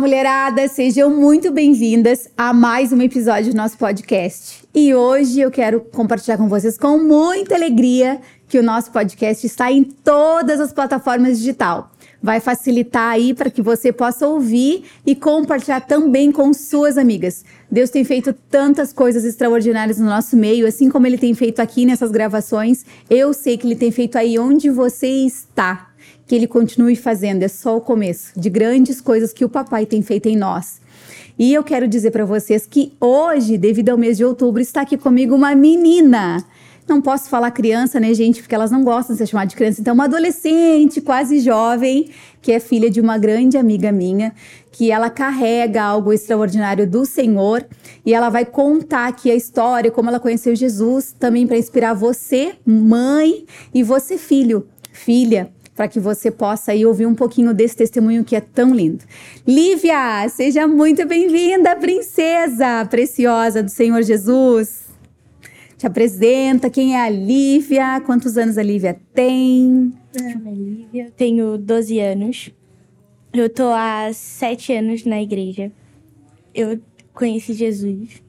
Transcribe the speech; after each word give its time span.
mulherada! 0.00 0.66
Sejam 0.66 1.10
muito 1.10 1.52
bem-vindas 1.52 2.26
a 2.34 2.54
mais 2.54 2.90
um 2.90 3.02
episódio 3.02 3.52
do 3.52 3.56
nosso 3.56 3.76
podcast. 3.76 4.64
E 4.74 4.94
hoje 4.94 5.40
eu 5.40 5.50
quero 5.50 5.78
compartilhar 5.82 6.38
com 6.38 6.48
vocês 6.48 6.78
com 6.78 6.96
muita 6.96 7.54
alegria 7.54 8.18
que 8.48 8.58
o 8.58 8.62
nosso 8.62 8.90
podcast 8.92 9.46
está 9.46 9.70
em 9.70 9.84
todas 9.84 10.58
as 10.58 10.72
plataformas 10.72 11.38
digital. 11.38 11.92
Vai 12.22 12.40
facilitar 12.40 13.12
aí 13.12 13.34
para 13.34 13.50
que 13.50 13.60
você 13.60 13.92
possa 13.92 14.26
ouvir 14.26 14.84
e 15.04 15.14
compartilhar 15.14 15.82
também 15.82 16.32
com 16.32 16.54
suas 16.54 16.96
amigas. 16.96 17.44
Deus 17.70 17.90
tem 17.90 18.02
feito 18.02 18.32
tantas 18.50 18.94
coisas 18.94 19.22
extraordinárias 19.22 19.98
no 19.98 20.06
nosso 20.06 20.34
meio, 20.34 20.66
assim 20.66 20.88
como 20.88 21.06
ele 21.06 21.18
tem 21.18 21.34
feito 21.34 21.60
aqui 21.60 21.84
nessas 21.84 22.10
gravações. 22.10 22.86
Eu 23.10 23.34
sei 23.34 23.58
que 23.58 23.66
ele 23.66 23.76
tem 23.76 23.90
feito 23.90 24.16
aí 24.16 24.38
onde 24.38 24.70
você 24.70 25.06
está 25.06 25.89
que 26.30 26.36
ele 26.36 26.46
continue 26.46 26.94
fazendo, 26.94 27.42
é 27.42 27.48
só 27.48 27.76
o 27.76 27.80
começo 27.80 28.38
de 28.38 28.48
grandes 28.48 29.00
coisas 29.00 29.32
que 29.32 29.44
o 29.44 29.48
papai 29.48 29.84
tem 29.84 30.00
feito 30.00 30.28
em 30.28 30.36
nós. 30.36 30.80
E 31.36 31.52
eu 31.52 31.64
quero 31.64 31.88
dizer 31.88 32.12
para 32.12 32.24
vocês 32.24 32.68
que 32.68 32.92
hoje, 33.00 33.58
devido 33.58 33.88
ao 33.88 33.98
mês 33.98 34.16
de 34.16 34.24
outubro, 34.24 34.62
está 34.62 34.82
aqui 34.82 34.96
comigo 34.96 35.34
uma 35.34 35.56
menina. 35.56 36.46
Não 36.88 37.02
posso 37.02 37.28
falar 37.28 37.50
criança, 37.50 37.98
né, 37.98 38.14
gente? 38.14 38.42
Porque 38.42 38.54
elas 38.54 38.70
não 38.70 38.84
gostam 38.84 39.12
de 39.12 39.18
ser 39.18 39.26
chamadas 39.26 39.50
de 39.50 39.56
criança. 39.56 39.80
Então, 39.80 39.92
uma 39.92 40.04
adolescente, 40.04 41.00
quase 41.00 41.40
jovem, 41.40 42.10
que 42.40 42.52
é 42.52 42.60
filha 42.60 42.88
de 42.88 43.00
uma 43.00 43.18
grande 43.18 43.58
amiga 43.58 43.90
minha, 43.90 44.32
que 44.70 44.92
ela 44.92 45.10
carrega 45.10 45.82
algo 45.82 46.12
extraordinário 46.12 46.88
do 46.88 47.04
Senhor 47.04 47.66
e 48.06 48.14
ela 48.14 48.30
vai 48.30 48.44
contar 48.44 49.08
aqui 49.08 49.32
a 49.32 49.34
história, 49.34 49.90
como 49.90 50.08
ela 50.08 50.20
conheceu 50.20 50.54
Jesus, 50.54 51.12
também 51.18 51.44
para 51.44 51.58
inspirar 51.58 51.92
você, 51.92 52.52
mãe, 52.64 53.44
e 53.74 53.82
você, 53.82 54.16
filho, 54.16 54.68
filha 54.92 55.50
para 55.80 55.88
que 55.88 55.98
você 55.98 56.30
possa 56.30 56.72
aí 56.72 56.84
ouvir 56.84 57.06
um 57.06 57.14
pouquinho 57.14 57.54
desse 57.54 57.74
testemunho 57.74 58.22
que 58.22 58.36
é 58.36 58.40
tão 58.42 58.74
lindo. 58.74 59.02
Lívia, 59.48 60.28
seja 60.28 60.68
muito 60.68 61.06
bem-vinda, 61.06 61.74
princesa 61.74 62.84
preciosa 62.84 63.62
do 63.62 63.70
Senhor 63.70 64.02
Jesus. 64.02 64.90
Te 65.78 65.86
apresenta, 65.86 66.68
quem 66.68 66.96
é 66.96 67.00
a 67.00 67.08
Lívia, 67.08 67.98
quantos 68.04 68.36
anos 68.36 68.58
a 68.58 68.62
Lívia 68.62 69.00
tem? 69.14 69.90
Meu 70.14 70.34
nome 70.34 70.50
é 70.50 70.52
Lívia, 70.52 71.12
tenho 71.16 71.56
12 71.56 71.98
anos. 71.98 72.50
Eu 73.32 73.48
tô 73.48 73.70
há 73.70 74.10
7 74.12 74.74
anos 74.74 75.06
na 75.06 75.22
igreja. 75.22 75.72
Eu 76.54 76.78
conheci 77.14 77.54
Jesus. 77.54 78.22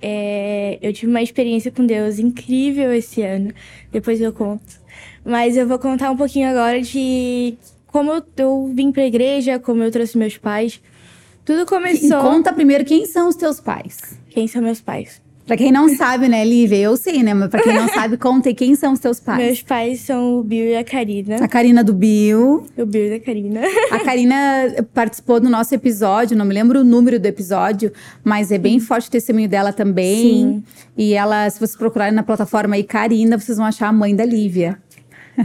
É, 0.00 0.78
eu 0.80 0.94
tive 0.94 1.12
uma 1.12 1.20
experiência 1.20 1.70
com 1.70 1.84
Deus 1.84 2.18
incrível 2.18 2.90
esse 2.90 3.20
ano. 3.20 3.52
Depois 3.92 4.18
eu 4.18 4.32
conto. 4.32 4.80
Mas 5.24 5.56
eu 5.56 5.66
vou 5.66 5.78
contar 5.78 6.10
um 6.10 6.16
pouquinho 6.16 6.48
agora 6.48 6.80
de 6.80 7.54
como 7.86 8.10
eu, 8.12 8.22
eu 8.36 8.70
vim 8.74 8.92
pra 8.92 9.04
igreja, 9.04 9.58
como 9.58 9.82
eu 9.82 9.90
trouxe 9.90 10.16
meus 10.16 10.36
pais. 10.36 10.80
Tudo 11.44 11.66
começou. 11.66 12.18
E 12.18 12.22
conta 12.22 12.52
primeiro 12.52 12.84
quem 12.84 13.06
são 13.06 13.28
os 13.28 13.36
teus 13.36 13.60
pais. 13.60 14.18
Quem 14.28 14.46
são 14.46 14.62
meus 14.62 14.80
pais? 14.80 15.20
Pra 15.50 15.56
quem 15.56 15.72
não 15.72 15.88
sabe, 15.88 16.28
né, 16.28 16.44
Lívia? 16.44 16.76
Eu 16.76 16.96
sei, 16.96 17.24
né? 17.24 17.34
Mas 17.34 17.50
pra 17.50 17.60
quem 17.60 17.74
não 17.74 17.88
sabe, 17.88 18.16
conta 18.16 18.48
aí 18.48 18.54
quem 18.54 18.76
são 18.76 18.92
os 18.92 19.00
teus 19.00 19.18
pais. 19.18 19.42
Meus 19.42 19.62
pais 19.62 19.98
são 19.98 20.38
o 20.38 20.44
Bill 20.44 20.66
e 20.66 20.76
a 20.76 20.84
Karina. 20.84 21.36
A 21.42 21.48
Karina 21.48 21.82
do 21.82 21.92
Bill. 21.92 22.64
O 22.78 22.86
Bill 22.86 23.06
e 23.08 23.14
a 23.14 23.20
Karina. 23.20 23.60
A 23.90 23.98
Karina 23.98 24.36
participou 24.94 25.40
do 25.40 25.50
nosso 25.50 25.74
episódio, 25.74 26.36
não 26.36 26.44
me 26.44 26.54
lembro 26.54 26.82
o 26.82 26.84
número 26.84 27.18
do 27.18 27.26
episódio, 27.26 27.90
mas 28.22 28.52
é 28.52 28.58
bem 28.58 28.78
forte 28.78 29.08
o 29.08 29.10
testemunho 29.10 29.48
dela 29.48 29.72
também. 29.72 30.20
Sim. 30.20 30.64
E 30.96 31.14
ela, 31.14 31.50
se 31.50 31.58
vocês 31.58 31.74
procurarem 31.74 32.14
na 32.14 32.22
plataforma 32.22 32.76
aí, 32.76 32.84
Karina, 32.84 33.36
vocês 33.36 33.58
vão 33.58 33.66
achar 33.66 33.88
a 33.88 33.92
mãe 33.92 34.14
da 34.14 34.24
Lívia. 34.24 34.78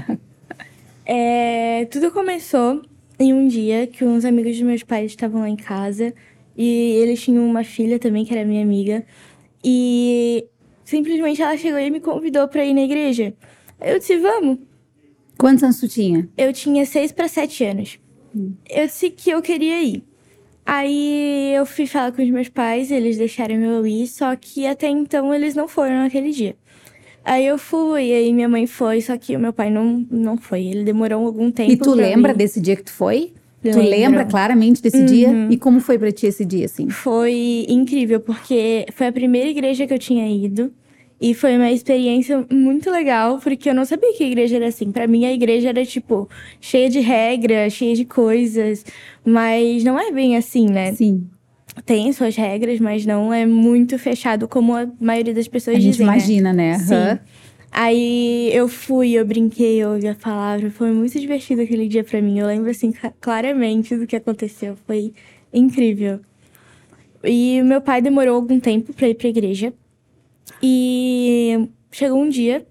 é, 1.06 1.86
tudo 1.86 2.11
começou 2.11 2.82
em 3.20 3.33
um 3.33 3.48
dia 3.48 3.88
que 3.88 4.04
uns 4.04 4.26
amigos 4.26 4.54
dos 4.54 4.61
meus 4.61 4.83
pais 4.83 5.11
estavam 5.11 5.42
lá 5.42 5.50
em 5.50 5.56
casa 5.56 6.14
e 6.58 6.92
eles 7.02 7.22
tinham 7.22 7.45
uma 7.45 7.64
filha 7.64 8.00
também, 8.00 8.26
que 8.26 8.34
era 8.34 8.45
minha 8.45 8.64
amiga. 8.64 9.05
E 9.64 10.48
simplesmente 10.84 11.42
ela 11.42 11.58
chegou 11.58 11.80
e 11.80 11.89
me 11.89 12.00
convidou 12.00 12.48
para 12.48 12.64
ir 12.64 12.73
na 12.73 12.82
igreja. 12.82 13.34
Eu 13.82 14.00
disse, 14.00 14.17
vamos. 14.17 14.60
Quantos 15.38 15.64
anos 15.64 15.80
tu 15.80 15.88
tinha? 15.88 16.30
Eu 16.38 16.54
tinha 16.54 16.86
seis 16.86 17.11
para 17.11 17.28
sete 17.28 17.64
anos. 17.64 18.00
Hum. 18.36 18.54
Eu 18.70 18.86
disse 18.86 19.10
que 19.10 19.30
eu 19.30 19.42
queria 19.42 19.82
ir. 19.84 20.04
Aí 20.66 21.54
eu 21.55 21.66
fui 21.66 21.86
falar 21.86 22.11
com 22.11 22.23
os 22.23 22.30
meus 22.30 22.50
pais, 22.50 22.89
eles 22.89 23.17
deixaram 23.17 23.55
eu 23.55 23.86
ir, 23.86 24.08
só 24.08 24.36
que 24.36 24.66
até 24.66 24.88
então 24.88 25.32
eles 25.34 25.54
não 25.54 25.67
foram 25.67 26.00
naquele 26.00 26.32
dia. 26.32 26.55
Aí 27.25 27.47
eu 27.47 27.58
fui, 27.58 28.13
aí 28.13 28.31
minha 28.31 28.47
mãe 28.47 28.67
foi, 28.67 29.02
só 29.02 29.17
que 29.17 29.36
o 29.36 29.39
meu 29.39 29.52
pai 29.52 29.71
não, 29.71 30.05
não 30.11 30.37
foi. 30.37 30.63
Ele 30.63 30.83
demorou 30.83 31.25
algum 31.25 31.49
tempo. 31.52 31.71
E 31.71 31.75
tu 31.75 31.91
lembra 31.91 32.33
mim. 32.33 32.37
desse 32.37 32.61
dia 32.61 32.75
que 32.75 32.83
tu 32.83 32.91
foi? 32.91 33.33
Tu 33.63 33.80
lembra 33.80 34.23
claramente 34.25 34.80
desse 34.80 34.97
uhum. 34.97 35.05
dia? 35.05 35.47
E 35.49 35.58
como 35.58 35.80
foi 35.80 35.97
para 35.97 36.11
ti 36.11 36.27
esse 36.27 36.45
dia, 36.45 36.65
assim? 36.65 36.87
Foi 36.87 37.65
incrível, 37.67 38.19
porque 38.19 38.86
foi 38.93 39.08
a 39.08 39.11
primeira 39.11 39.49
igreja 39.49 39.87
que 39.87 39.93
eu 39.93 39.97
tinha 39.97 40.30
ido. 40.30 40.71
E 41.19 41.33
foi 41.33 41.55
uma 41.55 41.71
experiência 41.71 42.45
muito 42.52 42.91
legal, 42.91 43.39
porque 43.39 43.69
eu 43.69 43.73
não 43.73 43.86
sabia 43.86 44.13
que 44.13 44.23
a 44.23 44.27
igreja 44.27 44.57
era 44.57 44.67
assim. 44.67 44.92
Para 44.92 45.07
mim, 45.07 45.25
a 45.25 45.33
igreja 45.33 45.69
era, 45.69 45.83
tipo, 45.83 46.30
cheia 46.61 46.89
de 46.89 46.99
regras, 46.99 47.73
cheia 47.73 47.95
de 47.95 48.05
coisas. 48.05 48.86
Mas 49.25 49.83
não 49.83 49.99
é 49.99 50.11
bem 50.11 50.37
assim, 50.37 50.67
né? 50.67 50.93
Sim 50.93 51.25
tem 51.83 52.11
suas 52.13 52.36
regras, 52.36 52.80
mas 52.80 53.05
não 53.05 53.33
é 53.33 53.45
muito 53.45 53.97
fechado 53.99 54.47
como 54.47 54.75
a 54.75 54.87
maioria 54.99 55.33
das 55.33 55.47
pessoas 55.47 55.77
a 55.77 55.80
dizem. 55.80 56.08
A 56.08 56.13
gente 56.13 56.25
imagina, 56.25 56.53
né? 56.53 56.77
né? 56.77 56.80
Sim. 56.80 57.19
Aí 57.71 58.49
eu 58.53 58.69
fui, 58.69 59.11
eu 59.11 59.25
brinquei, 59.25 59.83
eu 59.83 59.89
ouvi 59.89 60.08
a 60.08 60.15
palavra. 60.15 60.71
Foi 60.71 60.91
muito 60.91 61.19
divertido 61.19 61.61
aquele 61.61 61.89
dia 61.89 62.05
para 62.05 62.21
mim. 62.21 62.39
Eu 62.39 62.47
lembro, 62.47 62.71
assim, 62.71 62.93
claramente 63.19 63.97
do 63.97 64.08
que 64.08 64.15
aconteceu. 64.15 64.77
Foi 64.87 65.13
incrível. 65.53 66.21
E 67.21 67.61
meu 67.63 67.81
pai 67.81 68.02
demorou 68.02 68.36
algum 68.36 68.59
tempo 68.61 68.93
para 68.93 69.09
ir 69.09 69.15
pra 69.15 69.27
igreja. 69.27 69.73
E 70.63 71.67
chegou 71.92 72.21
um 72.21 72.30
dia, 72.30 72.65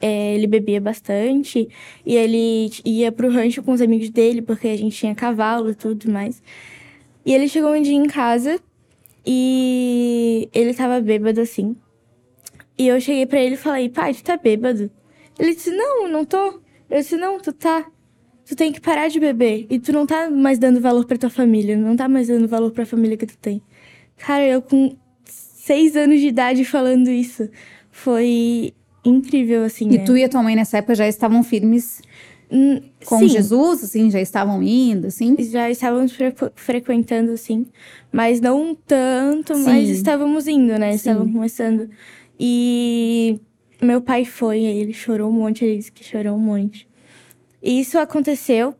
é, 0.00 0.34
ele 0.34 0.46
bebia 0.46 0.80
bastante. 0.80 1.68
E 2.06 2.16
ele 2.16 2.70
ia 2.82 3.12
pro 3.12 3.30
rancho 3.30 3.62
com 3.62 3.72
os 3.72 3.82
amigos 3.82 4.08
dele, 4.08 4.40
porque 4.40 4.68
a 4.68 4.76
gente 4.76 4.96
tinha 4.96 5.14
cavalo 5.14 5.70
e 5.70 5.74
tudo 5.74 6.10
mais. 6.10 6.42
E 7.24 7.34
ele 7.34 7.48
chegou 7.48 7.72
um 7.72 7.82
dia 7.82 7.94
em 7.94 8.06
casa 8.06 8.60
e 9.26 10.48
ele 10.52 10.74
tava 10.74 11.00
bêbado 11.00 11.40
assim. 11.40 11.76
E 12.78 12.88
eu 12.88 13.00
cheguei 13.00 13.26
para 13.26 13.40
ele 13.40 13.54
e 13.54 13.58
falei, 13.58 13.88
pai, 13.88 14.14
tu 14.14 14.22
tá 14.22 14.36
bêbado? 14.36 14.90
Ele 15.38 15.54
disse, 15.54 15.70
não, 15.70 16.08
não 16.08 16.24
tô. 16.24 16.60
Eu 16.88 16.98
disse, 16.98 17.16
não, 17.16 17.38
tu 17.38 17.52
tá. 17.52 17.86
Tu 18.46 18.56
tem 18.56 18.72
que 18.72 18.80
parar 18.80 19.08
de 19.08 19.20
beber. 19.20 19.66
E 19.70 19.78
tu 19.78 19.92
não 19.92 20.06
tá 20.06 20.30
mais 20.30 20.58
dando 20.58 20.80
valor 20.80 21.04
pra 21.04 21.18
tua 21.18 21.30
família. 21.30 21.76
Não 21.76 21.94
tá 21.94 22.08
mais 22.08 22.28
dando 22.28 22.48
valor 22.48 22.72
pra 22.72 22.86
família 22.86 23.16
que 23.16 23.26
tu 23.26 23.36
tem. 23.38 23.62
Cara, 24.16 24.46
eu 24.46 24.60
com 24.62 24.96
seis 25.24 25.94
anos 25.94 26.20
de 26.20 26.26
idade 26.28 26.64
falando 26.64 27.08
isso. 27.10 27.48
Foi 27.90 28.72
incrível, 29.04 29.64
assim. 29.64 29.88
E 29.90 29.98
né? 29.98 30.04
tu 30.04 30.16
e 30.16 30.24
a 30.24 30.28
tua 30.28 30.42
mãe 30.42 30.56
nessa 30.56 30.78
época 30.78 30.94
já 30.94 31.06
estavam 31.06 31.42
firmes 31.42 32.02
com 33.04 33.18
sim. 33.20 33.28
Jesus, 33.28 33.84
assim, 33.84 34.10
já 34.10 34.20
estavam 34.20 34.62
indo, 34.62 35.06
assim? 35.06 35.36
Já 35.38 35.70
estávamos 35.70 36.12
fre 36.12 36.34
frequentando, 36.54 37.36
sim. 37.36 37.66
Mas 38.12 38.40
não 38.40 38.74
tanto, 38.74 39.54
sim. 39.54 39.64
mas 39.64 39.88
estávamos 39.88 40.48
indo, 40.48 40.76
né? 40.78 40.90
Sim. 40.90 40.96
Estávamos 40.96 41.32
começando. 41.32 41.88
E 42.38 43.38
meu 43.80 44.00
pai 44.00 44.24
foi, 44.24 44.60
ele 44.60 44.92
chorou 44.92 45.30
um 45.30 45.32
monte, 45.32 45.64
ele 45.64 45.76
disse 45.76 45.92
que 45.92 46.02
chorou 46.02 46.34
um 46.34 46.40
monte. 46.40 46.88
E 47.62 47.80
isso 47.80 47.98
aconteceu. 47.98 48.74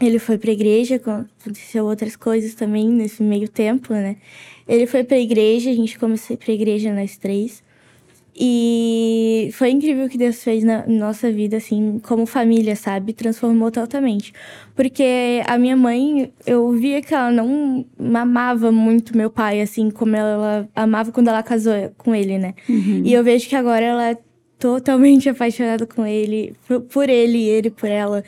Ele 0.00 0.18
foi 0.18 0.38
pra 0.38 0.52
igreja, 0.52 0.96
aconteceu 0.96 1.84
outras 1.84 2.14
coisas 2.14 2.54
também 2.54 2.88
nesse 2.88 3.22
meio 3.22 3.48
tempo, 3.48 3.92
né? 3.92 4.16
Ele 4.66 4.86
foi 4.86 5.02
pra 5.02 5.18
igreja, 5.18 5.70
a 5.70 5.74
gente 5.74 5.98
começou 5.98 6.36
pra 6.36 6.52
igreja 6.52 6.92
nós 6.92 7.16
três. 7.16 7.62
E 8.40 9.50
foi 9.54 9.70
incrível 9.70 10.06
o 10.06 10.08
que 10.08 10.16
Deus 10.16 10.44
fez 10.44 10.62
na 10.62 10.86
nossa 10.86 11.32
vida, 11.32 11.56
assim, 11.56 11.98
como 12.04 12.24
família, 12.24 12.76
sabe? 12.76 13.12
Transformou 13.12 13.68
totalmente. 13.68 14.32
Porque 14.76 15.42
a 15.44 15.58
minha 15.58 15.76
mãe, 15.76 16.32
eu 16.46 16.70
via 16.70 17.02
que 17.02 17.12
ela 17.12 17.32
não 17.32 17.84
amava 17.98 18.70
muito 18.70 19.16
meu 19.16 19.28
pai, 19.28 19.60
assim, 19.60 19.90
como 19.90 20.14
ela 20.14 20.68
amava 20.72 21.10
quando 21.10 21.26
ela 21.26 21.42
casou 21.42 21.72
com 21.98 22.14
ele, 22.14 22.38
né? 22.38 22.54
Uhum. 22.68 23.02
E 23.04 23.12
eu 23.12 23.24
vejo 23.24 23.48
que 23.48 23.56
agora 23.56 23.84
ela 23.84 24.10
é 24.10 24.18
totalmente 24.56 25.28
apaixonada 25.28 25.84
com 25.84 26.06
ele, 26.06 26.54
por 26.92 27.08
ele 27.08 27.38
e 27.38 27.48
ele 27.48 27.70
por 27.70 27.88
ela. 27.88 28.22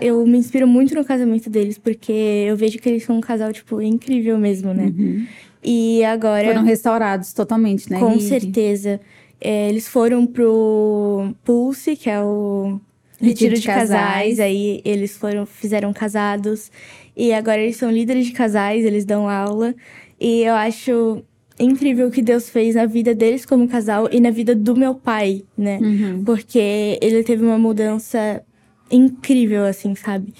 Eu 0.00 0.26
me 0.26 0.38
inspiro 0.38 0.66
muito 0.66 0.94
no 0.94 1.04
casamento 1.04 1.50
deles, 1.50 1.76
porque 1.76 2.12
eu 2.48 2.56
vejo 2.56 2.78
que 2.78 2.88
eles 2.88 3.04
são 3.04 3.18
um 3.18 3.20
casal, 3.20 3.52
tipo, 3.52 3.82
incrível 3.82 4.38
mesmo, 4.38 4.72
né? 4.72 4.84
Uhum. 4.84 5.26
E 5.62 6.02
agora. 6.02 6.46
Foram 6.46 6.64
restaurados 6.64 7.34
totalmente, 7.34 7.90
né? 7.90 7.98
Com 7.98 8.18
certeza. 8.18 8.98
É, 9.40 9.68
eles 9.68 9.88
foram 9.88 10.26
pro 10.26 11.34
Pulse, 11.42 11.96
que 11.96 12.10
é 12.10 12.20
o 12.20 12.80
retiro, 13.20 13.54
de, 13.54 13.60
de 13.60 13.66
casais. 13.66 13.88
casais. 13.88 14.40
Aí 14.40 14.80
eles 14.84 15.16
foram, 15.16 15.46
fizeram 15.46 15.92
casados. 15.92 16.70
E 17.16 17.32
agora 17.32 17.60
eles 17.60 17.76
são 17.76 17.90
líderes 17.90 18.26
de 18.26 18.32
casais, 18.32 18.84
eles 18.84 19.04
dão 19.04 19.28
aula. 19.28 19.74
E 20.20 20.42
eu 20.42 20.54
acho 20.54 21.22
incrível 21.58 22.08
o 22.08 22.10
que 22.10 22.22
Deus 22.22 22.48
fez 22.48 22.74
na 22.74 22.86
vida 22.86 23.14
deles 23.14 23.44
como 23.44 23.68
casal 23.68 24.08
e 24.10 24.18
na 24.20 24.30
vida 24.30 24.54
do 24.54 24.74
meu 24.74 24.94
pai, 24.94 25.44
né? 25.56 25.78
Uhum. 25.80 26.24
Porque 26.24 26.98
ele 27.00 27.22
teve 27.22 27.44
uma 27.44 27.58
mudança 27.58 28.42
incrível, 28.90 29.64
assim, 29.64 29.94
sabe? 29.94 30.32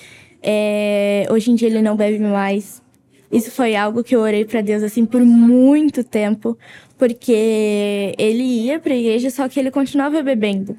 É, 0.42 1.26
hoje 1.30 1.50
em 1.50 1.54
dia 1.54 1.68
ele 1.68 1.82
não 1.82 1.96
bebe 1.96 2.18
mais. 2.18 2.82
Isso 3.30 3.50
foi 3.50 3.76
algo 3.76 4.02
que 4.02 4.16
eu 4.16 4.20
orei 4.20 4.44
para 4.44 4.60
Deus 4.60 4.82
assim 4.82 5.04
por 5.06 5.20
muito 5.20 6.02
tempo, 6.02 6.58
porque 7.00 8.14
ele 8.18 8.42
ia 8.42 8.78
para 8.78 8.92
a 8.92 8.96
igreja, 8.96 9.30
só 9.30 9.48
que 9.48 9.58
ele 9.58 9.70
continuava 9.70 10.22
bebendo. 10.22 10.78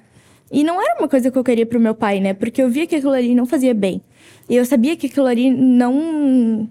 E 0.51 0.63
não 0.63 0.79
era 0.79 1.00
uma 1.00 1.07
coisa 1.07 1.31
que 1.31 1.38
eu 1.38 1.44
queria 1.44 1.65
pro 1.65 1.79
meu 1.79 1.95
pai, 1.95 2.19
né? 2.19 2.31
Porque 2.35 2.62
eu 2.62 2.69
via 2.69 2.85
que 2.85 2.95
aquilo 2.97 3.13
ali 3.13 3.33
não 3.33 3.47
fazia 3.47 3.73
bem. 3.73 4.03
E 4.47 4.56
eu 4.56 4.63
sabia 4.63 4.95
que 4.95 5.07
aquilo 5.07 5.25
ali 5.25 5.50
não 5.50 6.69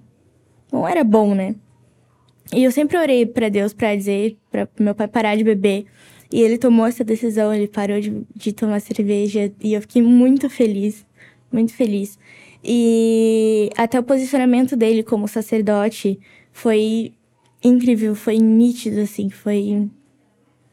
não 0.73 0.87
era 0.87 1.03
bom, 1.03 1.35
né? 1.35 1.57
E 2.55 2.63
eu 2.63 2.71
sempre 2.71 2.97
orei 2.97 3.27
para 3.27 3.49
Deus 3.49 3.73
para 3.73 3.97
dizer 3.97 4.39
para 4.53 4.69
meu 4.79 4.95
pai 4.95 5.09
parar 5.09 5.35
de 5.35 5.43
beber. 5.43 5.85
E 6.33 6.41
ele 6.41 6.57
tomou 6.57 6.87
essa 6.87 7.03
decisão, 7.03 7.53
ele 7.53 7.67
parou 7.67 8.01
de, 8.01 8.23
de 8.37 8.53
tomar 8.53 8.79
cerveja 8.81 9.51
e 9.61 9.75
eu 9.75 9.81
fiquei 9.81 10.01
muito 10.01 10.49
feliz, 10.49 11.05
muito 11.51 11.75
feliz. 11.75 12.17
E 12.63 13.69
até 13.77 13.99
o 13.99 14.03
posicionamento 14.05 14.77
dele 14.77 15.03
como 15.03 15.27
sacerdote 15.27 16.21
foi 16.53 17.15
incrível, 17.63 18.15
foi 18.15 18.39
nítido, 18.39 19.01
assim, 19.01 19.31
foi 19.31 19.89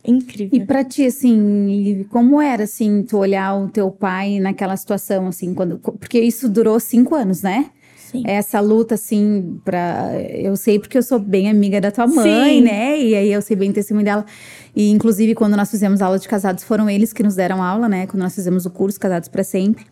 incrível. 0.06 0.60
E 0.60 0.66
pra 0.66 0.84
ti, 0.84 1.06
assim, 1.06 2.06
como 2.10 2.42
era, 2.42 2.64
assim, 2.64 3.04
tu 3.04 3.18
olhar 3.18 3.56
o 3.56 3.70
teu 3.70 3.92
pai 3.92 4.40
naquela 4.40 4.76
situação, 4.78 5.28
assim, 5.28 5.54
quando... 5.54 5.80
Porque 5.80 6.20
isso 6.20 6.48
durou 6.48 6.80
cinco 6.80 7.14
anos, 7.16 7.42
né? 7.42 7.72
Sim. 7.98 8.24
Essa 8.26 8.62
luta, 8.62 8.96
assim, 8.96 9.60
pra... 9.66 10.14
Eu 10.30 10.56
sei 10.56 10.80
porque 10.80 10.98
eu 10.98 11.04
sou 11.04 11.20
bem 11.20 11.50
amiga 11.50 11.82
da 11.82 11.92
tua 11.92 12.08
mãe, 12.08 12.60
Sim. 12.60 12.62
né? 12.62 12.98
E 12.98 13.14
aí 13.14 13.34
eu 13.34 13.42
sei 13.42 13.58
bem 13.58 13.70
o 13.70 13.74
testemunho 13.74 14.06
dela. 14.06 14.26
E, 14.74 14.90
inclusive, 14.92 15.36
quando 15.36 15.58
nós 15.58 15.70
fizemos 15.70 16.02
aula 16.02 16.18
de 16.18 16.26
casados, 16.26 16.64
foram 16.64 16.90
eles 16.90 17.12
que 17.12 17.22
nos 17.22 17.36
deram 17.36 17.62
aula, 17.62 17.90
né? 17.90 18.08
Quando 18.08 18.24
nós 18.24 18.34
fizemos 18.34 18.66
o 18.66 18.70
curso 18.70 18.98
Casados 18.98 19.28
para 19.28 19.44
Sempre. 19.44 19.86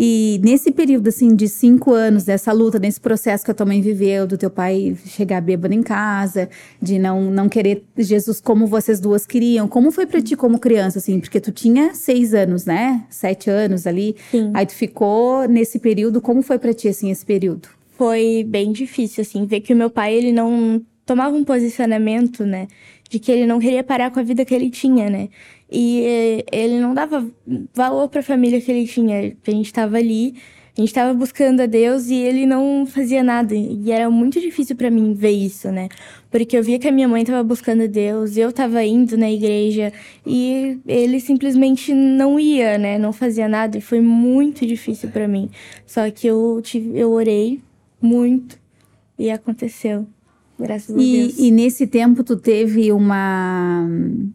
E 0.00 0.40
nesse 0.44 0.70
período, 0.70 1.08
assim, 1.08 1.34
de 1.34 1.48
cinco 1.48 1.92
anos, 1.92 2.22
dessa 2.22 2.52
luta, 2.52 2.78
nesse 2.78 3.00
processo 3.00 3.44
que 3.44 3.50
a 3.50 3.54
tua 3.54 3.66
mãe 3.66 3.80
viveu, 3.80 4.28
do 4.28 4.38
teu 4.38 4.48
pai 4.48 4.96
chegar 5.04 5.40
bêbado 5.40 5.74
em 5.74 5.82
casa, 5.82 6.48
de 6.80 7.00
não, 7.00 7.32
não 7.32 7.48
querer 7.48 7.82
Jesus 7.96 8.40
como 8.40 8.64
vocês 8.64 9.00
duas 9.00 9.26
queriam, 9.26 9.66
como 9.66 9.90
foi 9.90 10.06
pra 10.06 10.22
ti 10.22 10.36
como 10.36 10.60
criança, 10.60 11.00
assim? 11.00 11.18
Porque 11.18 11.40
tu 11.40 11.50
tinha 11.50 11.94
seis 11.94 12.32
anos, 12.32 12.64
né? 12.64 13.04
Sete 13.10 13.50
anos 13.50 13.88
ali. 13.88 14.14
Sim. 14.30 14.52
Aí 14.54 14.64
tu 14.64 14.72
ficou 14.72 15.48
nesse 15.48 15.80
período, 15.80 16.20
como 16.20 16.42
foi 16.42 16.60
pra 16.60 16.72
ti, 16.72 16.86
assim, 16.86 17.10
esse 17.10 17.26
período? 17.26 17.68
Foi 17.96 18.46
bem 18.46 18.70
difícil, 18.70 19.22
assim, 19.22 19.46
ver 19.46 19.62
que 19.62 19.72
o 19.72 19.76
meu 19.76 19.90
pai, 19.90 20.14
ele 20.14 20.30
não 20.30 20.80
tomava 21.04 21.34
um 21.34 21.42
posicionamento, 21.42 22.46
né? 22.46 22.68
De 23.10 23.18
que 23.18 23.32
ele 23.32 23.46
não 23.46 23.58
queria 23.58 23.82
parar 23.82 24.12
com 24.12 24.20
a 24.20 24.22
vida 24.22 24.44
que 24.44 24.54
ele 24.54 24.70
tinha, 24.70 25.10
né? 25.10 25.28
E 25.70 26.02
eh, 26.04 26.44
ele 26.50 26.80
não 26.80 26.94
dava 26.94 27.28
valor 27.74 28.08
para 28.08 28.20
a 28.20 28.22
família 28.22 28.60
que 28.60 28.70
ele 28.70 28.86
tinha. 28.86 29.34
A 29.46 29.50
gente 29.50 29.66
estava 29.66 29.98
ali, 29.98 30.34
a 30.76 30.80
gente 30.80 30.90
estava 30.90 31.12
buscando 31.12 31.60
a 31.60 31.66
Deus 31.66 32.08
e 32.08 32.14
ele 32.14 32.46
não 32.46 32.86
fazia 32.86 33.22
nada. 33.22 33.54
E 33.54 33.90
era 33.90 34.08
muito 34.08 34.40
difícil 34.40 34.76
para 34.76 34.90
mim 34.90 35.12
ver 35.12 35.32
isso, 35.32 35.70
né? 35.70 35.88
Porque 36.30 36.56
eu 36.56 36.62
via 36.62 36.78
que 36.78 36.88
a 36.88 36.92
minha 36.92 37.08
mãe 37.08 37.22
estava 37.22 37.42
buscando 37.42 37.82
a 37.82 37.86
Deus, 37.86 38.36
eu 38.36 38.50
estava 38.50 38.84
indo 38.84 39.18
na 39.18 39.30
igreja 39.30 39.92
e 40.24 40.78
ele 40.86 41.20
simplesmente 41.20 41.92
não 41.92 42.38
ia, 42.38 42.78
né? 42.78 42.98
Não 42.98 43.12
fazia 43.12 43.48
nada 43.48 43.76
e 43.76 43.80
foi 43.80 44.00
muito 44.00 44.64
difícil 44.64 45.10
para 45.10 45.26
mim. 45.28 45.50
Só 45.84 46.10
que 46.10 46.26
eu 46.26 46.60
tive, 46.62 46.98
eu 46.98 47.10
orei 47.10 47.60
muito 48.00 48.58
e 49.18 49.30
aconteceu. 49.30 50.06
Graças 50.58 50.94
a 50.94 51.00
e, 51.00 51.18
Deus. 51.18 51.38
E 51.38 51.50
nesse 51.50 51.86
tempo 51.86 52.24
tu 52.24 52.36
teve 52.36 52.90
uma, 52.92 53.86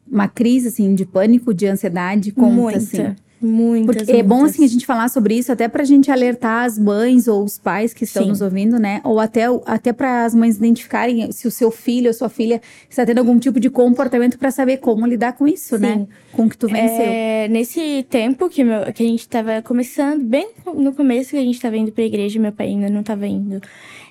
uma 0.10 0.28
crise, 0.28 0.70
assim, 0.70 0.96
de 0.96 1.06
pânico, 1.06 1.54
de 1.54 1.68
ansiedade? 1.68 2.32
Conta, 2.32 2.54
Muita. 2.54 2.78
Assim. 2.78 3.16
Muitas, 3.46 3.98
Porque 3.98 4.12
é 4.14 4.24
bom 4.24 4.46
assim 4.46 4.64
a 4.64 4.68
gente 4.68 4.86
falar 4.86 5.10
sobre 5.10 5.36
isso 5.36 5.52
até 5.52 5.68
pra 5.68 5.84
gente 5.84 6.10
alertar 6.10 6.64
as 6.64 6.80
mães 6.80 7.28
ou 7.28 7.44
os 7.44 7.58
pais 7.58 7.94
que 7.94 8.06
estão 8.06 8.24
Sim. 8.24 8.30
nos 8.30 8.40
ouvindo, 8.40 8.80
né? 8.80 9.02
Ou 9.04 9.20
até, 9.20 9.44
até 9.66 9.92
para 9.92 10.24
as 10.24 10.34
mães 10.34 10.56
identificarem 10.56 11.30
se 11.34 11.46
o 11.46 11.52
seu 11.52 11.70
filho 11.70 12.08
ou 12.08 12.14
sua 12.14 12.30
filha 12.30 12.62
está 12.90 13.06
tendo 13.06 13.18
algum 13.18 13.38
tipo 13.38 13.60
de 13.60 13.70
comportamento 13.70 14.40
para 14.40 14.50
saber 14.50 14.78
como 14.78 15.06
lidar 15.06 15.34
com 15.34 15.46
isso, 15.46 15.78
né? 15.78 15.92
Sim. 15.94 16.00
né? 16.00 16.08
Com 16.32 16.46
o 16.46 16.50
que 16.50 16.58
tu 16.58 16.70
venceu. 16.70 17.06
É, 17.06 17.50
nesse 17.50 18.06
tempo 18.10 18.48
que, 18.48 18.64
meu, 18.64 18.94
que 18.94 19.04
a 19.04 19.08
gente 19.08 19.20
estava 19.20 19.62
começando, 19.62 20.24
bem 20.24 20.50
no 20.74 20.94
começo 20.94 21.32
que 21.32 21.38
a 21.38 21.42
gente 21.42 21.56
estava 21.56 21.76
indo 21.76 21.92
pra 21.92 22.06
igreja, 22.06 22.40
meu 22.40 22.54
pai 22.54 22.68
ainda 22.68 22.90
não 22.90 23.02
estava 23.02 23.28
indo 23.28 23.62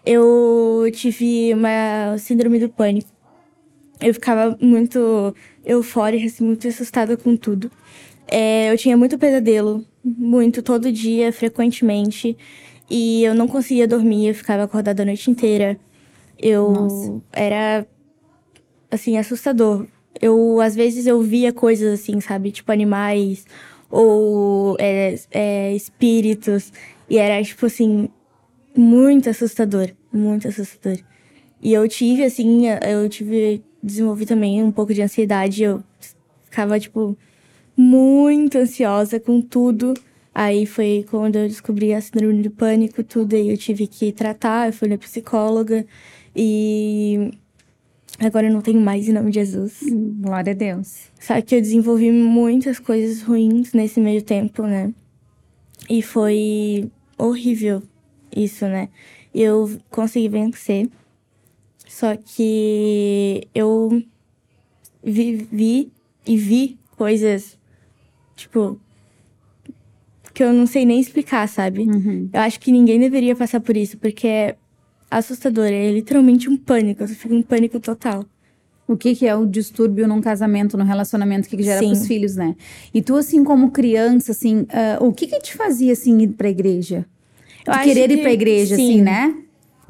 eu 0.05 0.85
tive 0.93 1.55
uma 1.55 2.17
síndrome 2.19 2.59
do 2.59 2.69
pânico. 2.69 3.09
Eu 4.01 4.13
ficava 4.15 4.57
muito 4.61 5.35
eufórica, 5.65 6.27
assim, 6.27 6.45
muito 6.45 6.67
assustada 6.67 7.17
com 7.17 7.37
tudo. 7.37 7.71
É, 8.27 8.73
eu 8.73 8.77
tinha 8.77 8.97
muito 8.97 9.17
pesadelo, 9.17 9.85
muito, 10.05 10.63
todo 10.63 10.91
dia, 10.91 11.33
frequentemente. 11.33 12.37
E 12.91 13.23
eu 13.25 13.35
não 13.35 13.47
conseguia 13.47 13.87
dormir, 13.87 14.29
eu 14.29 14.35
ficava 14.35 14.65
acordada 14.65 15.03
a 15.03 15.07
noite 15.07 15.31
inteira. 15.31 15.79
Eu 16.39 16.73
Nossa. 16.73 17.23
era, 17.33 17.87
assim, 18.91 19.17
assustador. 19.17 19.87
Eu, 20.21 20.61
às 20.61 20.75
vezes, 20.75 21.07
eu 21.07 21.23
via 21.23 21.53
coisas 21.53 22.01
assim, 22.01 22.21
sabe? 22.21 22.51
Tipo, 22.51 22.73
animais 22.73 23.47
ou 23.89 24.77
é, 24.81 25.15
é, 25.31 25.75
espíritos. 25.75 26.73
E 27.09 27.19
era, 27.19 27.43
tipo 27.45 27.67
assim, 27.67 28.09
muito 28.77 29.29
assustador, 29.29 29.91
muito 30.13 30.49
assustador. 30.49 30.99
E 31.63 31.73
eu 31.73 31.87
tive, 31.89 32.25
assim, 32.25 32.67
eu 32.69 33.09
tive, 33.09 33.63
desenvolvi 33.83 34.27
também 34.27 34.63
um 34.63 34.73
pouco 34.73 34.93
de 34.93 35.01
ansiedade. 35.01 35.63
Eu 35.63 35.83
ficava, 36.45 36.79
tipo, 36.81 37.17
muito 37.77 38.59
ansiosa 38.59 39.21
com 39.21 39.41
tudo. 39.41 39.95
Aí 40.35 40.67
foi 40.67 41.07
quando 41.09 41.37
eu 41.37 41.47
descobri 41.47 41.95
a 41.95 42.01
síndrome 42.01 42.43
do 42.43 42.51
pânico, 42.51 43.05
tudo. 43.05 43.37
Aí 43.37 43.49
eu 43.49 43.57
tive 43.57 43.87
que 43.87 44.11
tratar, 44.11 44.69
eu 44.69 44.73
fui 44.73 44.89
na 44.89 44.99
psicóloga. 44.99 45.87
E 46.35 47.31
agora 48.19 48.49
eu 48.49 48.53
não 48.53 48.61
tenho 48.61 48.81
mais, 48.81 49.09
em 49.09 49.13
nome 49.13 49.31
de 49.31 49.39
Jesus. 49.39 49.81
Glória 50.21 50.53
a 50.53 50.57
Deus. 50.57 51.11
Só 51.21 51.41
que 51.41 51.55
eu 51.55 51.61
desenvolvi 51.61 52.11
muitas 52.11 52.81
coisas 52.81 53.23
ruins 53.23 53.73
nesse 53.73 54.01
meio 54.01 54.23
tempo, 54.23 54.63
né? 54.63 54.93
E 55.89 56.03
foi 56.03 56.91
horrível 57.17 57.83
isso, 58.35 58.65
né? 58.67 58.89
Eu 59.35 59.71
consegui 59.91 60.29
vencer. 60.29 60.89
Só 61.89 62.17
que 62.17 63.47
eu 63.55 64.03
vivi 65.03 65.93
e 66.27 66.37
vi 66.37 66.79
coisas, 66.97 67.59
tipo, 68.37 68.81
que 70.33 70.43
eu 70.43 70.53
não 70.53 70.67
sei 70.67 70.85
nem 70.85 71.01
explicar, 71.01 71.47
sabe? 71.49 71.83
Uhum. 71.83 72.31
Eu 72.33 72.41
acho 72.41 72.59
que 72.61 72.73
ninguém 72.73 72.99
deveria 72.99 73.37
passar 73.37 73.61
por 73.61 73.77
isso, 73.77 73.99
porque 73.99 74.27
é 74.27 74.57
assustador, 75.11 75.67
é 75.67 75.91
literalmente 75.91 76.49
um 76.49 76.57
pânico, 76.57 77.07
você 77.07 77.15
fica 77.15 77.35
um 77.35 77.43
pânico 77.43 77.79
total. 77.79 78.25
O 78.89 78.97
que, 78.97 79.15
que 79.15 79.27
é 79.27 79.35
o 79.35 79.47
distúrbio 79.47 80.09
num 80.09 80.21
casamento, 80.21 80.77
num 80.77 80.85
relacionamento, 80.85 81.49
que, 81.49 81.57
que 81.57 81.63
gera 81.63 81.81
para 81.81 81.93
os 81.93 82.07
filhos, 82.07 82.37
né? 82.37 82.57
E 82.93 83.01
tu, 83.01 83.15
assim, 83.17 83.45
como 83.45 83.71
criança, 83.71 84.33
assim, 84.33 84.63
uh, 84.63 85.05
o 85.07 85.13
que 85.13 85.27
que 85.27 85.39
te 85.41 85.55
fazia, 85.55 85.93
assim, 85.93 86.19
ir 86.19 86.29
pra 86.29 86.49
igreja? 86.51 87.07
Eu 87.67 87.73
de 87.73 87.81
querer 87.83 88.09
que, 88.09 88.15
ir 88.15 88.23
pra 88.23 88.33
igreja, 88.33 88.75
assim, 88.75 88.87
sim. 88.87 88.93
assim, 88.95 89.03
né? 89.03 89.35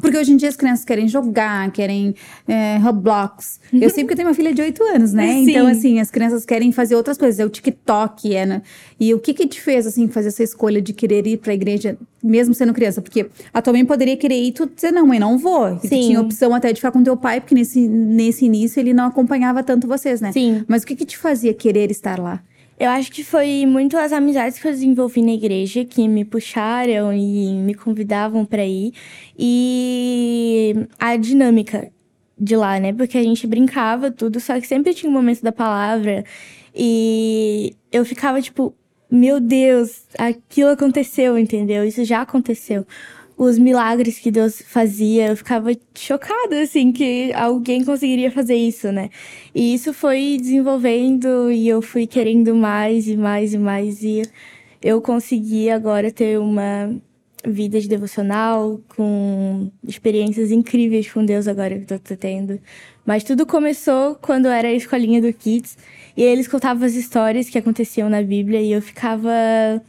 Porque 0.02 0.18
hoje 0.18 0.32
em 0.32 0.36
dia 0.36 0.48
as 0.48 0.56
crianças 0.56 0.84
querem 0.84 1.06
jogar, 1.06 1.70
querem 1.70 2.12
é, 2.48 2.76
Roblox. 2.78 3.60
Eu 3.72 3.88
sei 3.88 4.02
porque 4.02 4.14
eu 4.14 4.16
tenho 4.16 4.28
uma 4.28 4.34
filha 4.34 4.52
de 4.52 4.60
8 4.60 4.82
anos, 4.82 5.12
né? 5.12 5.28
Sim. 5.44 5.50
Então, 5.50 5.66
assim, 5.68 6.00
as 6.00 6.10
crianças 6.10 6.44
querem 6.44 6.72
fazer 6.72 6.96
outras 6.96 7.16
coisas. 7.16 7.38
É 7.38 7.46
o 7.46 7.48
TikTok, 7.48 8.34
é, 8.34 8.44
né? 8.44 8.62
E 8.98 9.14
o 9.14 9.20
que 9.20 9.32
que 9.32 9.46
te 9.46 9.60
fez, 9.60 9.86
assim, 9.86 10.08
fazer 10.08 10.28
essa 10.28 10.42
escolha 10.42 10.82
de 10.82 10.92
querer 10.92 11.24
ir 11.28 11.36
pra 11.36 11.54
igreja, 11.54 11.96
mesmo 12.22 12.52
sendo 12.52 12.74
criança? 12.74 13.00
Porque 13.00 13.26
a 13.54 13.62
tua 13.62 13.72
mãe 13.72 13.84
poderia 13.84 14.16
querer 14.16 14.34
ir 14.34 14.48
e 14.48 14.52
tu 14.52 14.66
dizer, 14.66 14.90
não, 14.90 15.06
mãe, 15.06 15.20
não 15.20 15.38
vou. 15.38 15.78
E 15.84 15.88
tinha 15.88 16.20
opção 16.20 16.52
até 16.52 16.72
de 16.72 16.80
ficar 16.80 16.90
com 16.90 17.02
teu 17.04 17.16
pai, 17.16 17.40
porque 17.40 17.54
nesse, 17.54 17.86
nesse 17.86 18.44
início 18.44 18.80
ele 18.80 18.92
não 18.92 19.06
acompanhava 19.06 19.62
tanto 19.62 19.86
vocês, 19.86 20.20
né? 20.20 20.32
Sim. 20.32 20.64
Mas 20.66 20.82
o 20.82 20.86
que 20.86 20.96
que 20.96 21.06
te 21.06 21.16
fazia 21.16 21.54
querer 21.54 21.92
estar 21.92 22.18
lá? 22.18 22.42
Eu 22.82 22.90
acho 22.90 23.12
que 23.12 23.22
foi 23.22 23.64
muito 23.64 23.96
as 23.96 24.10
amizades 24.10 24.58
que 24.58 24.66
eu 24.66 24.72
desenvolvi 24.72 25.22
na 25.22 25.30
igreja 25.30 25.84
que 25.84 26.08
me 26.08 26.24
puxaram 26.24 27.12
e 27.12 27.52
me 27.52 27.74
convidavam 27.74 28.44
para 28.44 28.66
ir. 28.66 28.92
E 29.38 30.74
a 30.98 31.16
dinâmica 31.16 31.92
de 32.36 32.56
lá, 32.56 32.80
né? 32.80 32.92
Porque 32.92 33.16
a 33.16 33.22
gente 33.22 33.46
brincava 33.46 34.10
tudo, 34.10 34.40
só 34.40 34.60
que 34.60 34.66
sempre 34.66 34.94
tinha 34.94 35.08
um 35.08 35.12
momento 35.12 35.42
da 35.42 35.52
palavra. 35.52 36.24
E 36.74 37.72
eu 37.92 38.04
ficava 38.04 38.42
tipo, 38.42 38.74
meu 39.08 39.38
Deus, 39.38 40.04
aquilo 40.18 40.70
aconteceu, 40.70 41.38
entendeu? 41.38 41.84
Isso 41.84 42.04
já 42.04 42.22
aconteceu 42.22 42.84
os 43.44 43.58
milagres 43.58 44.18
que 44.18 44.30
Deus 44.30 44.62
fazia, 44.62 45.28
eu 45.28 45.36
ficava 45.36 45.70
chocada, 45.94 46.60
assim, 46.62 46.92
que 46.92 47.32
alguém 47.32 47.84
conseguiria 47.84 48.30
fazer 48.30 48.54
isso, 48.54 48.92
né? 48.92 49.10
E 49.54 49.74
isso 49.74 49.92
foi 49.92 50.38
desenvolvendo 50.40 51.50
e 51.50 51.68
eu 51.68 51.82
fui 51.82 52.06
querendo 52.06 52.54
mais 52.54 53.08
e 53.08 53.16
mais 53.16 53.52
e 53.52 53.58
mais. 53.58 54.02
E 54.02 54.22
eu 54.80 55.00
consegui 55.00 55.70
agora 55.70 56.10
ter 56.10 56.38
uma 56.38 56.94
vida 57.44 57.80
de 57.80 57.88
devocional, 57.88 58.80
com 58.94 59.70
experiências 59.86 60.52
incríveis 60.52 61.10
com 61.10 61.24
Deus 61.24 61.48
agora 61.48 61.78
que 61.80 61.92
eu 61.92 61.98
tô 61.98 62.16
tendo. 62.16 62.60
Mas 63.04 63.24
tudo 63.24 63.44
começou 63.44 64.14
quando 64.14 64.46
era 64.46 64.68
a 64.68 64.72
escolinha 64.72 65.20
do 65.20 65.32
Kids. 65.32 65.76
E 66.16 66.22
eles 66.22 66.46
contavam 66.46 66.86
as 66.86 66.94
histórias 66.94 67.48
que 67.48 67.58
aconteciam 67.58 68.08
na 68.08 68.22
Bíblia 68.22 68.60
e 68.60 68.72
eu 68.72 68.80
ficava 68.80 69.82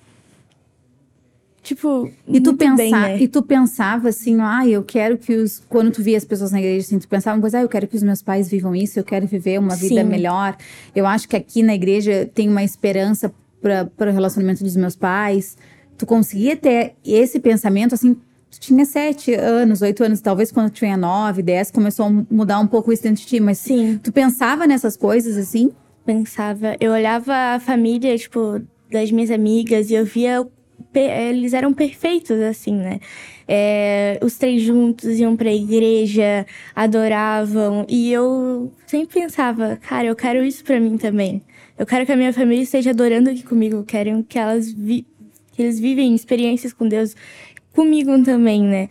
tipo, 1.64 2.12
e 2.28 2.42
tu 2.42 2.54
pensar, 2.54 2.76
bem, 2.76 2.92
né? 2.92 3.22
E 3.22 3.28
tu 3.28 3.42
pensava 3.42 4.10
assim, 4.10 4.38
ah, 4.42 4.68
eu 4.68 4.84
quero 4.84 5.18
que 5.18 5.34
os... 5.34 5.64
Quando 5.70 5.90
tu 5.92 6.04
via 6.04 6.18
as 6.18 6.26
pessoas 6.26 6.52
na 6.52 6.60
igreja, 6.60 6.86
assim, 6.86 7.00
tu 7.00 7.08
pensava, 7.08 7.40
pois, 7.40 7.56
ah, 7.56 7.62
eu 7.62 7.70
quero 7.70 7.88
que 7.88 7.96
os 7.96 8.04
meus 8.04 8.22
pais 8.22 8.50
vivam 8.50 8.76
isso, 8.76 9.00
eu 9.00 9.04
quero 9.04 9.26
viver 9.26 9.58
uma 9.58 9.76
vida 9.76 10.02
Sim. 10.02 10.04
melhor. 10.04 10.56
Eu 10.94 11.08
acho 11.08 11.28
que 11.28 11.36
aqui 11.36 11.64
na 11.64 11.74
igreja 11.74 12.30
tem 12.34 12.50
uma 12.50 12.64
esperança 12.64 13.34
para 13.62 14.10
o 14.10 14.14
relacionamento 14.14 14.64
dos 14.64 14.76
meus 14.76 14.96
pais. 14.96 15.58
Tu 15.98 16.06
conseguia 16.06 16.58
ter 16.58 16.96
esse 17.06 17.40
pensamento, 17.40 17.96
assim, 17.96 18.14
tu 18.52 18.60
tinha 18.60 18.86
sete 18.86 19.34
anos, 19.34 19.82
oito 19.82 20.04
anos, 20.04 20.20
talvez 20.20 20.52
quando 20.52 20.70
tu 20.70 20.76
tinha 20.76 20.98
nove, 20.98 21.42
dez, 21.42 21.72
começou 21.72 22.08
a 22.08 22.10
mudar 22.30 22.60
um 22.60 22.68
pouco 22.68 22.92
isso 22.92 23.04
dentro 23.04 23.22
de 23.22 23.28
ti, 23.28 23.40
mas 23.40 23.58
Sim. 23.60 24.00
tu 24.04 24.12
pensava 24.12 24.68
nessas 24.68 24.98
coisas, 24.98 25.38
assim? 25.38 25.72
Pensava. 26.06 26.76
Eu 26.80 26.92
olhava 26.92 27.34
a 27.34 27.60
família, 27.60 28.18
tipo, 28.18 28.62
das 28.92 29.10
minhas 29.12 29.32
amigas 29.32 29.90
e 29.90 29.94
eu 29.94 30.06
via 30.06 30.46
eles 30.94 31.54
eram 31.54 31.74
perfeitos, 31.74 32.40
assim, 32.40 32.76
né? 32.76 33.00
É, 33.48 34.20
os 34.22 34.38
três 34.38 34.62
juntos 34.62 35.20
iam 35.20 35.36
pra 35.36 35.52
igreja, 35.52 36.46
adoravam. 36.76 37.86
E 37.90 38.12
eu 38.12 38.72
sempre 38.88 39.22
pensava, 39.22 39.78
cara, 39.78 40.08
eu 40.08 40.16
quero 40.16 40.44
isso 40.44 40.64
pra 40.64 40.80
mim 40.80 40.98
também. 40.98 41.42
Eu 41.78 41.86
quero 41.86 42.06
que 42.06 42.12
a 42.12 42.16
minha 42.16 42.32
família 42.32 42.64
esteja 42.64 42.92
adorando 42.92 43.30
aqui 43.30 43.44
comigo. 43.44 43.78
Eu 43.78 43.84
quero 43.84 44.24
que 44.24 44.38
elas 44.38 44.72
vi 44.72 45.06
que 45.52 45.62
eles 45.62 45.80
vivem 45.80 46.16
experiências 46.16 46.74
com 46.74 46.88
Deus 46.88 47.16
comigo 47.74 48.24
também, 48.24 48.64
né? 48.64 48.90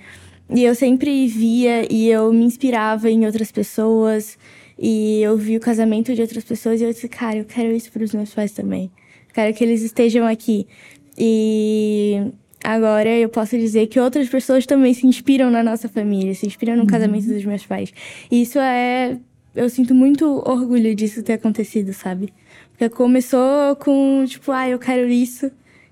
E 0.55 0.63
eu 0.65 0.75
sempre 0.75 1.27
via 1.27 1.87
e 1.93 2.09
eu 2.09 2.33
me 2.33 2.45
inspirava 2.45 3.11
em 3.11 3.27
outras 3.27 3.51
pessoas. 3.51 4.39
E 4.79 5.23
eu 5.23 5.37
vi 5.37 5.57
o 5.57 5.61
casamento 5.61 6.15
de 6.15 6.21
outras 6.21 6.45
pessoas 6.45 6.81
e 6.81 6.85
eu 6.85 6.93
disse, 6.93 7.09
cara, 7.09 7.39
eu 7.39 7.45
quero 7.45 7.73
isso 7.73 7.91
para 7.91 8.03
os 8.03 8.13
meus 8.13 8.35
pais 8.35 8.53
também. 8.53 8.91
Quero 9.33 9.55
que 9.55 9.65
eles 9.65 9.83
estejam 9.83 10.27
aqui. 10.27 10.67
E 11.17 12.31
agora 12.63 13.11
eu 13.11 13.29
posso 13.29 13.59
dizer 13.59 13.87
que 13.89 14.01
outras 14.01 14.29
pessoas 14.29 14.67
também 14.67 14.95
se 14.95 15.07
inspiram 15.07 15.51
na 15.51 15.63
nossa 15.63 15.89
família, 15.89 16.35
se 16.35 16.47
inspiram 16.47 16.75
no 16.75 16.83
uhum. 16.83 16.87
casamento 16.87 17.27
dos 17.27 17.45
meus 17.45 17.67
pais. 17.67 17.93
E 18.31 18.43
isso 18.43 18.59
é. 18.59 19.19
Eu 19.55 19.69
sinto 19.69 19.95
muito 19.95 20.25
orgulho 20.49 20.95
disso 20.95 21.23
ter 21.23 21.35
acontecido, 21.35 21.93
sabe? 21.93 22.33
Porque 22.71 22.89
começou 22.89 23.77
com, 23.77 24.25
tipo, 24.27 24.51
ah, 24.51 24.69
eu 24.69 24.79
quero 24.79 25.09
isso. 25.09 25.51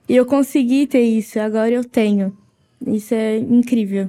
E 0.08 0.16
eu 0.16 0.24
consegui 0.24 0.86
ter 0.86 1.02
isso, 1.02 1.38
agora 1.38 1.70
eu 1.70 1.84
tenho. 1.84 2.36
Isso 2.86 3.14
é 3.14 3.36
incrível. 3.36 4.08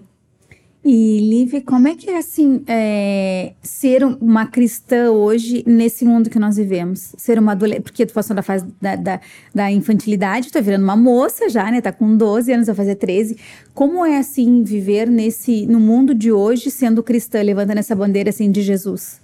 E, 0.84 1.20
Liv, 1.20 1.62
como 1.62 1.88
é 1.88 1.96
que 1.96 2.10
é 2.10 2.18
assim 2.18 2.64
é, 2.66 3.54
ser 3.62 4.04
uma 4.04 4.48
cristã 4.48 5.12
hoje 5.12 5.64
nesse 5.68 6.04
mundo 6.04 6.28
que 6.28 6.40
nós 6.40 6.58
vivemos? 6.58 7.14
Ser 7.18 7.38
uma 7.38 7.52
adolescente, 7.52 7.84
porque 7.84 8.04
tu 8.04 8.14
passou 8.14 8.36
da 8.36 8.42
fase 8.42 8.66
da, 8.82 8.96
da, 8.96 9.22
da, 9.54 9.72
infantilidade, 9.72 10.48
tu 10.48 10.54
tá 10.54 10.60
virando 10.60 10.84
uma 10.84 10.96
moça 10.96 11.48
já, 11.50 11.70
né? 11.70 11.82
Tá 11.82 11.92
com 11.92 12.18
12 12.18 12.52
anos, 12.52 12.66
vai 12.66 12.76
fazer 12.76 12.96
13. 12.96 13.38
Como 13.76 14.04
é 14.04 14.18
assim 14.18 14.64
viver 14.64 15.08
nesse 15.08 15.68
no 15.68 15.80
mundo 15.80 16.16
de 16.16 16.32
hoje 16.32 16.72
sendo 16.72 17.04
cristã, 17.04 17.44
levantando 17.44 17.78
essa 17.78 17.96
bandeira 17.96 18.32
assim 18.32 18.52
de 18.52 18.64
Jesus? 18.64 19.22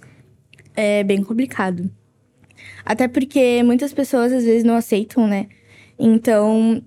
É 0.76 1.02
bem 1.02 1.24
complicado. 1.24 1.90
Até 2.84 3.08
porque 3.08 3.64
muitas 3.64 3.92
pessoas 3.92 4.32
às 4.32 4.44
vezes 4.44 4.62
não 4.62 4.76
aceitam, 4.76 5.26
né? 5.26 5.48
Então, 5.98 6.80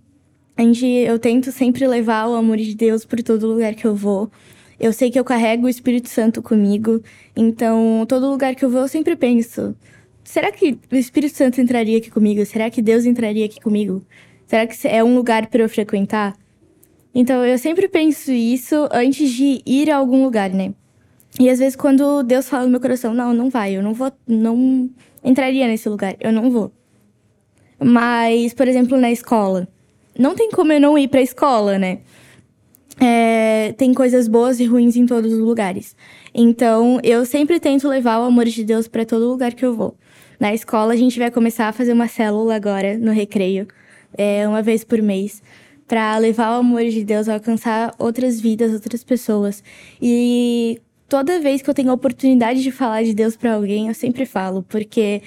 a 0.55 0.61
gente, 0.61 0.85
eu 0.85 1.19
tento 1.19 1.51
sempre 1.51 1.85
levar 1.85 2.29
o 2.29 2.35
amor 2.35 2.55
de 2.55 2.73
Deus 2.73 3.03
por 3.03 3.21
todo 3.21 3.47
lugar 3.47 3.75
que 3.75 3.85
eu 3.85 3.93
vou. 3.93 4.31
Eu 4.81 4.91
sei 4.91 5.11
que 5.11 5.19
eu 5.19 5.23
carrego 5.23 5.67
o 5.67 5.69
Espírito 5.69 6.09
Santo 6.09 6.41
comigo, 6.41 7.03
então 7.35 8.03
todo 8.09 8.31
lugar 8.31 8.55
que 8.55 8.65
eu 8.65 8.69
vou 8.69 8.81
eu 8.81 8.87
sempre 8.87 9.15
penso: 9.15 9.75
será 10.23 10.51
que 10.51 10.75
o 10.91 10.95
Espírito 10.95 11.37
Santo 11.37 11.61
entraria 11.61 11.99
aqui 11.99 12.09
comigo? 12.09 12.43
Será 12.47 12.67
que 12.67 12.81
Deus 12.81 13.05
entraria 13.05 13.45
aqui 13.45 13.61
comigo? 13.61 14.03
Será 14.47 14.65
que 14.65 14.87
é 14.87 15.03
um 15.03 15.15
lugar 15.15 15.45
para 15.45 15.61
eu 15.61 15.69
frequentar? 15.69 16.35
Então 17.13 17.45
eu 17.45 17.59
sempre 17.59 17.87
penso 17.87 18.31
isso 18.31 18.89
antes 18.91 19.29
de 19.29 19.61
ir 19.67 19.91
a 19.91 19.97
algum 19.97 20.23
lugar, 20.23 20.49
né? 20.49 20.73
E 21.39 21.47
às 21.47 21.59
vezes 21.59 21.75
quando 21.75 22.23
Deus 22.23 22.49
fala 22.49 22.63
no 22.63 22.71
meu 22.71 22.81
coração: 22.81 23.13
não, 23.13 23.35
não 23.35 23.51
vai, 23.51 23.77
eu 23.77 23.83
não 23.83 23.93
vou, 23.93 24.11
não 24.27 24.89
entraria 25.23 25.67
nesse 25.67 25.87
lugar, 25.89 26.15
eu 26.19 26.31
não 26.31 26.49
vou. 26.49 26.71
Mas, 27.79 28.51
por 28.55 28.67
exemplo, 28.67 28.97
na 28.97 29.11
escola, 29.11 29.67
não 30.17 30.33
tem 30.33 30.49
como 30.49 30.73
eu 30.73 30.81
não 30.81 30.97
ir 30.97 31.07
para 31.07 31.19
a 31.19 31.23
escola, 31.23 31.77
né? 31.77 31.99
É, 32.99 33.73
tem 33.77 33.93
coisas 33.93 34.27
boas 34.27 34.59
e 34.59 34.65
ruins 34.65 34.95
em 34.95 35.05
todos 35.05 35.31
os 35.31 35.39
lugares. 35.39 35.95
Então, 36.33 36.99
eu 37.03 37.25
sempre 37.25 37.59
tento 37.59 37.87
levar 37.87 38.19
o 38.19 38.23
amor 38.23 38.45
de 38.45 38.63
Deus 38.63 38.87
para 38.87 39.05
todo 39.05 39.27
lugar 39.27 39.53
que 39.53 39.65
eu 39.65 39.73
vou. 39.73 39.95
Na 40.39 40.53
escola, 40.53 40.93
a 40.93 40.97
gente 40.97 41.19
vai 41.19 41.29
começar 41.29 41.67
a 41.67 41.73
fazer 41.73 41.93
uma 41.93 42.07
célula 42.07 42.55
agora, 42.55 42.97
no 42.97 43.11
recreio, 43.11 43.67
é, 44.17 44.47
uma 44.47 44.61
vez 44.61 44.83
por 44.83 45.01
mês, 45.01 45.41
para 45.87 46.17
levar 46.17 46.57
o 46.57 46.59
amor 46.61 46.83
de 46.83 47.03
Deus 47.03 47.29
a 47.29 47.35
alcançar 47.35 47.93
outras 47.99 48.39
vidas, 48.39 48.73
outras 48.73 49.03
pessoas. 49.03 49.63
E 50.01 50.81
toda 51.07 51.39
vez 51.39 51.61
que 51.61 51.69
eu 51.69 51.73
tenho 51.73 51.91
a 51.91 51.93
oportunidade 51.93 52.63
de 52.63 52.71
falar 52.71 53.03
de 53.03 53.13
Deus 53.13 53.35
para 53.35 53.53
alguém, 53.53 53.87
eu 53.89 53.93
sempre 53.93 54.25
falo, 54.25 54.63
porque 54.63 55.21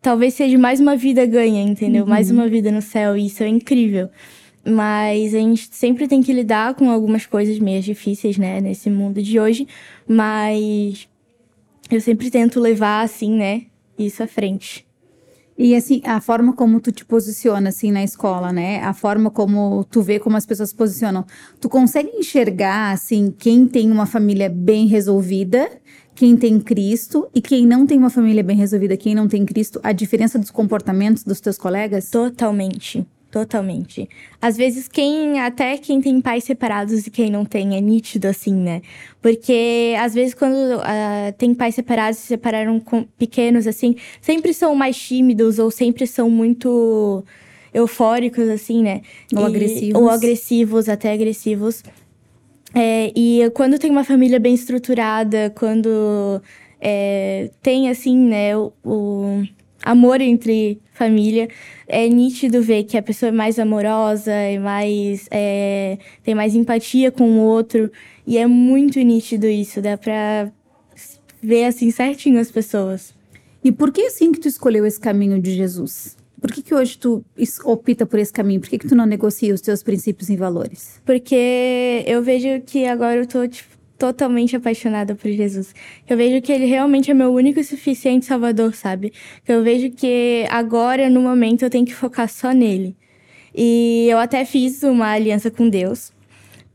talvez 0.00 0.34
seja 0.34 0.56
mais 0.56 0.80
uma 0.80 0.96
vida 0.96 1.26
ganha, 1.26 1.62
entendeu? 1.62 2.04
Uhum. 2.04 2.10
Mais 2.10 2.30
uma 2.30 2.48
vida 2.48 2.70
no 2.70 2.80
céu, 2.80 3.16
e 3.16 3.26
isso 3.26 3.42
é 3.42 3.48
incrível. 3.48 4.08
Mas 4.64 5.34
a 5.34 5.38
gente 5.38 5.68
sempre 5.72 6.06
tem 6.06 6.22
que 6.22 6.32
lidar 6.32 6.74
com 6.74 6.90
algumas 6.90 7.26
coisas 7.26 7.58
meio 7.58 7.82
difíceis, 7.82 8.36
né, 8.36 8.60
nesse 8.60 8.90
mundo 8.90 9.22
de 9.22 9.40
hoje. 9.40 9.66
Mas 10.06 11.08
eu 11.90 12.00
sempre 12.00 12.30
tento 12.30 12.60
levar, 12.60 13.02
assim, 13.02 13.32
né, 13.32 13.62
isso 13.98 14.22
à 14.22 14.26
frente. 14.26 14.86
E 15.62 15.76
assim, 15.76 16.00
a 16.04 16.22
forma 16.22 16.54
como 16.54 16.80
tu 16.80 16.90
te 16.90 17.04
posiciona 17.04 17.68
assim 17.68 17.92
na 17.92 18.02
escola, 18.02 18.50
né? 18.50 18.80
A 18.80 18.94
forma 18.94 19.30
como 19.30 19.84
tu 19.90 20.00
vê 20.00 20.18
como 20.18 20.34
as 20.34 20.46
pessoas 20.46 20.70
se 20.70 20.74
posicionam. 20.74 21.22
Tu 21.60 21.68
consegue 21.68 22.08
enxergar 22.16 22.92
assim 22.92 23.30
quem 23.38 23.66
tem 23.66 23.90
uma 23.90 24.06
família 24.06 24.48
bem 24.48 24.86
resolvida, 24.86 25.70
quem 26.14 26.34
tem 26.34 26.58
Cristo 26.58 27.28
e 27.34 27.42
quem 27.42 27.66
não 27.66 27.86
tem 27.86 27.98
uma 27.98 28.08
família 28.08 28.42
bem 28.42 28.56
resolvida, 28.56 28.96
quem 28.96 29.14
não 29.14 29.28
tem 29.28 29.44
Cristo, 29.44 29.78
a 29.82 29.92
diferença 29.92 30.38
dos 30.38 30.50
comportamentos 30.50 31.24
dos 31.24 31.42
teus 31.42 31.58
colegas? 31.58 32.08
Totalmente. 32.08 33.06
Totalmente. 33.30 34.08
Às 34.42 34.56
vezes, 34.56 34.88
quem, 34.88 35.38
até 35.38 35.78
quem 35.78 36.00
tem 36.00 36.20
pais 36.20 36.42
separados 36.42 37.06
e 37.06 37.10
quem 37.10 37.30
não 37.30 37.44
tem, 37.44 37.76
é 37.76 37.80
nítido 37.80 38.26
assim, 38.26 38.52
né? 38.52 38.82
Porque, 39.22 39.94
às 40.00 40.12
vezes, 40.12 40.34
quando 40.34 40.54
uh, 40.54 41.32
tem 41.38 41.54
pais 41.54 41.76
separados 41.76 42.18
e 42.18 42.22
se 42.22 42.26
separaram 42.28 42.80
com 42.80 43.04
pequenos, 43.16 43.68
assim, 43.68 43.94
sempre 44.20 44.52
são 44.52 44.74
mais 44.74 44.96
tímidos 44.96 45.60
ou 45.60 45.70
sempre 45.70 46.08
são 46.08 46.28
muito 46.28 47.24
eufóricos, 47.72 48.48
assim, 48.48 48.82
né? 48.82 49.02
Ou 49.32 49.42
e, 49.42 49.46
agressivos. 49.46 50.02
Ou 50.02 50.10
agressivos, 50.10 50.88
até 50.88 51.12
agressivos. 51.12 51.84
É, 52.74 53.12
e 53.14 53.48
quando 53.54 53.78
tem 53.78 53.92
uma 53.92 54.04
família 54.04 54.40
bem 54.40 54.54
estruturada, 54.54 55.52
quando 55.56 56.42
é, 56.80 57.48
tem, 57.62 57.88
assim, 57.88 58.16
né, 58.16 58.56
o, 58.56 58.72
o 58.84 59.44
amor 59.82 60.20
entre 60.20 60.80
família, 60.92 61.48
é 61.86 62.08
nítido 62.08 62.62
ver 62.62 62.84
que 62.84 62.96
a 62.96 63.02
pessoa 63.02 63.28
é 63.28 63.32
mais 63.32 63.58
amorosa, 63.58 64.32
é 64.32 64.58
mais, 64.58 65.26
é, 65.30 65.98
tem 66.22 66.34
mais 66.34 66.54
empatia 66.54 67.10
com 67.10 67.30
o 67.30 67.40
outro. 67.40 67.90
E 68.26 68.38
é 68.38 68.46
muito 68.46 69.00
nítido 69.00 69.46
isso, 69.46 69.80
dá 69.80 69.96
pra 69.96 70.50
ver 71.42 71.64
assim 71.64 71.90
certinho 71.90 72.38
as 72.38 72.50
pessoas. 72.50 73.14
E 73.62 73.72
por 73.72 73.92
que 73.92 74.02
assim 74.02 74.32
que 74.32 74.40
tu 74.40 74.48
escolheu 74.48 74.86
esse 74.86 75.00
caminho 75.00 75.40
de 75.40 75.52
Jesus? 75.52 76.16
Por 76.40 76.50
que, 76.50 76.62
que 76.62 76.74
hoje 76.74 76.96
tu 76.96 77.22
opta 77.64 78.06
por 78.06 78.18
esse 78.18 78.32
caminho? 78.32 78.60
Por 78.60 78.70
que, 78.70 78.78
que 78.78 78.88
tu 78.88 78.94
não 78.94 79.04
negocia 79.04 79.52
os 79.52 79.60
teus 79.60 79.82
princípios 79.82 80.30
e 80.30 80.36
valores? 80.36 81.00
Porque 81.04 82.02
eu 82.06 82.22
vejo 82.22 82.62
que 82.64 82.86
agora 82.86 83.16
eu 83.16 83.26
tô, 83.26 83.46
tipo, 83.46 83.68
totalmente 84.00 84.56
apaixonada 84.56 85.14
por 85.14 85.30
Jesus. 85.30 85.74
Eu 86.08 86.16
vejo 86.16 86.40
que 86.40 86.50
ele 86.50 86.64
realmente 86.64 87.10
é 87.10 87.14
meu 87.14 87.30
único 87.34 87.60
e 87.60 87.64
suficiente 87.64 88.24
salvador, 88.24 88.74
sabe? 88.74 89.12
Eu 89.46 89.62
vejo 89.62 89.90
que 89.90 90.46
agora, 90.48 91.10
no 91.10 91.20
momento, 91.20 91.62
eu 91.62 91.70
tenho 91.70 91.84
que 91.84 91.94
focar 91.94 92.26
só 92.26 92.52
nele. 92.52 92.96
E 93.54 94.06
eu 94.08 94.16
até 94.16 94.42
fiz 94.46 94.82
uma 94.82 95.10
aliança 95.10 95.50
com 95.50 95.68
Deus. 95.68 96.12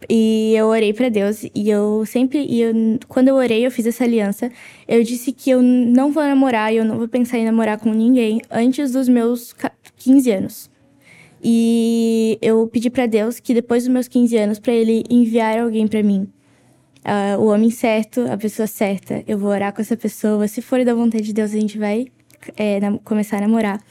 E 0.07 0.53
eu 0.55 0.67
orei 0.67 0.93
para 0.93 1.09
Deus 1.09 1.43
e 1.55 1.69
eu 1.69 2.05
sempre 2.05 2.45
e 2.47 2.61
eu, 2.61 2.73
quando 3.07 3.29
eu 3.29 3.35
orei, 3.35 3.65
eu 3.65 3.71
fiz 3.71 3.87
essa 3.87 4.03
aliança. 4.03 4.51
Eu 4.87 5.01
disse 5.01 5.31
que 5.31 5.49
eu 5.49 5.63
não 5.63 6.11
vou 6.11 6.21
namorar 6.21 6.71
e 6.71 6.77
eu 6.77 6.85
não 6.85 6.97
vou 6.99 7.07
pensar 7.07 7.39
em 7.39 7.45
namorar 7.45 7.79
com 7.79 7.91
ninguém 7.91 8.39
antes 8.51 8.91
dos 8.91 9.09
meus 9.09 9.55
15 9.97 10.31
anos. 10.31 10.69
E 11.43 12.37
eu 12.41 12.67
pedi 12.67 12.89
para 12.91 13.07
Deus 13.07 13.39
que 13.39 13.53
depois 13.53 13.83
dos 13.83 13.91
meus 13.91 14.07
15 14.07 14.37
anos 14.37 14.59
para 14.59 14.73
ele 14.73 15.03
enviar 15.09 15.59
alguém 15.59 15.87
para 15.87 16.03
mim 16.03 16.29
uh, 17.05 17.39
o 17.39 17.47
homem 17.47 17.69
certo, 17.69 18.21
a 18.29 18.37
pessoa 18.37 18.67
certa. 18.67 19.23
Eu 19.27 19.37
vou 19.37 19.49
orar 19.49 19.73
com 19.73 19.81
essa 19.81 19.95
pessoa. 19.95 20.47
Se 20.47 20.61
for 20.61 20.83
da 20.83 20.93
vontade 20.93 21.23
de 21.23 21.33
Deus, 21.33 21.53
a 21.53 21.59
gente 21.59 21.77
vai 21.77 22.07
é, 22.57 22.79
começar 23.03 23.37
a 23.37 23.41
namorar. 23.41 23.81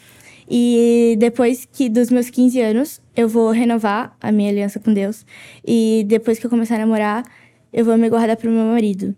E 0.51 1.17
depois 1.19 1.65
que 1.65 1.89
dos 1.89 2.11
meus 2.11 2.29
15 2.29 2.61
anos, 2.61 3.01
eu 3.17 3.29
vou 3.29 3.51
renovar 3.51 4.17
a 4.21 4.31
minha 4.31 4.51
aliança 4.51 4.79
com 4.79 4.93
Deus. 4.93 5.25
E 5.67 6.05
depois 6.07 6.39
que 6.39 6.47
eu 6.47 6.51
começar 6.51 6.75
a 6.77 6.79
namorar, 6.79 7.25
eu 7.73 7.85
vou 7.85 7.97
me 7.97 8.09
guardar 8.09 8.37
para 8.37 8.51
o 8.51 8.53
meu 8.53 8.67
marido. 8.67 9.15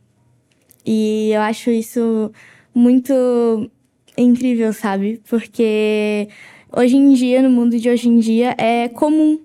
E 0.85 1.31
eu 1.33 1.41
acho 1.41 1.71
isso 1.71 2.31
muito 2.73 3.13
incrível, 4.17 4.73
sabe? 4.73 5.21
Porque 5.29 6.29
hoje 6.75 6.97
em 6.97 7.13
dia, 7.13 7.43
no 7.43 7.51
mundo 7.51 7.79
de 7.79 7.91
hoje 7.91 8.09
em 8.09 8.19
dia, 8.19 8.55
é 8.57 8.89
comum 8.89 9.41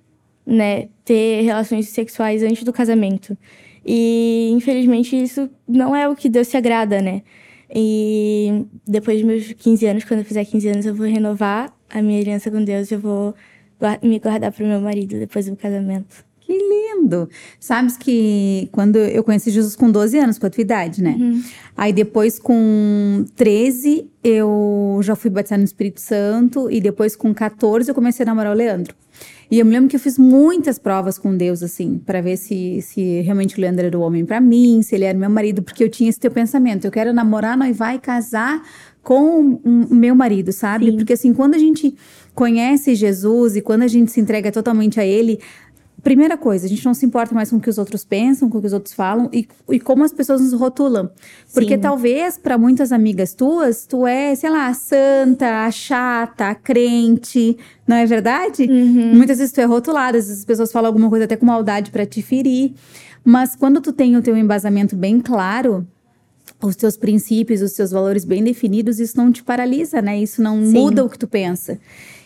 né, 0.46 0.89
ter 1.03 1.41
relações 1.41 1.89
sexuais 1.89 2.43
antes 2.43 2.63
do 2.63 2.72
casamento. 2.72 3.38
E 3.86 4.52
infelizmente 4.52 5.16
isso 5.16 5.50
não 5.68 5.96
é 5.96 6.08
o 6.08 6.16
que 6.16 6.30
Deus 6.30 6.48
se 6.48 6.58
agrada, 6.58 7.02
né? 7.02 7.24
E 7.74 8.66
depois 8.86 9.18
dos 9.20 9.28
meus 9.28 9.54
15 9.54 9.86
anos, 9.86 10.04
quando 10.04 10.20
eu 10.20 10.26
fizer 10.26 10.46
15 10.46 10.68
anos, 10.68 10.86
eu 10.86 10.94
vou 10.94 11.08
renovar 11.08 11.74
a 11.90 12.02
minha 12.02 12.20
aliança 12.20 12.52
com 12.52 12.64
Deus, 12.64 12.92
eu 12.92 13.00
vou 13.00 13.34
me 14.04 14.20
guardar 14.20 14.52
para 14.52 14.64
o 14.64 14.68
meu 14.68 14.82
marido 14.82 15.18
depois 15.18 15.46
do 15.46 15.56
casamento. 15.56 16.26
Que 16.42 16.54
lindo! 16.54 17.30
Sabes 17.60 17.96
que 17.96 18.68
quando 18.74 18.98
eu 18.98 19.24
conheci 19.24 19.50
Jesus 19.52 19.76
com 19.76 19.90
12 19.90 20.18
anos, 20.20 20.38
com 20.38 20.46
a 20.46 20.50
tua 20.50 20.62
idade, 20.62 21.02
né? 21.02 21.16
Uhum. 21.18 21.42
Aí 21.78 21.94
depois 21.94 22.38
com 22.38 23.26
13 23.36 24.10
eu 24.22 25.00
já 25.02 25.16
fui 25.16 25.30
batizada 25.30 25.60
no 25.60 25.66
Espírito 25.66 26.02
Santo 26.02 26.70
e 26.70 26.82
depois 26.82 27.16
com 27.16 27.34
14 27.34 27.90
eu 27.90 27.96
comecei 27.96 28.24
a 28.24 28.28
namorar 28.28 28.52
o 28.52 28.56
Leandro. 28.56 28.94
E 29.51 29.60
eu 29.60 29.65
me 29.65 29.72
lembro 29.74 29.89
que 29.89 29.98
eu 29.98 30.00
fiz 30.00 30.17
muitas 30.17 30.79
provas 30.79 31.17
com 31.17 31.36
Deus, 31.36 31.62
assim, 31.62 31.98
para 32.05 32.22
ver 32.22 32.38
se, 32.38 32.81
se 32.81 33.20
realmente 33.20 33.58
o 33.58 33.62
Leandro 33.62 33.86
era 33.86 34.00
o 34.00 34.01
homem 34.01 34.25
para 34.25 34.39
mim, 34.39 34.81
se 34.81 34.96
ele 34.96 35.03
era 35.03 35.17
meu 35.17 35.29
marido, 35.29 35.62
porque 35.62 35.84
eu 35.84 35.89
tinha 35.89 36.10
esse 36.10 36.17
teu 36.17 36.31
pensamento. 36.31 36.86
Eu 36.86 36.91
quero 36.91 37.12
namorar, 37.12 37.58
noivar 37.58 37.93
e 37.93 38.00
casar 38.00 38.63
com 39.03 39.60
o 39.63 39.93
meu 39.93 40.15
marido, 40.15 40.53
sabe? 40.53 40.86
Sim. 40.86 40.96
Porque 40.96 41.13
assim, 41.13 41.34
quando 41.34 41.55
a 41.55 41.58
gente 41.58 41.93
conhece 42.34 42.96
Jesus 42.96 43.58
e 43.58 43.62
quando 43.62 43.81
a 43.81 43.88
gente 43.89 44.10
se 44.10 44.22
entrega 44.22 44.53
totalmente 44.53 45.01
a 45.01 45.05
Ele, 45.05 45.38
Primeira 46.03 46.36
coisa, 46.36 46.65
a 46.65 46.70
gente 46.70 46.84
não 46.84 46.96
se 46.96 47.05
importa 47.05 47.36
mais 47.36 47.51
com 47.51 47.58
o 47.58 47.62
que 47.62 47.70
os 47.70 47.77
outros 47.77 48.03
pensam, 48.03 48.50
com 48.50 48.58
o 48.58 48.62
que 48.62 48.65
os 48.65 48.74
outros 48.74 48.93
falam 48.93 49.29
e, 49.31 49.48
e 49.70 49.79
como 49.79 50.03
as 50.03 50.12
pessoas 50.12 50.41
nos 50.41 50.51
rotulam. 50.53 51.12
Porque 51.53 51.75
Sim. 51.75 51.79
talvez 51.81 52.39
para 52.39 52.58
muitas 52.58 52.91
amigas 52.91 53.36
tuas, 53.36 53.86
tu 53.86 54.08
é, 54.08 54.34
sei 54.34 54.50
lá, 54.50 54.67
a 54.67 54.74
santa, 54.74 55.63
a 55.63 55.70
chata, 55.70 56.48
a 56.50 56.55
crente, 56.55 57.55
não 57.88 57.98
é 57.98 58.05
verdade? 58.08 58.63
Uhum. 58.63 59.15
Muitas 59.15 59.38
vezes 59.38 59.53
tu 59.53 59.62
é 59.62 59.65
rotulada, 59.65 60.17
às 60.17 60.25
vezes 60.25 60.39
as 60.39 60.46
pessoas 60.46 60.72
falam 60.72 60.88
alguma 60.88 61.08
coisa 61.08 61.25
até 61.25 61.36
com 61.36 61.46
maldade 61.46 61.91
para 61.91 62.05
te 62.05 62.24
ferir. 62.24 62.74
Mas 63.24 63.55
quando 63.55 63.79
tu 63.79 63.93
tem 63.93 64.17
o 64.17 64.24
teu 64.24 64.36
embasamento 64.36 64.96
bem 64.96 65.20
claro, 65.20 65.88
os 66.60 66.75
teus 66.75 66.98
princípios, 66.98 67.62
os 67.62 67.74
teus 67.74 67.91
valores 67.91 68.25
bem 68.25 68.43
definidos, 68.43 69.00
isso 69.00 69.17
não 69.17 69.31
te 69.31 69.43
paralisa, 69.43 70.01
né? 70.01 70.20
Isso 70.20 70.41
não 70.41 70.65
Sim. 70.65 70.74
muda 70.74 71.05
o 71.05 71.10
que 71.10 71.20
tu 71.20 71.27
pensa. 71.27 71.79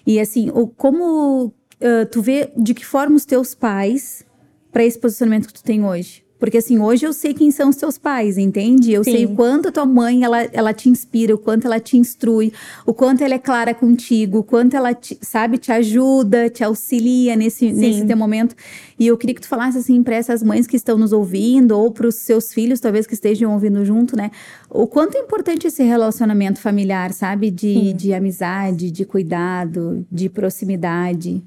E 0.07 0.19
assim, 0.19 0.49
o, 0.53 0.67
como 0.67 1.53
uh, 1.81 2.05
tu 2.11 2.21
vê 2.21 2.51
de 2.57 2.73
que 2.73 2.85
forma 2.85 3.15
os 3.15 3.25
teus 3.25 3.53
pais 3.53 4.25
para 4.71 4.83
esse 4.83 4.99
posicionamento 4.99 5.47
que 5.47 5.53
tu 5.53 5.63
tem 5.63 5.83
hoje? 5.83 6.25
Porque 6.37 6.57
assim, 6.57 6.79
hoje 6.79 7.05
eu 7.05 7.13
sei 7.13 7.33
quem 7.33 7.49
são 7.49 7.69
os 7.69 7.77
teus 7.77 7.97
pais, 7.97 8.37
entende? 8.37 8.91
Eu 8.91 9.03
Sim. 9.03 9.11
sei 9.11 9.25
o 9.25 9.29
quanto 9.29 9.69
a 9.69 9.71
tua 9.71 9.85
mãe, 9.85 10.23
ela, 10.23 10.43
ela 10.51 10.73
te 10.73 10.89
inspira, 10.89 11.33
o 11.33 11.37
quanto 11.37 11.65
ela 11.65 11.79
te 11.79 11.97
instrui, 11.97 12.51
o 12.85 12.93
quanto 12.93 13.23
ela 13.23 13.35
é 13.35 13.39
clara 13.39 13.73
contigo, 13.73 14.39
o 14.39 14.43
quanto 14.43 14.75
ela, 14.75 14.93
te, 14.93 15.17
sabe, 15.21 15.57
te 15.57 15.71
ajuda, 15.71 16.49
te 16.49 16.63
auxilia 16.63 17.35
nesse, 17.35 17.71
nesse 17.71 18.05
teu 18.05 18.17
momento. 18.17 18.53
E 18.99 19.07
eu 19.07 19.17
queria 19.17 19.33
que 19.33 19.41
tu 19.41 19.47
falasse 19.47 19.77
assim 19.77 20.03
para 20.03 20.15
essas 20.15 20.43
mães 20.43 20.67
que 20.67 20.75
estão 20.75 20.97
nos 20.97 21.13
ouvindo, 21.13 21.71
ou 21.71 21.89
para 21.89 22.07
os 22.07 22.15
seus 22.15 22.53
filhos, 22.53 22.81
talvez 22.81 23.07
que 23.07 23.13
estejam 23.13 23.53
ouvindo 23.53 23.85
junto, 23.85 24.17
né? 24.17 24.29
O 24.69 24.87
quanto 24.87 25.15
é 25.15 25.21
importante 25.21 25.67
esse 25.67 25.83
relacionamento 25.83 26.59
familiar, 26.59 27.13
sabe? 27.13 27.49
De, 27.49 27.93
de 27.93 28.13
amizade, 28.13 28.91
de 28.91 29.05
cuidado, 29.05 30.05
de 30.11 30.29
proximidade. 30.29 31.41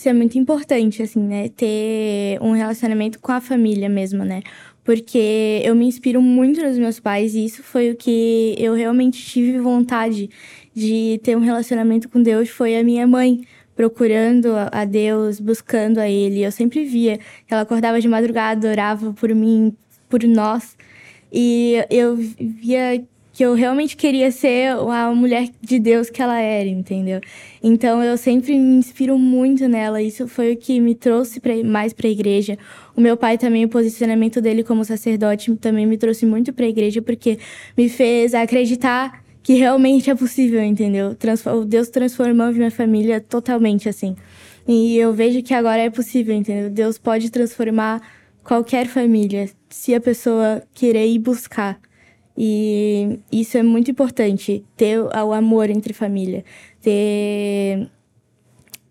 Isso 0.00 0.08
é 0.08 0.14
muito 0.14 0.38
importante, 0.38 1.02
assim, 1.02 1.20
né? 1.20 1.50
Ter 1.50 2.38
um 2.40 2.52
relacionamento 2.52 3.20
com 3.20 3.32
a 3.32 3.38
família 3.38 3.86
mesmo, 3.86 4.24
né? 4.24 4.40
Porque 4.82 5.60
eu 5.62 5.74
me 5.74 5.84
inspiro 5.84 6.22
muito 6.22 6.58
nos 6.62 6.78
meus 6.78 6.98
pais 6.98 7.34
e 7.34 7.44
isso 7.44 7.62
foi 7.62 7.90
o 7.90 7.94
que 7.94 8.54
eu 8.56 8.72
realmente 8.72 9.22
tive 9.22 9.58
vontade 9.58 10.30
de 10.74 11.20
ter 11.22 11.36
um 11.36 11.40
relacionamento 11.40 12.08
com 12.08 12.22
Deus. 12.22 12.48
Foi 12.48 12.78
a 12.78 12.82
minha 12.82 13.06
mãe 13.06 13.42
procurando 13.76 14.54
a 14.72 14.86
Deus, 14.86 15.38
buscando 15.38 15.98
a 15.98 16.08
Ele. 16.08 16.42
Eu 16.42 16.50
sempre 16.50 16.82
via 16.82 17.18
que 17.18 17.52
ela 17.52 17.60
acordava 17.60 18.00
de 18.00 18.08
madrugada, 18.08 18.70
orava 18.70 19.12
por 19.12 19.34
mim, 19.34 19.76
por 20.08 20.24
nós. 20.24 20.78
E 21.30 21.74
eu 21.90 22.16
via 22.16 23.04
que 23.40 23.44
eu 23.46 23.54
realmente 23.54 23.96
queria 23.96 24.30
ser 24.30 24.68
a 24.68 25.14
mulher 25.14 25.48
de 25.62 25.78
Deus 25.78 26.10
que 26.10 26.20
ela 26.20 26.38
era, 26.38 26.68
entendeu? 26.68 27.22
Então 27.62 28.04
eu 28.04 28.18
sempre 28.18 28.52
me 28.52 28.76
inspiro 28.76 29.16
muito 29.18 29.66
nela. 29.66 30.02
Isso 30.02 30.28
foi 30.28 30.52
o 30.52 30.56
que 30.58 30.78
me 30.78 30.94
trouxe 30.94 31.40
pra, 31.40 31.54
mais 31.64 31.94
para 31.94 32.06
a 32.06 32.10
igreja. 32.10 32.58
O 32.94 33.00
meu 33.00 33.16
pai 33.16 33.38
também, 33.38 33.64
o 33.64 33.68
posicionamento 33.70 34.42
dele 34.42 34.62
como 34.62 34.84
sacerdote 34.84 35.56
também 35.56 35.86
me 35.86 35.96
trouxe 35.96 36.26
muito 36.26 36.52
para 36.52 36.66
a 36.66 36.68
igreja 36.68 37.00
porque 37.00 37.38
me 37.78 37.88
fez 37.88 38.34
acreditar 38.34 39.24
que 39.42 39.54
realmente 39.54 40.10
é 40.10 40.14
possível, 40.14 40.62
entendeu? 40.62 41.14
Transform 41.14 41.64
Deus 41.64 41.88
transformou 41.88 42.52
minha 42.52 42.70
família 42.70 43.22
totalmente 43.22 43.88
assim. 43.88 44.16
E 44.68 44.98
eu 44.98 45.14
vejo 45.14 45.42
que 45.42 45.54
agora 45.54 45.80
é 45.80 45.88
possível, 45.88 46.34
entendeu? 46.34 46.68
Deus 46.68 46.98
pode 46.98 47.30
transformar 47.30 48.02
qualquer 48.44 48.86
família 48.86 49.48
se 49.70 49.94
a 49.94 50.00
pessoa 50.00 50.62
querer 50.74 51.06
ir 51.06 51.20
buscar. 51.20 51.80
E 52.42 53.20
isso 53.30 53.58
é 53.58 53.62
muito 53.62 53.90
importante, 53.90 54.64
ter 54.74 54.98
o 54.98 55.32
amor 55.34 55.68
entre 55.68 55.92
família, 55.92 56.42
ter 56.80 57.86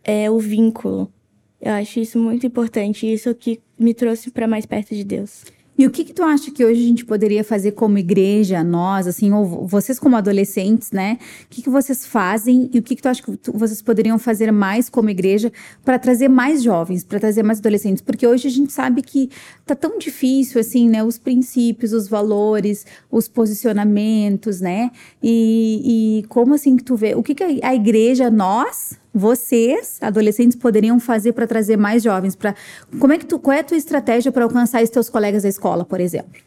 é, 0.03 0.29
o 0.29 0.38
vínculo. 0.38 1.12
Eu 1.59 1.71
acho 1.73 1.99
isso 1.99 2.19
muito 2.19 2.45
importante, 2.45 3.12
isso 3.12 3.33
que 3.33 3.59
me 3.75 3.91
trouxe 3.95 4.29
para 4.29 4.47
mais 4.47 4.67
perto 4.67 4.93
de 4.93 5.03
Deus. 5.03 5.45
E 5.79 5.87
o 5.87 5.89
que, 5.89 6.03
que 6.03 6.11
tu 6.11 6.23
acha 6.23 6.51
que 6.51 6.65
hoje 6.65 6.83
a 6.83 6.87
gente 6.89 7.05
poderia 7.05 7.41
fazer 7.41 7.71
como 7.71 7.97
igreja, 7.97 8.61
nós, 8.65 9.07
assim, 9.07 9.31
ou 9.31 9.65
vocês 9.65 9.97
como 9.97 10.17
adolescentes, 10.17 10.91
né? 10.91 11.17
O 11.45 11.47
que, 11.49 11.61
que 11.61 11.69
vocês 11.69 12.05
fazem 12.05 12.69
e 12.73 12.79
o 12.79 12.83
que, 12.83 12.97
que 12.97 13.01
tu 13.01 13.07
acha 13.07 13.23
que 13.23 13.37
tu, 13.37 13.53
vocês 13.53 13.81
poderiam 13.81 14.19
fazer 14.19 14.51
mais 14.51 14.89
como 14.89 15.09
igreja 15.09 15.53
para 15.85 15.97
trazer 15.97 16.27
mais 16.27 16.61
jovens, 16.61 17.05
para 17.05 17.17
trazer 17.17 17.43
mais 17.43 17.59
adolescentes? 17.59 18.01
Porque 18.01 18.27
hoje 18.27 18.49
a 18.49 18.51
gente 18.51 18.73
sabe 18.73 19.01
que 19.01 19.29
tá 19.65 19.73
tão 19.73 19.97
difícil, 19.97 20.59
assim, 20.59 20.89
né? 20.89 21.01
Os 21.01 21.17
princípios, 21.17 21.93
os 21.93 22.09
valores, 22.09 22.85
os 23.09 23.29
posicionamentos, 23.29 24.59
né? 24.59 24.91
E, 25.23 26.19
e 26.19 26.27
como 26.27 26.55
assim 26.55 26.75
que 26.75 26.83
tu 26.83 26.97
vê? 26.97 27.15
O 27.15 27.23
que, 27.23 27.33
que 27.33 27.61
a 27.63 27.73
igreja, 27.73 28.29
nós, 28.29 28.99
vocês, 29.13 29.97
adolescentes, 30.01 30.55
poderiam 30.55 30.99
fazer 30.99 31.33
para 31.33 31.47
trazer 31.47 31.77
mais 31.77 32.03
jovens? 32.03 32.35
Para 32.35 32.55
como 32.99 33.13
é 33.13 33.17
que 33.17 33.25
tu, 33.25 33.39
qual 33.39 33.55
é 33.57 33.59
a 33.61 33.63
tua 33.63 33.77
estratégia 33.77 34.31
para 34.31 34.43
alcançar 34.43 34.83
os 34.83 34.89
teus 34.89 35.09
colegas 35.09 35.43
da 35.43 35.49
escola, 35.49 35.83
por 35.83 35.99
exemplo? 35.99 36.41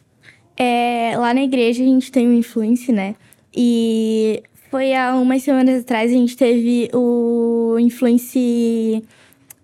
É, 0.57 1.13
lá 1.17 1.33
na 1.35 1.43
igreja 1.43 1.83
a 1.83 1.87
gente 1.87 2.13
tem 2.13 2.29
o 2.29 2.33
Influence, 2.33 2.93
né? 2.93 3.15
E 3.55 4.43
foi 4.71 4.95
há 4.95 5.15
umas 5.17 5.43
semanas 5.43 5.81
atrás 5.83 6.11
a 6.11 6.15
gente 6.15 6.37
teve 6.37 6.89
o 6.95 7.77
Influence. 7.79 9.03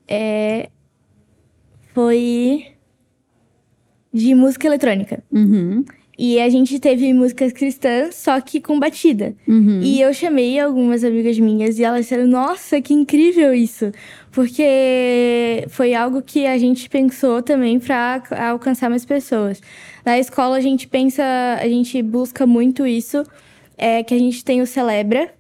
É, 0.07 0.69
foi 1.95 2.67
de 4.13 4.35
música 4.35 4.67
eletrônica. 4.67 5.23
Uhum. 5.31 5.85
E 6.19 6.41
a 6.41 6.49
gente 6.49 6.81
teve 6.81 7.13
músicas 7.13 7.53
cristãs, 7.53 8.17
só 8.17 8.41
que 8.41 8.61
com 8.61 8.77
batida. 8.81 9.37
Uhum. 9.47 9.81
E 9.81 10.01
eu 10.01 10.13
chamei 10.13 10.59
algumas 10.59 11.05
amigas 11.05 11.39
minhas 11.39 11.79
e 11.79 11.85
elas 11.85 12.01
disseram: 12.01 12.27
Nossa, 12.27 12.81
que 12.81 12.93
incrível 12.93 13.55
isso! 13.55 13.93
Porque 14.33 15.65
foi 15.69 15.95
algo 15.95 16.21
que 16.21 16.45
a 16.45 16.59
gente 16.59 16.89
pensou 16.91 17.41
também 17.41 17.79
para 17.79 18.21
alcançar 18.51 18.91
mais 18.91 19.05
pessoas. 19.05 19.63
Na 20.05 20.19
escola 20.19 20.57
a 20.57 20.61
gente 20.61 20.89
pensa, 20.89 21.23
a 21.61 21.69
gente 21.69 22.03
busca 22.03 22.45
muito 22.47 22.85
isso, 22.85 23.25
é 23.77 24.03
que 24.03 24.13
a 24.13 24.19
gente 24.19 24.45
tem 24.45 24.61
o 24.61 24.67
Celebra, 24.67 25.33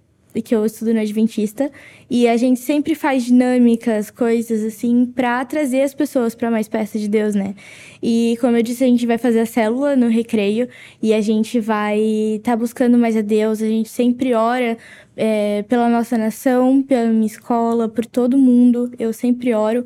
que 0.43 0.55
eu 0.55 0.65
estudo 0.65 0.93
no 0.95 1.01
Adventista, 1.01 1.71
e 2.11 2.27
a 2.27 2.37
gente 2.37 2.61
sempre 2.61 2.95
faz 2.95 3.25
dinâmicas, 3.25 4.11
coisas 4.11 4.65
assim, 4.65 5.07
para 5.07 5.45
trazer 5.45 5.83
as 5.83 5.95
pessoas 5.95 6.35
para 6.35 6.51
mais 6.51 6.69
perto 6.69 6.99
de 6.99 7.09
Deus, 7.09 7.35
né? 7.35 7.55
E 8.03 8.37
como 8.41 8.57
eu 8.57 8.63
disse, 8.63 8.85
a 8.85 8.87
gente 8.87 9.07
vai 9.07 9.19
fazer 9.19 9.41
a 9.41 9.47
célula 9.47 9.97
no 9.97 10.09
recreio 10.09 10.69
e 11.03 11.13
a 11.13 11.21
gente 11.21 11.61
vai 11.61 11.99
estar 11.99 12.53
tá 12.53 12.57
buscando 12.57 12.97
mais 12.97 13.17
a 13.17 13.21
Deus, 13.21 13.61
a 13.61 13.67
gente 13.67 13.89
sempre 13.89 14.35
ora 14.35 14.79
é, 15.17 15.65
pela 15.69 15.89
nossa 15.89 16.17
nação, 16.17 16.83
pela 16.83 17.11
minha 17.11 17.27
escola, 17.27 17.89
por 17.89 18.07
todo 18.07 18.39
mundo, 18.39 18.91
eu 18.99 19.13
sempre 19.13 19.53
oro 19.55 19.85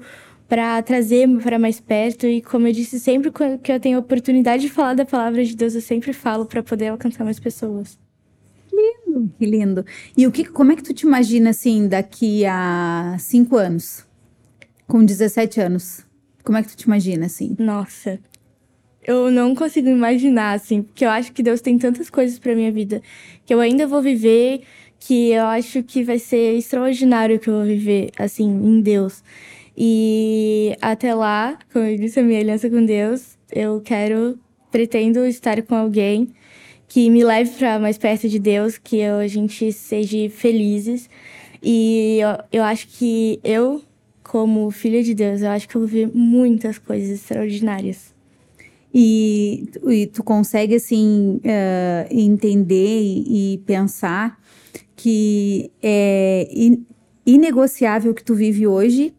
para 0.49 0.83
trazer 0.83 1.27
para 1.43 1.59
mais 1.59 1.81
perto. 1.81 2.27
E 2.27 2.43
como 2.43 2.69
eu 2.69 2.73
disse 2.73 3.01
sempre 3.01 3.33
que 3.63 3.73
eu 3.73 3.81
tenho 3.81 3.97
a 3.97 4.01
oportunidade 4.01 4.65
de 4.65 4.69
falar 4.69 4.95
da 4.95 5.07
palavra 5.07 5.43
de 5.43 5.57
Deus 5.57 5.75
eu 5.75 5.81
sempre 5.81 6.13
falo 6.13 6.45
para 6.45 6.63
poder 6.63 6.89
alcançar 6.89 7.25
mais 7.25 7.41
pessoas 7.41 8.02
que 9.39 9.47
lindo. 9.47 9.85
E 10.17 10.27
o 10.27 10.33
que, 10.33 10.45
como 10.45 10.73
é 10.73 10.77
que 10.77 10.83
tu 10.83 10.93
te 10.95 11.07
imagina 11.07 11.51
assim 11.51 11.89
daqui 11.89 12.45
a 12.45 13.17
cinco 13.19 13.57
anos? 13.57 14.07
Com 14.87 15.05
17 15.05 15.61
anos. 15.61 16.07
Como 16.45 16.59
é 16.59 16.63
que 16.63 16.69
tu 16.71 16.77
te 16.77 16.83
imagina 16.85 17.27
assim? 17.27 17.57
Nossa. 17.59 18.19
Eu 19.05 19.31
não 19.31 19.55
consigo 19.55 19.89
imaginar, 19.89 20.53
assim, 20.53 20.83
porque 20.83 21.05
eu 21.05 21.11
acho 21.11 21.33
que 21.33 21.43
Deus 21.43 21.61
tem 21.61 21.77
tantas 21.77 22.09
coisas 22.09 22.39
pra 22.39 22.55
minha 22.55 22.71
vida 22.71 23.03
que 23.45 23.53
eu 23.53 23.59
ainda 23.59 23.87
vou 23.87 24.01
viver, 24.01 24.63
que 25.01 25.31
eu 25.31 25.45
acho 25.47 25.83
que 25.83 26.05
vai 26.05 26.19
ser 26.19 26.57
extraordinário 26.57 27.41
que 27.41 27.49
eu 27.49 27.55
vou 27.55 27.65
viver, 27.65 28.11
assim, 28.17 28.49
em 28.49 28.81
Deus. 28.81 29.23
E 29.77 30.77
até 30.81 31.15
lá, 31.15 31.59
como 31.73 31.85
eu 31.85 31.97
disse, 31.97 32.21
a 32.21 32.23
minha 32.23 32.39
aliança 32.39 32.71
com 32.71 32.85
Deus, 32.85 33.37
eu 33.51 33.81
quero, 33.81 34.39
pretendo 34.71 35.27
estar 35.27 35.61
com 35.63 35.75
alguém 35.75 36.33
que 36.93 37.09
me 37.09 37.25
leve 37.25 37.53
para 37.53 37.79
mais 37.79 37.97
perto 37.97 38.29
de 38.29 38.39
Deus, 38.39 38.77
que 38.77 38.99
eu, 38.99 39.17
a 39.17 39.27
gente 39.27 39.73
seja 39.73 40.29
felizes. 40.29 41.09
E 41.63 42.19
eu, 42.21 42.61
eu 42.61 42.65
acho 42.65 42.87
que 42.87 43.41
eu 43.43 43.83
como 44.23 44.71
filha 44.71 45.03
de 45.03 45.15
Deus, 45.15 45.41
eu 45.41 45.49
acho 45.49 45.67
que 45.67 45.75
eu 45.75 45.87
vi 45.87 46.05
muitas 46.07 46.77
coisas 46.77 47.09
extraordinárias. 47.09 48.15
E, 48.95 49.71
e 49.89 50.07
tu 50.07 50.23
consegue, 50.23 50.75
assim, 50.75 51.41
uh, 51.43 52.07
entender 52.11 53.01
e, 53.01 53.55
e, 53.55 53.59
pensar 53.59 54.39
que 54.95 55.71
é 55.83 56.47
in, 56.53 56.85
inegociável 57.25 58.13
que 58.13 58.23
tu 58.23 58.35
vive 58.35 58.67
hoje. 58.67 59.15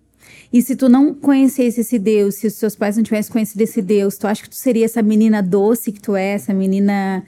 E 0.51 0.61
se 0.61 0.75
tu 0.75 0.87
não 0.87 1.11
conhecesse 1.11 1.81
esse 1.81 1.97
Deus, 1.97 2.35
se 2.35 2.45
os 2.45 2.53
seus 2.53 2.75
pais 2.75 2.95
não 2.95 3.03
tivessem 3.03 3.31
conhecido 3.31 3.61
esse 3.61 3.81
Deus, 3.81 4.15
tu 4.15 4.27
acha 4.27 4.43
que 4.43 4.49
tu 4.49 4.55
seria 4.55 4.85
essa 4.85 5.01
menina 5.01 5.41
doce 5.41 5.91
que 5.91 5.99
tu 5.99 6.15
é, 6.15 6.33
essa 6.33 6.53
menina 6.53 7.25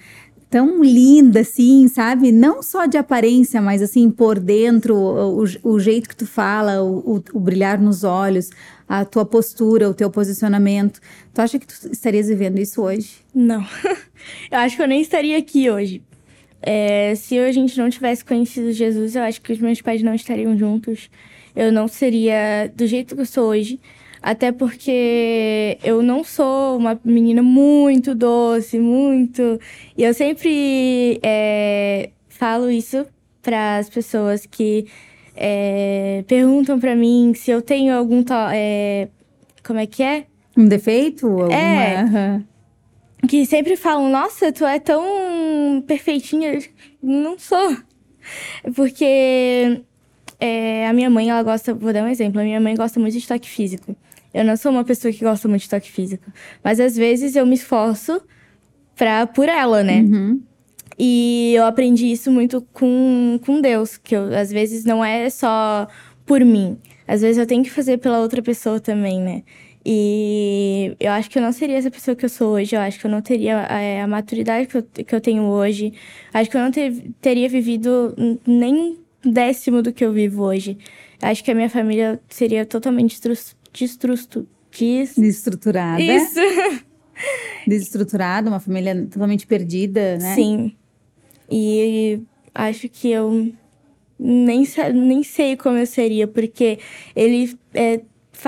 tão 0.49 0.83
linda, 0.83 1.41
assim, 1.41 1.87
sabe? 1.87 2.31
Não 2.31 2.61
só 2.61 2.85
de 2.85 2.97
aparência, 2.97 3.61
mas 3.61 3.81
assim, 3.81 4.09
por 4.09 4.39
dentro, 4.39 4.95
o, 4.95 5.43
o 5.63 5.79
jeito 5.79 6.09
que 6.09 6.15
tu 6.15 6.25
fala, 6.25 6.81
o, 6.83 7.23
o, 7.33 7.39
brilhar 7.39 7.79
nos 7.79 8.03
olhos, 8.03 8.49
a 8.87 9.03
tua 9.03 9.25
postura, 9.25 9.89
o 9.89 9.93
teu 9.93 10.09
posicionamento. 10.09 10.99
Tu 11.33 11.41
acha 11.41 11.59
que 11.59 11.67
tu 11.67 11.73
estarias 11.91 12.27
vivendo 12.27 12.59
isso 12.59 12.81
hoje? 12.81 13.17
Não. 13.33 13.65
eu 14.51 14.59
acho 14.59 14.75
que 14.75 14.81
eu 14.81 14.87
nem 14.87 15.01
estaria 15.01 15.37
aqui 15.37 15.69
hoje. 15.69 16.01
É, 16.61 17.13
se 17.15 17.37
a 17.37 17.51
gente 17.51 17.77
não 17.77 17.89
tivesse 17.89 18.23
conhecido 18.23 18.71
Jesus, 18.71 19.15
eu 19.15 19.23
acho 19.23 19.41
que 19.41 19.53
os 19.53 19.59
meus 19.59 19.81
pais 19.81 20.01
não 20.01 20.15
estariam 20.15 20.57
juntos. 20.57 21.09
Eu 21.55 21.71
não 21.71 21.87
seria 21.87 22.71
do 22.75 22.85
jeito 22.87 23.15
que 23.15 23.21
eu 23.21 23.25
sou 23.25 23.49
hoje. 23.49 23.79
Até 24.25 24.51
porque 24.51 25.77
eu 25.83 26.01
não 26.01 26.23
sou 26.23 26.77
uma 26.77 26.99
menina 27.05 27.43
muito 27.43 28.15
doce, 28.15 28.79
muito. 28.79 29.59
E 29.95 30.03
eu 30.03 30.15
sempre 30.15 31.19
é, 31.21 32.09
falo 32.27 32.71
isso 32.71 33.05
para 33.43 33.77
as 33.77 33.87
pessoas 33.87 34.47
que 34.47 34.87
é, 35.35 36.23
perguntam 36.27 36.79
para 36.79 36.95
mim 36.95 37.33
se 37.35 37.51
eu 37.51 37.61
tenho 37.61 37.95
algum. 37.95 38.23
É, 38.51 39.09
como 39.63 39.77
é 39.77 39.85
que 39.85 40.01
é? 40.01 40.25
Um 40.57 40.67
defeito? 40.67 41.27
Alguma... 41.27 41.53
É. 41.53 42.41
Que 43.29 43.45
sempre 43.45 43.75
falam, 43.75 44.09
nossa, 44.09 44.51
tu 44.51 44.65
é 44.65 44.79
tão 44.79 45.83
perfeitinha. 45.85 46.57
Não 46.99 47.37
sou. 47.37 47.77
Porque 48.75 49.83
é, 50.39 50.87
a 50.87 50.93
minha 50.93 51.11
mãe, 51.11 51.29
ela 51.29 51.43
gosta. 51.43 51.75
Vou 51.75 51.93
dar 51.93 52.03
um 52.03 52.07
exemplo. 52.07 52.41
A 52.41 52.43
minha 52.43 52.59
mãe 52.59 52.73
gosta 52.75 52.99
muito 52.99 53.19
de 53.19 53.27
toque 53.27 53.47
físico. 53.47 53.95
Eu 54.35 54.43
não 54.43 54.57
sou 54.57 54.69
uma 54.69 54.83
pessoa 54.83 55.13
que 55.13 55.23
gosta 55.23 55.47
muito 55.47 55.61
de 55.61 55.69
toque 55.69 55.89
físico. 55.89 56.29
Mas 56.61 56.77
às 56.77 56.97
vezes 56.97 57.37
eu 57.37 57.45
me 57.45 57.55
esforço 57.55 58.21
pra, 58.93 59.25
por 59.25 59.47
ela, 59.47 59.81
né? 59.81 60.01
Uhum. 60.01 60.41
E 60.99 61.53
eu 61.55 61.65
aprendi 61.65 62.11
isso 62.11 62.29
muito 62.29 62.61
com, 62.73 63.39
com 63.45 63.61
Deus, 63.61 63.95
que 63.95 64.13
eu, 64.13 64.35
às 64.37 64.51
vezes 64.51 64.83
não 64.83 65.03
é 65.03 65.29
só 65.29 65.87
por 66.25 66.43
mim. 66.43 66.77
Às 67.07 67.21
vezes 67.21 67.37
eu 67.37 67.45
tenho 67.45 67.63
que 67.63 67.71
fazer 67.71 67.97
pela 67.97 68.19
outra 68.19 68.41
pessoa 68.41 68.77
também, 68.77 69.21
né? 69.21 69.43
E 69.85 70.97
eu 70.99 71.11
acho 71.13 71.29
que 71.29 71.37
eu 71.37 71.41
não 71.41 71.53
seria 71.53 71.77
essa 71.77 71.89
pessoa 71.89 72.13
que 72.13 72.25
eu 72.25 72.29
sou 72.29 72.55
hoje. 72.55 72.75
Eu 72.75 72.81
acho 72.81 72.99
que 72.99 73.05
eu 73.05 73.11
não 73.11 73.21
teria 73.21 73.65
a, 73.69 73.79
é, 73.79 74.01
a 74.01 74.07
maturidade 74.07 74.67
que 74.67 74.77
eu, 74.77 74.83
que 74.83 75.15
eu 75.15 75.21
tenho 75.21 75.43
hoje. 75.43 75.93
Acho 76.33 76.49
que 76.49 76.57
eu 76.57 76.61
não 76.61 76.71
ter, 76.71 76.91
teria 77.21 77.47
vivido 77.47 78.13
nem 78.45 78.97
um 79.23 79.31
décimo 79.31 79.81
do 79.81 79.93
que 79.93 80.03
eu 80.03 80.11
vivo 80.11 80.43
hoje. 80.43 80.77
Acho 81.21 81.41
que 81.41 81.51
a 81.51 81.55
minha 81.55 81.69
família 81.69 82.19
seria 82.27 82.65
totalmente 82.65 83.21
Des... 84.77 85.15
Desestruturada. 85.15 86.01
Isso. 86.01 86.39
Desestruturada, 87.67 88.49
uma 88.49 88.59
família 88.59 89.07
totalmente 89.09 89.47
perdida, 89.47 90.17
né? 90.17 90.35
Sim. 90.35 90.75
E 91.49 92.19
acho 92.53 92.89
que 92.89 93.09
eu 93.09 93.51
nem, 94.19 94.63
nem 94.93 95.23
sei 95.23 95.55
como 95.55 95.77
eu 95.77 95.85
seria, 95.85 96.27
porque 96.27 96.79
ele 97.15 97.57
é, 97.73 98.01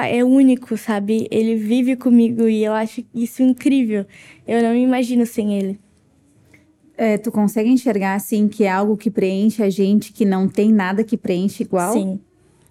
é 0.10 0.24
único, 0.24 0.78
sabe? 0.78 1.28
Ele 1.32 1.56
vive 1.56 1.96
comigo 1.96 2.48
e 2.48 2.64
eu 2.64 2.74
acho 2.74 3.04
isso 3.14 3.42
incrível. 3.42 4.06
Eu 4.48 4.62
não 4.62 4.72
me 4.72 4.82
imagino 4.82 5.26
sem 5.26 5.58
ele. 5.58 5.80
É, 6.98 7.18
tu 7.18 7.32
consegue 7.32 7.70
enxergar, 7.70 8.16
assim, 8.16 8.48
que 8.48 8.64
é 8.64 8.72
algo 8.72 8.98
que 8.98 9.12
preenche 9.12 9.62
a 9.62 9.70
gente, 9.70 10.12
que 10.12 10.26
não 10.26 10.48
tem 10.48 10.74
nada 10.74 11.04
que 11.04 11.16
preenche 11.16 11.64
igual? 11.64 11.94
Sim. 11.94 12.20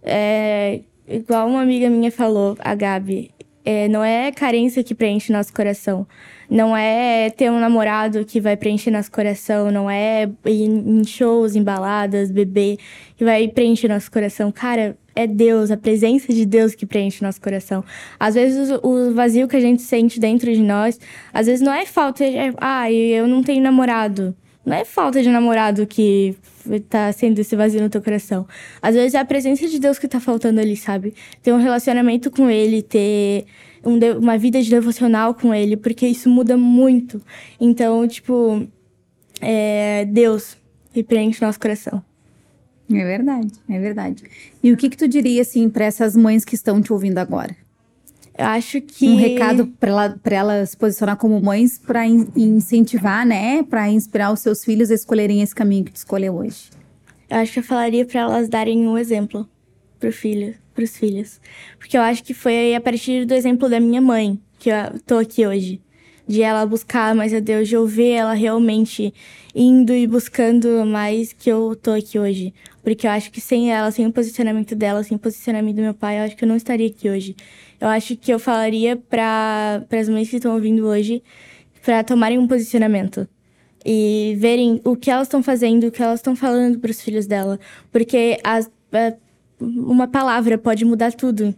É, 0.02 0.80
igual 1.08 1.48
uma 1.48 1.62
amiga 1.62 1.88
minha 1.88 2.10
falou, 2.10 2.56
a 2.60 2.74
Gabi, 2.74 3.30
é, 3.64 3.88
não 3.88 4.04
é 4.04 4.30
carência 4.30 4.84
que 4.84 4.94
preenche 4.94 5.32
nosso 5.32 5.52
coração. 5.52 6.06
Não 6.48 6.76
é 6.76 7.30
ter 7.30 7.50
um 7.50 7.58
namorado 7.58 8.24
que 8.24 8.40
vai 8.40 8.56
preencher 8.56 8.92
nosso 8.92 9.10
coração. 9.10 9.72
Não 9.72 9.90
é 9.90 10.30
ir 10.44 10.68
em 10.68 11.04
shows, 11.04 11.56
em 11.56 11.64
baladas, 11.64 12.30
beber, 12.30 12.78
que 13.16 13.24
vai 13.24 13.48
preencher 13.48 13.88
nosso 13.88 14.08
coração. 14.08 14.52
Cara, 14.52 14.96
é 15.16 15.26
Deus, 15.26 15.72
a 15.72 15.76
presença 15.76 16.32
de 16.32 16.46
Deus 16.46 16.76
que 16.76 16.86
preenche 16.86 17.24
nosso 17.24 17.40
coração. 17.40 17.84
Às 18.20 18.36
vezes 18.36 18.70
o, 18.82 19.12
vazio 19.12 19.48
que 19.48 19.56
a 19.56 19.60
gente 19.60 19.82
sente 19.82 20.20
dentro 20.20 20.52
de 20.52 20.62
nós, 20.62 21.00
às 21.32 21.46
vezes 21.46 21.60
não 21.60 21.72
é 21.72 21.84
falta 21.86 22.24
de, 22.24 22.36
ah, 22.58 22.92
eu 22.92 23.26
não 23.26 23.42
tenho 23.42 23.62
namorado. 23.62 24.36
Não 24.66 24.76
é 24.76 24.84
falta 24.84 25.22
de 25.22 25.28
namorado 25.28 25.86
que 25.86 26.36
tá 26.90 27.12
sendo 27.12 27.38
esse 27.38 27.54
vazio 27.54 27.80
no 27.80 27.88
teu 27.88 28.02
coração. 28.02 28.48
Às 28.82 28.96
vezes 28.96 29.14
é 29.14 29.18
a 29.20 29.24
presença 29.24 29.68
de 29.68 29.78
Deus 29.78 29.96
que 29.96 30.08
tá 30.08 30.18
faltando 30.18 30.60
ali, 30.60 30.76
sabe? 30.76 31.14
Ter 31.40 31.52
um 31.52 31.58
relacionamento 31.58 32.32
com 32.32 32.50
Ele, 32.50 32.82
ter 32.82 33.46
um 33.84 33.96
uma 34.18 34.36
vida 34.36 34.60
de 34.60 34.68
devocional 34.68 35.34
com 35.34 35.54
Ele, 35.54 35.76
porque 35.76 36.04
isso 36.08 36.28
muda 36.28 36.56
muito. 36.56 37.22
Então, 37.60 38.08
tipo, 38.08 38.66
é 39.40 40.04
Deus 40.06 40.56
que 40.92 41.04
preenche 41.04 41.40
nosso 41.40 41.60
coração. 41.60 42.02
É 42.90 43.04
verdade, 43.04 43.52
é 43.68 43.78
verdade. 43.78 44.24
E 44.60 44.72
o 44.72 44.76
que 44.76 44.90
que 44.90 44.96
tu 44.96 45.06
diria, 45.06 45.42
assim, 45.42 45.68
para 45.68 45.84
essas 45.84 46.16
mães 46.16 46.44
que 46.44 46.56
estão 46.56 46.82
te 46.82 46.92
ouvindo 46.92 47.18
agora? 47.18 47.56
Eu 48.38 48.46
acho 48.46 48.80
que. 48.82 49.08
Um 49.08 49.16
recado 49.16 49.66
para 49.66 49.88
ela, 49.88 50.20
ela 50.24 50.66
se 50.66 50.76
posicionar 50.76 51.16
como 51.16 51.40
mães 51.40 51.78
para 51.78 52.06
in, 52.06 52.26
incentivar, 52.36 53.26
né? 53.26 53.62
Para 53.62 53.88
inspirar 53.88 54.32
os 54.32 54.40
seus 54.40 54.62
filhos 54.62 54.90
a 54.90 54.94
escolherem 54.94 55.40
esse 55.40 55.54
caminho 55.54 55.84
que 55.84 55.92
tu 55.92 55.96
escolheu 55.96 56.34
hoje. 56.34 56.70
Eu 57.30 57.38
acho 57.38 57.54
que 57.54 57.58
eu 57.60 57.62
falaria 57.62 58.04
para 58.04 58.20
elas 58.20 58.48
darem 58.48 58.86
um 58.86 58.98
exemplo 58.98 59.48
pro 59.98 60.12
filho, 60.12 60.54
pros 60.74 60.96
filhos. 60.96 61.40
Porque 61.78 61.96
eu 61.96 62.02
acho 62.02 62.22
que 62.22 62.34
foi 62.34 62.74
a 62.74 62.80
partir 62.80 63.24
do 63.24 63.34
exemplo 63.34 63.68
da 63.68 63.80
minha 63.80 64.00
mãe 64.00 64.38
que 64.58 64.70
eu 64.70 65.00
tô 65.06 65.16
aqui 65.16 65.46
hoje. 65.46 65.80
De 66.28 66.42
ela 66.42 66.66
buscar 66.66 67.14
mais 67.14 67.32
a 67.32 67.38
Deus, 67.38 67.68
de 67.68 67.76
eu 67.76 67.86
ver 67.86 68.10
ela 68.10 68.34
realmente 68.34 69.14
indo 69.54 69.94
e 69.94 70.08
buscando 70.08 70.84
mais 70.84 71.32
que 71.32 71.48
eu 71.48 71.76
tô 71.80 71.92
aqui 71.92 72.18
hoje. 72.18 72.52
Porque 72.82 73.06
eu 73.06 73.10
acho 73.12 73.30
que 73.30 73.40
sem 73.40 73.72
ela, 73.72 73.90
sem 73.92 74.06
o 74.06 74.12
posicionamento 74.12 74.74
dela, 74.74 75.02
sem 75.04 75.16
o 75.16 75.20
posicionamento 75.20 75.76
do 75.76 75.82
meu 75.82 75.94
pai, 75.94 76.18
eu 76.18 76.24
acho 76.24 76.36
que 76.36 76.44
eu 76.44 76.48
não 76.48 76.56
estaria 76.56 76.88
aqui 76.88 77.08
hoje 77.08 77.36
eu 77.80 77.88
acho 77.88 78.16
que 78.16 78.32
eu 78.32 78.38
falaria 78.38 78.96
para 78.96 79.84
as 79.90 80.08
mães 80.08 80.28
que 80.28 80.36
estão 80.36 80.54
ouvindo 80.54 80.86
hoje 80.86 81.22
para 81.84 82.02
tomarem 82.02 82.38
um 82.38 82.46
posicionamento 82.46 83.28
e 83.84 84.34
verem 84.38 84.80
o 84.84 84.96
que 84.96 85.10
elas 85.10 85.28
estão 85.28 85.42
fazendo, 85.42 85.86
o 85.86 85.90
que 85.92 86.02
elas 86.02 86.18
estão 86.18 86.34
falando 86.34 86.80
para 86.80 86.90
os 86.90 87.00
filhos 87.00 87.26
dela, 87.26 87.60
porque 87.92 88.38
as, 88.42 88.68
a, 88.92 89.14
uma 89.60 90.08
palavra 90.08 90.58
pode 90.58 90.84
mudar 90.84 91.12
tudo, 91.12 91.54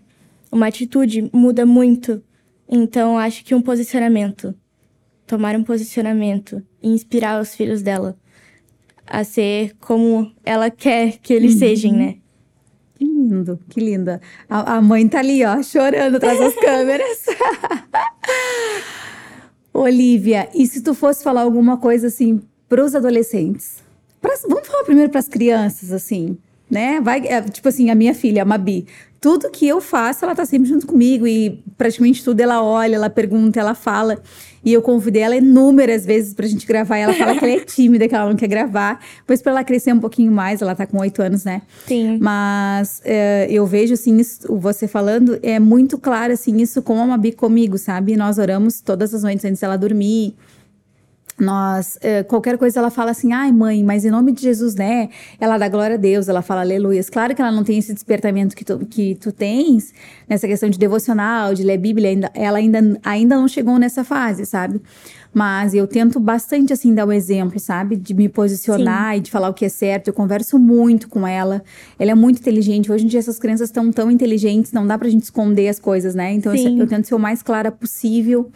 uma 0.52 0.66
atitude 0.66 1.30
muda 1.32 1.64
muito. 1.64 2.22
Então, 2.68 3.16
acho 3.16 3.42
que 3.42 3.54
um 3.54 3.62
posicionamento, 3.62 4.54
tomar 5.26 5.56
um 5.56 5.64
posicionamento 5.64 6.62
e 6.82 6.88
inspirar 6.88 7.40
os 7.40 7.54
filhos 7.54 7.80
dela 7.80 8.14
a 9.06 9.24
ser 9.24 9.74
como 9.80 10.30
ela 10.44 10.70
quer 10.70 11.16
que 11.18 11.32
eles 11.32 11.54
uhum. 11.54 11.58
sejam, 11.58 11.92
né? 11.92 12.16
Que 13.18 13.22
lindo, 13.24 13.60
que 13.68 13.80
linda. 13.80 14.20
A, 14.48 14.76
a 14.76 14.80
mãe 14.80 15.08
tá 15.08 15.18
ali, 15.18 15.44
ó, 15.44 15.60
chorando 15.60 16.16
atrás 16.16 16.38
das 16.38 16.54
câmeras. 16.62 17.26
Olivia, 19.74 20.48
e 20.54 20.66
se 20.68 20.82
tu 20.82 20.94
fosse 20.94 21.24
falar 21.24 21.42
alguma 21.42 21.78
coisa 21.78 22.06
assim 22.06 22.40
pros 22.68 22.94
adolescentes? 22.94 23.82
Pra, 24.20 24.34
vamos 24.48 24.68
falar 24.68 24.84
primeiro 24.84 25.10
pras 25.10 25.26
crianças, 25.26 25.90
assim, 25.90 26.38
né? 26.70 27.00
Vai, 27.00 27.26
é, 27.26 27.42
tipo 27.42 27.68
assim, 27.68 27.90
a 27.90 27.94
minha 27.94 28.14
filha, 28.14 28.42
a 28.42 28.44
Mabi, 28.44 28.86
tudo 29.20 29.50
que 29.50 29.66
eu 29.66 29.80
faço, 29.80 30.24
ela 30.24 30.34
tá 30.34 30.44
sempre 30.44 30.68
junto 30.68 30.86
comigo 30.86 31.26
e 31.26 31.62
praticamente 31.76 32.22
tudo 32.22 32.40
ela 32.40 32.62
olha, 32.62 32.96
ela 32.96 33.10
pergunta, 33.10 33.58
ela 33.58 33.74
fala. 33.74 34.20
E 34.64 34.72
eu 34.72 34.82
convidei 34.82 35.22
ela 35.22 35.36
inúmeras 35.36 36.04
vezes 36.04 36.34
pra 36.34 36.46
gente 36.46 36.66
gravar. 36.66 36.98
E 36.98 37.02
ela 37.02 37.14
fala 37.14 37.34
que 37.36 37.44
ela 37.44 37.54
é 37.54 37.60
tímida, 37.64 38.08
que 38.08 38.14
ela 38.14 38.28
não 38.28 38.36
quer 38.36 38.48
gravar. 38.48 39.00
Depois, 39.18 39.40
pra 39.40 39.52
ela 39.52 39.64
crescer 39.64 39.92
um 39.92 40.00
pouquinho 40.00 40.30
mais, 40.30 40.60
ela 40.60 40.74
tá 40.74 40.86
com 40.86 40.98
oito 40.98 41.22
anos, 41.22 41.44
né? 41.44 41.62
Sim. 41.86 42.18
Mas 42.20 43.00
é, 43.04 43.46
eu 43.50 43.64
vejo, 43.66 43.94
assim, 43.94 44.16
isso, 44.18 44.46
você 44.56 44.86
falando, 44.86 45.38
é 45.42 45.58
muito 45.58 45.96
claro, 45.96 46.32
assim, 46.32 46.56
isso 46.60 46.82
com 46.82 47.00
a 47.00 47.06
Mabi 47.06 47.32
comigo, 47.32 47.78
sabe? 47.78 48.16
Nós 48.16 48.38
oramos 48.38 48.80
todas 48.80 49.14
as 49.14 49.22
noites 49.22 49.44
antes 49.44 49.60
dela 49.60 49.76
dormir. 49.76 50.34
Nós 51.38 51.98
é, 52.00 52.22
qualquer 52.22 52.58
coisa 52.58 52.78
ela 52.80 52.90
fala 52.90 53.10
assim, 53.10 53.32
ai 53.32 53.52
mãe, 53.52 53.82
mas 53.84 54.04
em 54.04 54.10
nome 54.10 54.32
de 54.32 54.42
Jesus, 54.42 54.74
né? 54.74 55.08
Ela 55.40 55.58
dá 55.58 55.68
glória 55.68 55.94
a 55.94 55.98
Deus, 55.98 56.28
ela 56.28 56.42
fala 56.42 56.60
aleluias. 56.60 57.08
Claro 57.08 57.34
que 57.34 57.40
ela 57.40 57.52
não 57.52 57.64
tem 57.64 57.78
esse 57.78 57.92
despertamento 57.92 58.56
que 58.56 58.64
tu, 58.64 58.78
que 58.86 59.14
tu 59.14 59.32
tens 59.32 59.92
nessa 60.28 60.46
questão 60.46 60.68
de 60.68 60.78
devocional, 60.78 61.54
de 61.54 61.62
ler 61.62 61.78
Bíblia, 61.78 62.10
ainda, 62.10 62.30
ela 62.34 62.58
ainda, 62.58 63.00
ainda 63.04 63.36
não 63.36 63.48
chegou 63.48 63.78
nessa 63.78 64.04
fase, 64.04 64.44
sabe? 64.44 64.80
Mas 65.32 65.74
eu 65.74 65.86
tento 65.86 66.18
bastante, 66.18 66.72
assim, 66.72 66.94
dar 66.94 67.04
o 67.04 67.08
um 67.08 67.12
exemplo, 67.12 67.60
sabe? 67.60 67.96
De 67.96 68.14
me 68.14 68.28
posicionar 68.28 69.12
Sim. 69.12 69.18
e 69.18 69.20
de 69.20 69.30
falar 69.30 69.48
o 69.48 69.54
que 69.54 69.64
é 69.64 69.68
certo. 69.68 70.08
Eu 70.08 70.14
converso 70.14 70.58
muito 70.58 71.08
com 71.08 71.26
ela. 71.26 71.62
Ela 71.98 72.12
é 72.12 72.14
muito 72.14 72.40
inteligente. 72.40 72.90
Hoje 72.90 73.04
em 73.04 73.08
dia, 73.08 73.20
essas 73.20 73.38
crianças 73.38 73.68
estão 73.68 73.90
tão 73.92 74.10
inteligentes, 74.10 74.72
não 74.72 74.86
dá 74.86 74.98
pra 74.98 75.08
gente 75.08 75.24
esconder 75.24 75.68
as 75.68 75.78
coisas, 75.78 76.14
né? 76.14 76.32
Então, 76.32 76.54
eu, 76.54 76.78
eu 76.78 76.86
tento 76.86 77.06
ser 77.06 77.14
o 77.14 77.18
mais 77.18 77.42
clara 77.42 77.70
possível. 77.70 78.50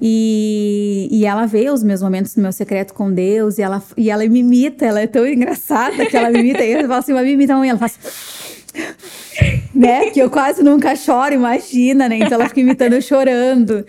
E, 0.00 1.08
e 1.10 1.26
ela 1.26 1.44
vê 1.44 1.70
os 1.70 1.82
meus 1.82 2.00
momentos 2.00 2.36
no 2.36 2.42
meu 2.42 2.52
secreto 2.52 2.94
com 2.94 3.12
Deus 3.12 3.58
e 3.58 3.62
ela, 3.62 3.82
e 3.96 4.10
ela 4.10 4.24
me 4.28 4.40
imita, 4.40 4.86
ela 4.86 5.00
é 5.00 5.06
tão 5.06 5.26
engraçada 5.26 6.06
que 6.06 6.16
ela 6.16 6.30
me 6.30 6.38
imita. 6.38 6.64
e 6.64 6.72
eu 6.72 6.80
falo 6.82 6.94
assim, 6.94 7.12
mas 7.12 7.24
me 7.24 7.32
imita 7.32 7.52
e 7.64 7.68
ela 7.68 7.78
faz. 7.78 7.98
né? 9.74 10.10
Que 10.10 10.20
eu 10.20 10.30
quase 10.30 10.62
nunca 10.62 10.94
choro, 10.94 11.34
imagina, 11.34 12.08
né? 12.08 12.18
Então 12.18 12.34
ela 12.34 12.48
fica 12.48 12.60
imitando 12.60 12.92
eu 12.92 13.02
chorando. 13.02 13.84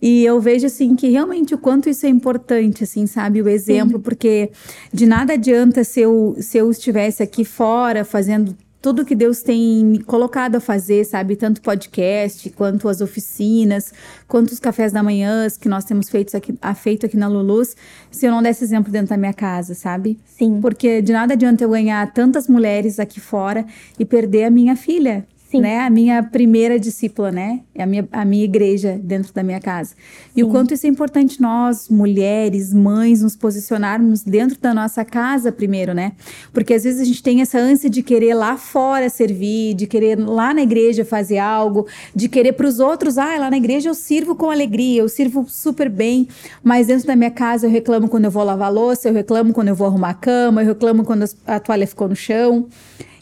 E 0.00 0.24
eu 0.24 0.40
vejo, 0.40 0.66
assim, 0.66 0.94
que 0.94 1.08
realmente 1.08 1.54
o 1.54 1.58
quanto 1.58 1.88
isso 1.88 2.06
é 2.06 2.08
importante, 2.08 2.84
assim, 2.84 3.06
sabe? 3.06 3.42
O 3.42 3.48
exemplo, 3.48 3.96
Sim. 3.96 4.02
porque 4.02 4.50
de 4.92 5.06
nada 5.06 5.32
adianta 5.32 5.82
se 5.82 6.00
eu, 6.00 6.36
se 6.38 6.56
eu 6.56 6.70
estivesse 6.70 7.20
aqui 7.20 7.44
fora 7.44 8.04
fazendo 8.04 8.56
tudo 8.80 9.04
que 9.04 9.14
Deus 9.14 9.42
tem 9.42 9.84
me 9.84 9.98
colocado 9.98 10.56
a 10.56 10.60
fazer, 10.60 11.04
sabe? 11.04 11.36
Tanto 11.36 11.60
podcast, 11.60 12.48
quanto 12.50 12.88
as 12.88 13.00
oficinas, 13.00 13.92
quanto 14.26 14.52
os 14.52 14.60
cafés 14.60 14.92
da 14.92 15.02
manhã 15.02 15.46
que 15.60 15.68
nós 15.68 15.84
temos 15.84 16.08
feito 16.08 16.36
aqui, 16.36 16.54
feito 16.76 17.06
aqui 17.06 17.16
na 17.16 17.26
Lulus, 17.26 17.74
se 18.10 18.26
eu 18.26 18.30
não 18.30 18.42
desse 18.42 18.62
exemplo 18.62 18.92
dentro 18.92 19.08
da 19.08 19.16
minha 19.16 19.32
casa, 19.32 19.74
sabe? 19.74 20.18
Sim. 20.24 20.60
Porque 20.60 21.02
de 21.02 21.12
nada 21.12 21.34
adianta 21.34 21.64
eu 21.64 21.70
ganhar 21.70 22.12
tantas 22.12 22.46
mulheres 22.46 23.00
aqui 23.00 23.20
fora 23.20 23.66
e 23.98 24.04
perder 24.04 24.44
a 24.44 24.50
minha 24.50 24.76
filha, 24.76 25.26
Sim. 25.50 25.62
né? 25.62 25.80
A 25.80 25.88
minha 25.88 26.22
primeira 26.22 26.78
discípula, 26.78 27.32
né? 27.32 27.60
É 27.74 27.82
a 27.82 27.86
minha, 27.86 28.06
a 28.12 28.22
minha 28.22 28.44
igreja 28.44 29.00
dentro 29.02 29.32
da 29.32 29.42
minha 29.42 29.58
casa. 29.58 29.94
E 30.36 30.40
Sim. 30.40 30.42
o 30.42 30.50
quanto 30.50 30.74
isso 30.74 30.86
é 30.86 30.90
importante 30.90 31.40
nós, 31.40 31.88
mulheres, 31.88 32.74
mães, 32.74 33.22
nos 33.22 33.34
posicionarmos 33.34 34.22
dentro 34.22 34.58
da 34.60 34.74
nossa 34.74 35.06
casa 35.06 35.50
primeiro, 35.50 35.94
né? 35.94 36.12
Porque 36.52 36.74
às 36.74 36.84
vezes 36.84 37.00
a 37.00 37.04
gente 37.04 37.22
tem 37.22 37.40
essa 37.40 37.58
ânsia 37.58 37.88
de 37.88 38.02
querer 38.02 38.34
lá 38.34 38.58
fora 38.58 39.08
servir, 39.08 39.72
de 39.72 39.86
querer 39.86 40.18
lá 40.18 40.52
na 40.52 40.60
igreja 40.60 41.02
fazer 41.02 41.38
algo, 41.38 41.86
de 42.14 42.28
querer 42.28 42.52
para 42.52 42.66
os 42.66 42.78
outros, 42.78 43.16
ah, 43.16 43.38
lá 43.38 43.50
na 43.50 43.56
igreja 43.56 43.88
eu 43.88 43.94
sirvo 43.94 44.34
com 44.34 44.50
alegria, 44.50 45.00
eu 45.00 45.08
sirvo 45.08 45.46
super 45.48 45.88
bem, 45.88 46.28
mas 46.62 46.88
dentro 46.88 47.06
da 47.06 47.16
minha 47.16 47.30
casa 47.30 47.66
eu 47.66 47.70
reclamo 47.70 48.06
quando 48.06 48.26
eu 48.26 48.30
vou 48.30 48.44
lavar 48.44 48.70
louça, 48.70 49.08
eu 49.08 49.14
reclamo 49.14 49.54
quando 49.54 49.68
eu 49.68 49.74
vou 49.74 49.86
arrumar 49.86 50.10
a 50.10 50.14
cama, 50.14 50.62
eu 50.62 50.68
reclamo 50.68 51.04
quando 51.04 51.24
a 51.46 51.58
toalha 51.58 51.86
ficou 51.86 52.06
no 52.06 52.16
chão. 52.16 52.66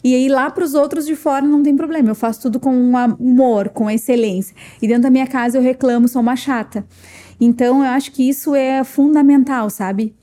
E 0.03 0.13
aí 0.15 0.27
lá 0.27 0.49
para 0.49 0.63
os 0.63 0.73
outros 0.73 1.05
de 1.05 1.15
fora 1.15 1.45
não 1.45 1.63
tem 1.63 1.75
problema. 1.75 2.09
Eu 2.09 2.15
faço 2.15 2.41
tudo 2.41 2.59
com 2.59 2.73
um 2.75 2.95
amor, 2.95 3.69
com 3.69 3.89
excelência. 3.89 4.55
E 4.81 4.87
dentro 4.87 5.03
da 5.03 5.09
minha 5.09 5.27
casa 5.27 5.57
eu 5.57 5.61
reclamo, 5.61 6.07
sou 6.07 6.21
uma 6.21 6.35
chata. 6.35 6.85
Então 7.39 7.83
eu 7.83 7.89
acho 7.91 8.11
que 8.11 8.27
isso 8.27 8.55
é 8.55 8.83
fundamental, 8.83 9.69
sabe? 9.69 10.15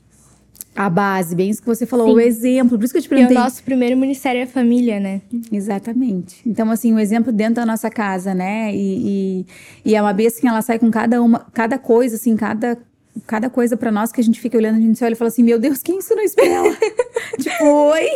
A 0.75 0.89
base, 0.89 1.33
bem 1.35 1.49
isso 1.49 1.61
que 1.61 1.67
você 1.67 1.85
falou, 1.85 2.07
Sim. 2.07 2.13
o 2.15 2.19
exemplo. 2.19 2.77
Por 2.77 2.83
isso 2.83 2.93
que 2.93 2.97
eu 2.97 3.01
te 3.01 3.07
perguntei. 3.07 3.37
E 3.37 3.39
o 3.39 3.43
nosso 3.43 3.63
primeiro 3.63 3.95
ministério 3.95 4.41
é 4.41 4.43
a 4.43 4.47
família, 4.47 4.99
né? 4.99 5.21
Exatamente. 5.49 6.41
Então, 6.45 6.69
assim, 6.69 6.93
o 6.93 6.99
exemplo 6.99 7.31
dentro 7.31 7.55
da 7.55 7.65
nossa 7.65 7.89
casa, 7.89 8.33
né? 8.33 8.75
E, 8.75 9.45
e, 9.85 9.91
e 9.91 9.95
a 9.95 10.03
Mabi, 10.03 10.27
assim, 10.27 10.49
ela 10.49 10.61
sai 10.61 10.77
com 10.77 10.91
cada 10.91 11.21
uma, 11.21 11.39
cada 11.53 11.77
coisa, 11.77 12.17
assim, 12.17 12.35
cada 12.35 12.77
cada 13.25 13.49
coisa 13.49 13.77
para 13.77 13.91
nós 13.91 14.11
que 14.11 14.19
a 14.19 14.23
gente 14.23 14.39
fica 14.39 14.57
olhando, 14.57 14.77
a 14.77 14.81
gente 14.81 15.03
olha 15.03 15.13
e 15.13 15.15
fala 15.15 15.29
assim: 15.29 15.43
Meu 15.43 15.59
Deus, 15.59 15.81
quem 15.81 15.99
isso 15.99 16.13
pra 16.35 16.45
ela? 16.45 16.77
tipo, 17.39 17.63
oi, 17.63 18.09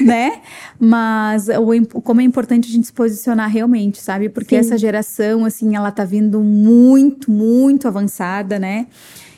né? 0.00 0.40
Mas 0.78 1.48
o, 1.48 2.00
como 2.00 2.20
é 2.20 2.24
importante 2.24 2.68
a 2.68 2.72
gente 2.72 2.86
se 2.86 2.92
posicionar 2.92 3.48
realmente, 3.50 4.00
sabe? 4.00 4.28
Porque 4.28 4.56
Sim. 4.56 4.60
essa 4.60 4.78
geração, 4.78 5.44
assim, 5.44 5.76
ela 5.76 5.90
tá 5.90 6.04
vindo 6.04 6.40
muito, 6.40 7.30
muito 7.30 7.86
avançada, 7.86 8.58
né? 8.58 8.86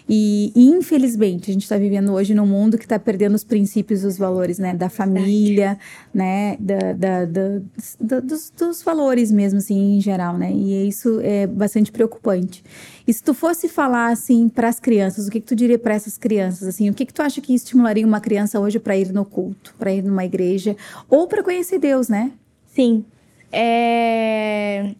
E, 0.08 0.52
infelizmente, 0.56 1.50
a 1.50 1.54
gente 1.54 1.62
está 1.62 1.76
vivendo 1.76 2.12
hoje 2.12 2.34
num 2.34 2.46
mundo 2.46 2.76
que 2.76 2.84
está 2.84 2.98
perdendo 2.98 3.34
os 3.34 3.44
princípios 3.44 4.02
e 4.02 4.06
os 4.06 4.18
valores, 4.18 4.58
né? 4.58 4.74
Da 4.74 4.88
família, 4.88 5.78
né? 6.12 6.56
Da, 6.58 6.92
da, 6.92 7.24
da, 7.24 7.60
da 8.00 8.20
dos, 8.20 8.50
dos, 8.50 8.82
valores 8.82 9.30
mesmo, 9.30 9.58
assim, 9.58 9.96
em 9.96 10.00
geral, 10.00 10.36
né? 10.36 10.52
E 10.52 10.88
isso 10.88 11.20
é 11.22 11.46
bastante 11.46 11.92
preocupante. 11.92 12.64
E 13.06 13.12
se 13.12 13.22
tu 13.22 13.32
fosse 13.32 13.68
falar, 13.68 14.10
assim, 14.10 14.48
para 14.48 14.68
as 14.68 14.80
crianças, 14.80 15.28
o 15.28 15.30
que, 15.30 15.40
que 15.40 15.46
tu 15.46 15.56
diria 15.56 15.78
para 15.78 15.94
essas 15.94 16.18
crianças, 16.18 16.66
assim? 16.66 16.90
O 16.90 16.94
que, 16.94 17.06
que 17.06 17.14
tu 17.14 17.22
acha 17.22 17.40
que 17.40 17.54
estimularia 17.54 18.06
uma 18.06 18.20
criança 18.20 18.58
hoje 18.58 18.78
para 18.78 18.96
ir 18.96 19.12
no 19.12 19.24
culto, 19.24 19.74
para 19.78 19.92
ir 19.92 20.02
numa 20.02 20.24
igreja 20.24 20.76
ou 21.08 21.26
para 21.26 21.42
conhecer 21.42 21.78
Deus, 21.78 22.08
né? 22.08 22.32
Sim. 22.74 23.04
É... 23.52 24.94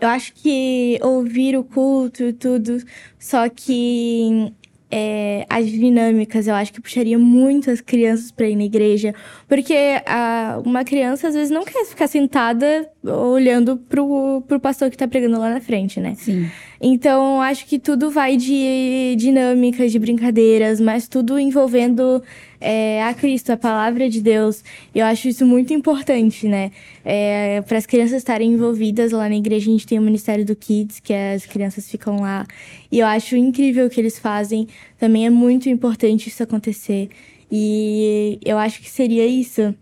Eu 0.00 0.08
acho 0.08 0.32
que 0.34 0.98
ouvir 1.02 1.56
o 1.56 1.64
culto 1.64 2.22
e 2.22 2.32
tudo, 2.32 2.78
só 3.18 3.48
que 3.48 4.52
é, 4.90 5.44
as 5.48 5.66
dinâmicas, 5.66 6.46
eu 6.46 6.54
acho 6.54 6.72
que 6.72 6.80
puxaria 6.80 7.18
muito 7.18 7.70
as 7.70 7.80
crianças 7.80 8.30
para 8.30 8.48
ir 8.48 8.56
na 8.56 8.64
igreja. 8.64 9.14
Porque 9.46 9.74
a, 10.06 10.60
uma 10.64 10.84
criança, 10.84 11.28
às 11.28 11.34
vezes, 11.34 11.50
não 11.50 11.64
quer 11.64 11.84
ficar 11.84 12.06
sentada 12.06 12.88
olhando 13.08 13.76
pro, 13.76 14.42
pro 14.46 14.60
pastor 14.60 14.90
que 14.90 14.96
tá 14.96 15.08
pregando 15.08 15.38
lá 15.38 15.50
na 15.50 15.60
frente, 15.60 16.00
né? 16.00 16.14
Sim. 16.16 16.48
Então, 16.80 17.42
acho 17.42 17.66
que 17.66 17.78
tudo 17.78 18.10
vai 18.10 18.36
de 18.36 19.16
dinâmicas, 19.16 19.90
de 19.90 19.98
brincadeiras, 19.98 20.80
mas 20.80 21.08
tudo 21.08 21.38
envolvendo 21.38 22.22
é, 22.60 23.02
a 23.02 23.12
Cristo, 23.14 23.50
a 23.50 23.56
palavra 23.56 24.08
de 24.08 24.20
Deus. 24.20 24.62
Eu 24.94 25.04
acho 25.04 25.28
isso 25.28 25.44
muito 25.44 25.74
importante, 25.74 26.46
né? 26.46 26.70
É, 27.04 27.60
Para 27.62 27.78
as 27.78 27.86
crianças 27.86 28.18
estarem 28.18 28.52
envolvidas 28.52 29.10
lá 29.10 29.28
na 29.28 29.36
igreja, 29.36 29.68
a 29.68 29.72
gente 29.72 29.86
tem 29.86 29.98
o 29.98 30.02
Ministério 30.02 30.44
do 30.44 30.54
Kids, 30.54 31.00
que 31.00 31.12
as 31.12 31.44
crianças 31.46 31.90
ficam 31.90 32.20
lá. 32.20 32.46
E 32.92 33.00
eu 33.00 33.06
acho 33.06 33.36
incrível 33.36 33.86
o 33.86 33.90
que 33.90 34.00
eles 34.00 34.18
fazem. 34.18 34.68
Também 34.98 35.26
é 35.26 35.30
muito 35.30 35.68
importante 35.68 36.28
isso 36.28 36.42
acontecer. 36.42 37.08
E 37.50 38.38
eu 38.44 38.56
acho 38.56 38.80
que 38.80 38.90
seria 38.90 39.26
isso. 39.26 39.74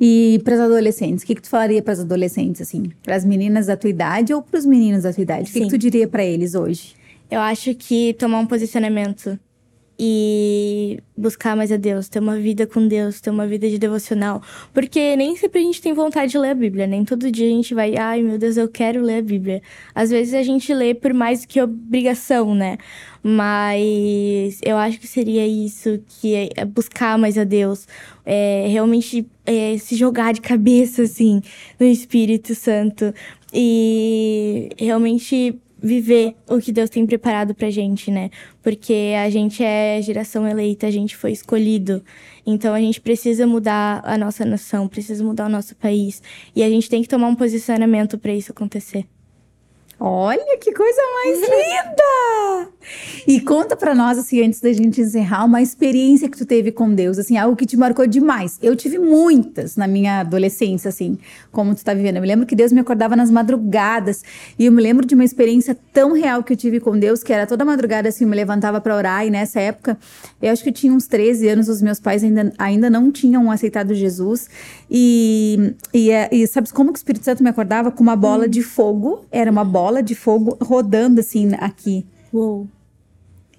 E 0.00 0.40
para 0.44 0.54
os 0.54 0.60
adolescentes, 0.60 1.22
o 1.22 1.26
que, 1.26 1.34
que 1.34 1.42
tu 1.42 1.48
falaria 1.50 1.82
para 1.82 1.92
as 1.92 2.00
adolescentes, 2.00 2.62
assim? 2.62 2.90
Para 3.02 3.16
as 3.16 3.24
meninas 3.24 3.66
da 3.66 3.76
tua 3.76 3.90
idade 3.90 4.32
ou 4.32 4.40
para 4.40 4.58
os 4.58 4.64
meninos 4.64 5.02
da 5.02 5.12
tua 5.12 5.22
idade? 5.22 5.50
O 5.50 5.52
que, 5.52 5.60
que 5.60 5.68
tu 5.68 5.76
diria 5.76 6.08
para 6.08 6.24
eles 6.24 6.54
hoje? 6.54 6.94
Eu 7.30 7.40
acho 7.40 7.74
que 7.74 8.14
tomar 8.14 8.38
um 8.38 8.46
posicionamento 8.46 9.38
e 10.02 10.98
buscar 11.14 11.54
mais 11.54 11.70
a 11.70 11.76
Deus, 11.76 12.08
ter 12.08 12.20
uma 12.20 12.36
vida 12.36 12.66
com 12.66 12.88
Deus, 12.88 13.20
ter 13.20 13.28
uma 13.28 13.46
vida 13.46 13.68
de 13.68 13.76
devocional. 13.76 14.42
Porque 14.72 15.14
nem 15.14 15.36
sempre 15.36 15.60
a 15.60 15.62
gente 15.62 15.82
tem 15.82 15.92
vontade 15.92 16.32
de 16.32 16.38
ler 16.38 16.52
a 16.52 16.54
Bíblia, 16.54 16.86
nem 16.86 17.04
todo 17.04 17.30
dia 17.30 17.46
a 17.46 17.50
gente 17.50 17.74
vai, 17.74 17.94
ai 17.98 18.22
meu 18.22 18.38
Deus, 18.38 18.56
eu 18.56 18.66
quero 18.66 19.02
ler 19.02 19.18
a 19.18 19.22
Bíblia. 19.22 19.60
Às 19.94 20.08
vezes 20.08 20.32
a 20.32 20.42
gente 20.42 20.72
lê 20.72 20.94
por 20.94 21.12
mais 21.12 21.44
que 21.44 21.60
obrigação, 21.60 22.54
né? 22.54 22.78
Mas 23.22 24.58
eu 24.62 24.78
acho 24.78 24.98
que 24.98 25.06
seria 25.06 25.46
isso, 25.46 26.02
que 26.08 26.50
é 26.56 26.64
buscar 26.64 27.18
mais 27.18 27.36
a 27.36 27.44
Deus, 27.44 27.86
é 28.24 28.68
realmente 28.70 29.26
é, 29.44 29.76
se 29.76 29.96
jogar 29.96 30.32
de 30.32 30.40
cabeça, 30.40 31.02
assim, 31.02 31.42
no 31.78 31.84
Espírito 31.84 32.54
Santo. 32.54 33.12
E 33.52 34.70
realmente 34.78 35.60
viver 35.82 36.34
o 36.48 36.58
que 36.58 36.72
Deus 36.72 36.90
tem 36.90 37.06
preparado 37.06 37.54
pra 37.54 37.70
gente, 37.70 38.10
né? 38.10 38.30
Porque 38.62 39.14
a 39.18 39.30
gente 39.30 39.62
é 39.62 40.00
geração 40.02 40.46
eleita, 40.46 40.86
a 40.86 40.90
gente 40.90 41.16
foi 41.16 41.32
escolhido. 41.32 42.02
Então 42.46 42.74
a 42.74 42.80
gente 42.80 43.00
precisa 43.00 43.46
mudar 43.46 44.02
a 44.04 44.16
nossa 44.18 44.44
nação, 44.44 44.88
precisa 44.88 45.24
mudar 45.24 45.46
o 45.46 45.50
nosso 45.50 45.74
país. 45.76 46.22
E 46.54 46.62
a 46.62 46.68
gente 46.68 46.88
tem 46.88 47.02
que 47.02 47.08
tomar 47.08 47.28
um 47.28 47.34
posicionamento 47.34 48.18
para 48.18 48.32
isso 48.34 48.52
acontecer. 48.52 49.06
Olha 50.02 50.56
que 50.58 50.72
coisa 50.72 51.02
mais 51.12 51.40
linda! 51.40 52.72
E 53.28 53.38
conta 53.38 53.76
para 53.76 53.94
nós, 53.94 54.16
assim, 54.16 54.42
antes 54.42 54.58
da 54.58 54.72
gente 54.72 54.98
encerrar, 54.98 55.44
uma 55.44 55.60
experiência 55.60 56.26
que 56.26 56.38
tu 56.38 56.46
teve 56.46 56.72
com 56.72 56.94
Deus, 56.94 57.18
assim, 57.18 57.36
algo 57.36 57.54
que 57.54 57.66
te 57.66 57.76
marcou 57.76 58.06
demais. 58.06 58.58
Eu 58.62 58.74
tive 58.74 58.98
muitas 58.98 59.76
na 59.76 59.86
minha 59.86 60.20
adolescência, 60.20 60.88
assim, 60.88 61.18
como 61.52 61.74
tu 61.74 61.84
tá 61.84 61.92
vivendo. 61.92 62.16
Eu 62.16 62.22
me 62.22 62.28
lembro 62.28 62.46
que 62.46 62.56
Deus 62.56 62.72
me 62.72 62.80
acordava 62.80 63.14
nas 63.14 63.30
madrugadas. 63.30 64.22
E 64.58 64.64
eu 64.64 64.72
me 64.72 64.80
lembro 64.80 65.06
de 65.06 65.14
uma 65.14 65.22
experiência 65.22 65.76
tão 65.92 66.12
real 66.12 66.42
que 66.42 66.54
eu 66.54 66.56
tive 66.56 66.80
com 66.80 66.98
Deus, 66.98 67.22
que 67.22 67.30
era 67.30 67.46
toda 67.46 67.62
madrugada, 67.62 68.08
assim, 68.08 68.24
eu 68.24 68.30
me 68.30 68.36
levantava 68.36 68.80
para 68.80 68.96
orar. 68.96 69.26
E 69.26 69.30
nessa 69.30 69.60
época, 69.60 69.98
eu 70.40 70.50
acho 70.50 70.62
que 70.62 70.70
eu 70.70 70.74
tinha 70.74 70.94
uns 70.94 71.06
13 71.06 71.46
anos, 71.48 71.68
os 71.68 71.82
meus 71.82 72.00
pais 72.00 72.24
ainda, 72.24 72.50
ainda 72.56 72.88
não 72.88 73.12
tinham 73.12 73.50
aceitado 73.50 73.92
Jesus. 73.92 74.48
E, 74.90 75.74
e, 75.94 76.10
e 76.32 76.46
sabe 76.46 76.72
como 76.72 76.92
que 76.92 76.98
o 76.98 77.00
Espírito 77.00 77.24
Santo 77.24 77.42
me 77.42 77.50
acordava? 77.50 77.90
Com 77.90 78.02
uma 78.02 78.16
bola 78.16 78.46
hum. 78.46 78.48
de 78.48 78.62
fogo. 78.62 79.24
Era 79.30 79.50
uma 79.50 79.64
bola 79.64 79.80
bola 79.80 80.02
de 80.02 80.14
fogo 80.14 80.56
rodando 80.60 81.20
assim 81.20 81.52
aqui. 81.58 82.06
Uou. 82.32 82.66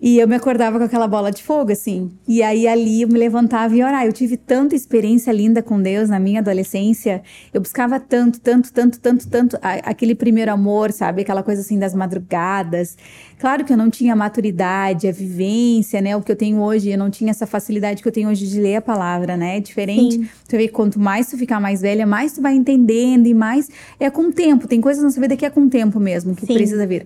E 0.01 0.17
eu 0.17 0.27
me 0.27 0.35
acordava 0.35 0.79
com 0.79 0.83
aquela 0.83 1.07
bola 1.07 1.31
de 1.31 1.43
fogo, 1.43 1.71
assim. 1.71 2.09
E 2.27 2.41
aí 2.41 2.67
ali 2.67 3.03
eu 3.03 3.07
me 3.07 3.19
levantava 3.19 3.75
e 3.75 3.83
orar. 3.83 4.03
Eu 4.03 4.11
tive 4.11 4.35
tanta 4.35 4.75
experiência 4.75 5.31
linda 5.31 5.61
com 5.61 5.79
Deus 5.79 6.09
na 6.09 6.19
minha 6.19 6.39
adolescência. 6.39 7.21
Eu 7.53 7.61
buscava 7.61 7.99
tanto, 7.99 8.41
tanto, 8.41 8.73
tanto, 8.73 8.99
tanto, 8.99 9.27
tanto. 9.29 9.59
aquele 9.61 10.15
primeiro 10.15 10.51
amor, 10.51 10.91
sabe? 10.91 11.21
Aquela 11.21 11.43
coisa 11.43 11.61
assim 11.61 11.77
das 11.77 11.93
madrugadas. 11.93 12.97
Claro 13.37 13.63
que 13.63 13.71
eu 13.71 13.77
não 13.77 13.91
tinha 13.91 14.13
a 14.13 14.15
maturidade, 14.15 15.07
a 15.07 15.11
vivência, 15.11 16.01
né? 16.01 16.15
O 16.15 16.21
que 16.23 16.31
eu 16.31 16.35
tenho 16.35 16.59
hoje. 16.61 16.89
Eu 16.89 16.97
não 16.97 17.11
tinha 17.11 17.29
essa 17.29 17.45
facilidade 17.45 18.01
que 18.01 18.07
eu 18.07 18.11
tenho 18.11 18.29
hoje 18.29 18.47
de 18.47 18.59
ler 18.59 18.77
a 18.77 18.81
palavra, 18.81 19.37
né? 19.37 19.57
É 19.57 19.59
diferente. 19.59 20.15
Sim. 20.15 20.29
Tu 20.49 20.57
vê 20.57 20.67
que 20.67 20.73
quanto 20.73 20.99
mais 20.99 21.29
tu 21.29 21.37
ficar 21.37 21.59
mais 21.59 21.79
velha, 21.79 22.07
mais 22.07 22.33
tu 22.33 22.41
vai 22.41 22.55
entendendo 22.55 23.27
e 23.27 23.35
mais. 23.35 23.69
É 23.99 24.09
com 24.09 24.23
o 24.23 24.33
tempo. 24.33 24.67
Tem 24.67 24.81
coisas 24.81 25.03
na 25.03 25.11
sua 25.11 25.21
vida 25.21 25.37
que 25.37 25.45
é 25.45 25.49
com 25.51 25.61
o 25.61 25.69
tempo 25.69 25.99
mesmo, 25.99 26.35
que 26.35 26.47
Sim. 26.47 26.55
precisa 26.55 26.87
vir. 26.87 27.05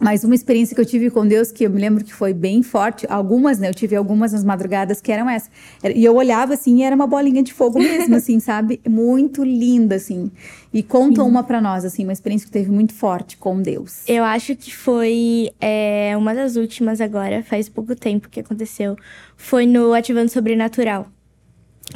Mas 0.00 0.24
uma 0.24 0.34
experiência 0.34 0.74
que 0.74 0.80
eu 0.80 0.86
tive 0.86 1.10
com 1.10 1.26
Deus, 1.26 1.52
que 1.52 1.64
eu 1.64 1.70
me 1.70 1.78
lembro 1.78 2.02
que 2.02 2.14
foi 2.14 2.32
bem 2.32 2.62
forte, 2.62 3.06
algumas, 3.08 3.58
né? 3.58 3.68
Eu 3.68 3.74
tive 3.74 3.94
algumas 3.94 4.32
nas 4.32 4.42
madrugadas 4.42 4.98
que 4.98 5.12
eram 5.12 5.28
essas. 5.28 5.50
E 5.94 6.02
eu 6.02 6.16
olhava 6.16 6.54
assim 6.54 6.78
e 6.78 6.82
era 6.82 6.96
uma 6.96 7.06
bolinha 7.06 7.42
de 7.42 7.52
fogo 7.52 7.78
mesmo, 7.78 8.16
assim, 8.16 8.40
sabe? 8.40 8.80
Muito 8.88 9.44
linda, 9.44 9.96
assim. 9.96 10.30
E 10.72 10.82
conta 10.82 11.22
Sim. 11.22 11.28
uma 11.28 11.44
para 11.44 11.60
nós, 11.60 11.84
assim, 11.84 12.04
uma 12.04 12.14
experiência 12.14 12.46
que 12.46 12.52
teve 12.52 12.70
muito 12.70 12.94
forte 12.94 13.36
com 13.36 13.60
Deus. 13.60 14.02
Eu 14.08 14.24
acho 14.24 14.56
que 14.56 14.74
foi 14.74 15.50
é, 15.60 16.14
uma 16.16 16.34
das 16.34 16.56
últimas 16.56 17.00
agora, 17.00 17.42
faz 17.42 17.68
pouco 17.68 17.94
tempo 17.94 18.30
que 18.30 18.40
aconteceu. 18.40 18.96
Foi 19.36 19.66
no 19.66 19.92
Ativando 19.92 20.30
Sobrenatural 20.30 21.08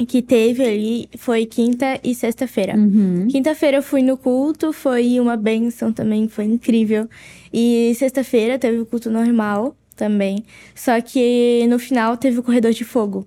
que 0.05 0.21
teve 0.21 0.63
ali 0.63 1.09
foi 1.17 1.45
quinta 1.45 1.99
e 2.03 2.13
sexta-feira. 2.13 2.75
Uhum. 2.75 3.27
Quinta-feira 3.29 3.77
eu 3.77 3.83
fui 3.83 4.01
no 4.01 4.17
culto, 4.17 4.73
foi 4.73 5.19
uma 5.19 5.37
benção 5.37 5.93
também, 5.93 6.27
foi 6.27 6.45
incrível. 6.45 7.07
E 7.53 7.93
sexta-feira 7.95 8.59
teve 8.59 8.79
o 8.79 8.85
culto 8.85 9.09
normal 9.09 9.75
também. 9.95 10.43
Só 10.73 10.99
que 10.99 11.65
no 11.69 11.79
final 11.79 12.17
teve 12.17 12.39
o 12.39 12.43
corredor 12.43 12.71
de 12.71 12.83
fogo. 12.83 13.25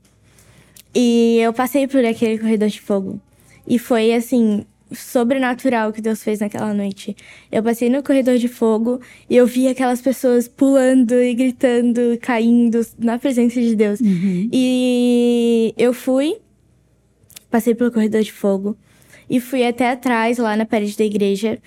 E 0.94 1.38
eu 1.40 1.52
passei 1.52 1.86
por 1.86 2.04
aquele 2.04 2.38
corredor 2.38 2.68
de 2.68 2.80
fogo. 2.80 3.20
E 3.66 3.78
foi 3.78 4.12
assim, 4.12 4.64
sobrenatural 4.92 5.92
que 5.92 6.00
Deus 6.00 6.22
fez 6.22 6.40
naquela 6.40 6.72
noite. 6.72 7.16
Eu 7.50 7.62
passei 7.62 7.88
no 7.88 8.02
corredor 8.02 8.36
de 8.38 8.48
fogo 8.48 9.00
e 9.28 9.36
eu 9.36 9.46
vi 9.46 9.68
aquelas 9.68 10.00
pessoas 10.00 10.48
pulando 10.48 11.14
e 11.14 11.34
gritando, 11.34 12.18
caindo 12.20 12.84
na 12.98 13.18
presença 13.18 13.60
de 13.60 13.74
Deus. 13.74 14.00
Uhum. 14.00 14.48
E 14.52 15.74
eu 15.76 15.92
fui 15.92 16.36
passei 17.50 17.74
pelo 17.74 17.90
corredor 17.90 18.22
de 18.22 18.32
fogo 18.32 18.76
e 19.28 19.40
fui 19.40 19.64
até 19.66 19.90
atrás, 19.90 20.38
lá 20.38 20.56
na 20.56 20.64
parede 20.64 20.96
da 20.96 21.04
igreja, 21.04 21.58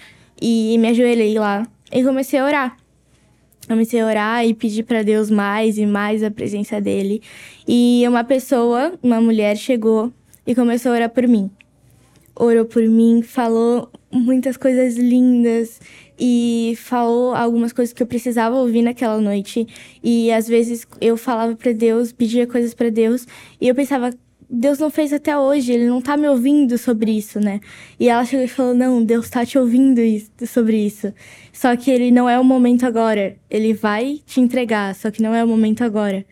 e 0.42 0.78
me 0.80 0.88
ajoelhei 0.90 1.38
lá 1.38 1.68
e 1.92 2.04
comecei 2.04 2.40
a 2.40 2.46
orar. 2.46 2.78
Comecei 3.68 4.02
a 4.02 4.06
orar 4.06 4.46
e 4.46 4.54
pedir 4.54 4.84
para 4.84 5.04
Deus 5.04 5.30
mais 5.30 5.78
e 5.78 5.86
mais 5.86 6.24
a 6.24 6.32
presença 6.32 6.82
dele. 6.82 7.22
E 7.68 8.04
uma 8.08 8.24
pessoa, 8.24 8.94
uma 9.04 9.22
mulher, 9.22 9.56
chegou 9.56 10.12
e 10.46 10.56
começou 10.56 10.92
a 10.92 10.96
orar 10.96 11.10
por 11.10 11.28
mim. 11.28 11.50
Orou 12.36 12.66
por 12.66 12.82
mim, 12.84 13.22
falou 13.22 13.90
muitas 14.12 14.58
coisas 14.58 14.98
lindas 14.98 15.80
e 16.20 16.74
falou 16.78 17.36
algumas 17.36 17.72
coisas 17.72 17.94
que 17.94 18.02
eu 18.02 18.08
precisava 18.08 18.56
ouvir 18.56 18.82
naquela 18.82 19.20
noite. 19.22 19.68
E 20.04 20.32
às 20.32 20.48
vezes 20.48 20.88
eu 21.00 21.16
falava 21.16 21.56
para 21.56 21.72
Deus, 21.72 22.12
pedia 22.12 22.48
coisas 22.48 22.74
para 22.74 22.90
Deus, 22.90 23.28
e 23.60 23.68
eu 23.68 23.76
pensava, 23.76 24.12
Deus 24.54 24.80
não 24.80 24.90
fez 24.90 25.14
até 25.14 25.38
hoje, 25.38 25.72
ele 25.72 25.88
não 25.88 26.02
tá 26.02 26.18
me 26.18 26.28
ouvindo 26.28 26.78
sobre 26.78 27.10
isso, 27.10 27.40
né? 27.40 27.62
E 27.98 28.10
ela 28.10 28.26
chegou 28.26 28.44
e 28.44 28.50
falou: 28.50 28.74
Não, 28.74 29.02
Deus 29.02 29.30
tá 29.30 29.46
te 29.46 29.58
ouvindo 29.58 30.02
isso, 30.02 30.30
sobre 30.46 30.76
isso. 30.76 31.14
Só 31.54 31.74
que 31.78 31.90
ele 31.90 32.12
não 32.12 32.30
é 32.30 32.38
o 32.38 32.44
momento 32.44 32.86
agora. 32.86 33.38
Ele 33.50 33.74
vai 33.74 34.20
te 34.26 34.42
entregar, 34.42 34.94
só 34.94 35.10
que 35.10 35.22
não 35.22 35.34
é 35.34 35.42
o 35.42 35.48
momento 35.48 35.86
agora. 35.86 36.26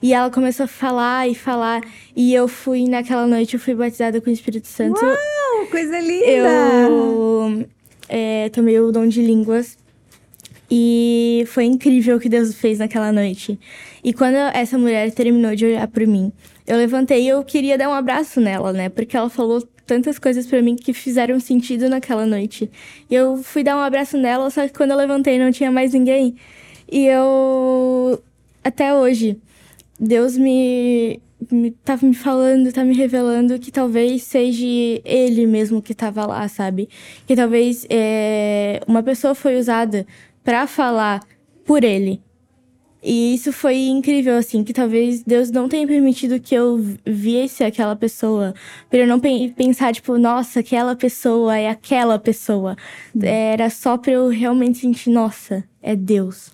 E 0.00 0.14
ela 0.14 0.30
começou 0.30 0.64
a 0.64 0.68
falar 0.68 1.28
e 1.28 1.34
falar. 1.34 1.82
E 2.14 2.32
eu 2.32 2.46
fui, 2.46 2.88
naquela 2.88 3.26
noite, 3.26 3.54
eu 3.54 3.60
fui 3.60 3.74
batizada 3.74 4.20
com 4.20 4.30
o 4.30 4.32
Espírito 4.32 4.68
Santo. 4.68 5.04
Uau, 5.04 5.66
coisa 5.68 5.98
linda! 5.98 6.26
Eu 6.26 7.66
é, 8.08 8.48
tomei 8.50 8.78
o 8.78 8.92
dom 8.92 9.08
de 9.08 9.20
línguas. 9.20 9.76
E 10.70 11.44
foi 11.48 11.64
incrível 11.64 12.16
o 12.16 12.20
que 12.20 12.28
Deus 12.28 12.54
fez 12.54 12.78
naquela 12.78 13.10
noite. 13.12 13.58
E 14.02 14.12
quando 14.12 14.36
essa 14.36 14.78
mulher 14.78 15.10
terminou 15.12 15.54
de 15.54 15.66
olhar 15.66 15.86
para 15.88 16.06
mim, 16.06 16.32
eu 16.66 16.76
levantei 16.76 17.24
e 17.24 17.28
eu 17.28 17.44
queria 17.44 17.76
dar 17.76 17.88
um 17.88 17.94
abraço 17.94 18.40
nela, 18.40 18.72
né? 18.72 18.88
Porque 18.88 19.16
ela 19.16 19.28
falou 19.28 19.62
tantas 19.86 20.18
coisas 20.18 20.46
para 20.46 20.62
mim 20.62 20.76
que 20.76 20.92
fizeram 20.92 21.38
sentido 21.38 21.88
naquela 21.88 22.26
noite. 22.26 22.70
E 23.10 23.14
eu 23.14 23.42
fui 23.42 23.62
dar 23.62 23.76
um 23.76 23.80
abraço 23.80 24.16
nela, 24.16 24.50
só 24.50 24.66
que 24.66 24.72
quando 24.72 24.92
eu 24.92 24.96
levantei 24.96 25.38
não 25.38 25.52
tinha 25.52 25.70
mais 25.70 25.92
ninguém. 25.92 26.36
E 26.90 27.06
eu 27.06 28.22
até 28.62 28.94
hoje 28.94 29.38
Deus 29.98 30.36
me 30.36 31.20
me, 31.50 31.70
tá 31.70 31.98
me 32.00 32.14
falando, 32.14 32.72
tá 32.72 32.84
me 32.84 32.94
revelando 32.94 33.58
que 33.58 33.70
talvez 33.70 34.22
seja 34.22 34.64
ele 35.04 35.46
mesmo 35.46 35.82
que 35.82 35.94
tava 35.94 36.26
lá, 36.26 36.46
sabe? 36.48 36.88
Que 37.26 37.36
talvez 37.36 37.86
é, 37.90 38.80
uma 38.86 39.02
pessoa 39.02 39.34
foi 39.34 39.58
usada 39.58 40.06
para 40.42 40.66
falar 40.66 41.20
por 41.64 41.84
ele. 41.84 42.22
E 43.06 43.34
isso 43.34 43.52
foi 43.52 43.76
incrível, 43.76 44.34
assim, 44.34 44.64
que 44.64 44.72
talvez 44.72 45.22
Deus 45.22 45.50
não 45.50 45.68
tenha 45.68 45.86
permitido 45.86 46.40
que 46.40 46.54
eu 46.54 46.82
visse 47.04 47.62
aquela 47.62 47.94
pessoa. 47.94 48.54
Pra 48.88 49.00
eu 49.00 49.06
não 49.06 49.20
pensar, 49.20 49.92
tipo, 49.92 50.16
nossa, 50.16 50.60
aquela 50.60 50.96
pessoa 50.96 51.54
é 51.54 51.68
aquela 51.68 52.18
pessoa. 52.18 52.74
Hum. 53.14 53.20
Era 53.22 53.68
só 53.68 53.98
pra 53.98 54.12
eu 54.12 54.28
realmente 54.28 54.78
sentir, 54.78 55.10
nossa, 55.10 55.62
é 55.82 55.94
Deus. 55.94 56.50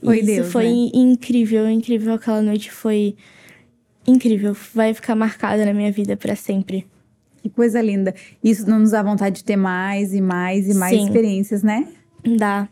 Foi 0.00 0.18
isso 0.18 0.26
Deus, 0.26 0.52
foi 0.52 0.68
né? 0.68 0.90
incrível, 0.94 1.68
incrível. 1.68 2.14
Aquela 2.14 2.40
noite 2.40 2.70
foi 2.70 3.16
incrível. 4.06 4.56
Vai 4.72 4.94
ficar 4.94 5.16
marcada 5.16 5.66
na 5.66 5.74
minha 5.74 5.90
vida 5.90 6.16
para 6.16 6.36
sempre. 6.36 6.86
Que 7.42 7.50
coisa 7.50 7.82
linda. 7.82 8.14
Isso 8.44 8.70
não 8.70 8.78
nos 8.78 8.92
dá 8.92 9.02
vontade 9.02 9.36
de 9.36 9.44
ter 9.44 9.56
mais 9.56 10.14
e 10.14 10.20
mais 10.20 10.68
e 10.68 10.74
mais 10.74 10.96
Sim. 10.96 11.06
experiências, 11.06 11.64
né? 11.64 11.88
Dá 12.38 12.68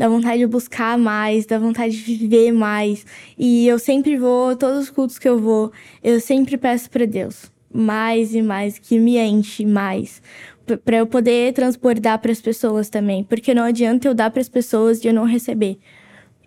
dá 0.00 0.08
vontade 0.08 0.38
de 0.38 0.46
buscar 0.46 0.96
mais, 0.96 1.44
dá 1.44 1.58
vontade 1.58 2.02
de 2.02 2.16
viver 2.16 2.52
mais. 2.52 3.04
E 3.38 3.68
eu 3.68 3.78
sempre 3.78 4.16
vou, 4.16 4.56
todos 4.56 4.84
os 4.84 4.90
cultos 4.90 5.18
que 5.18 5.28
eu 5.28 5.38
vou, 5.38 5.70
eu 6.02 6.18
sempre 6.18 6.56
peço 6.56 6.88
para 6.88 7.04
Deus 7.04 7.52
mais 7.70 8.34
e 8.34 8.40
mais, 8.40 8.78
que 8.78 8.98
me 8.98 9.18
enche 9.18 9.66
mais, 9.66 10.22
para 10.86 10.96
eu 10.96 11.06
poder 11.06 11.52
transbordar 11.52 12.18
para 12.18 12.32
as 12.32 12.40
pessoas 12.40 12.88
também, 12.88 13.22
porque 13.22 13.52
não 13.52 13.62
adianta 13.62 14.08
eu 14.08 14.14
dar 14.14 14.30
para 14.30 14.40
as 14.40 14.48
pessoas 14.48 15.04
e 15.04 15.08
eu 15.08 15.12
não 15.12 15.24
receber. 15.24 15.76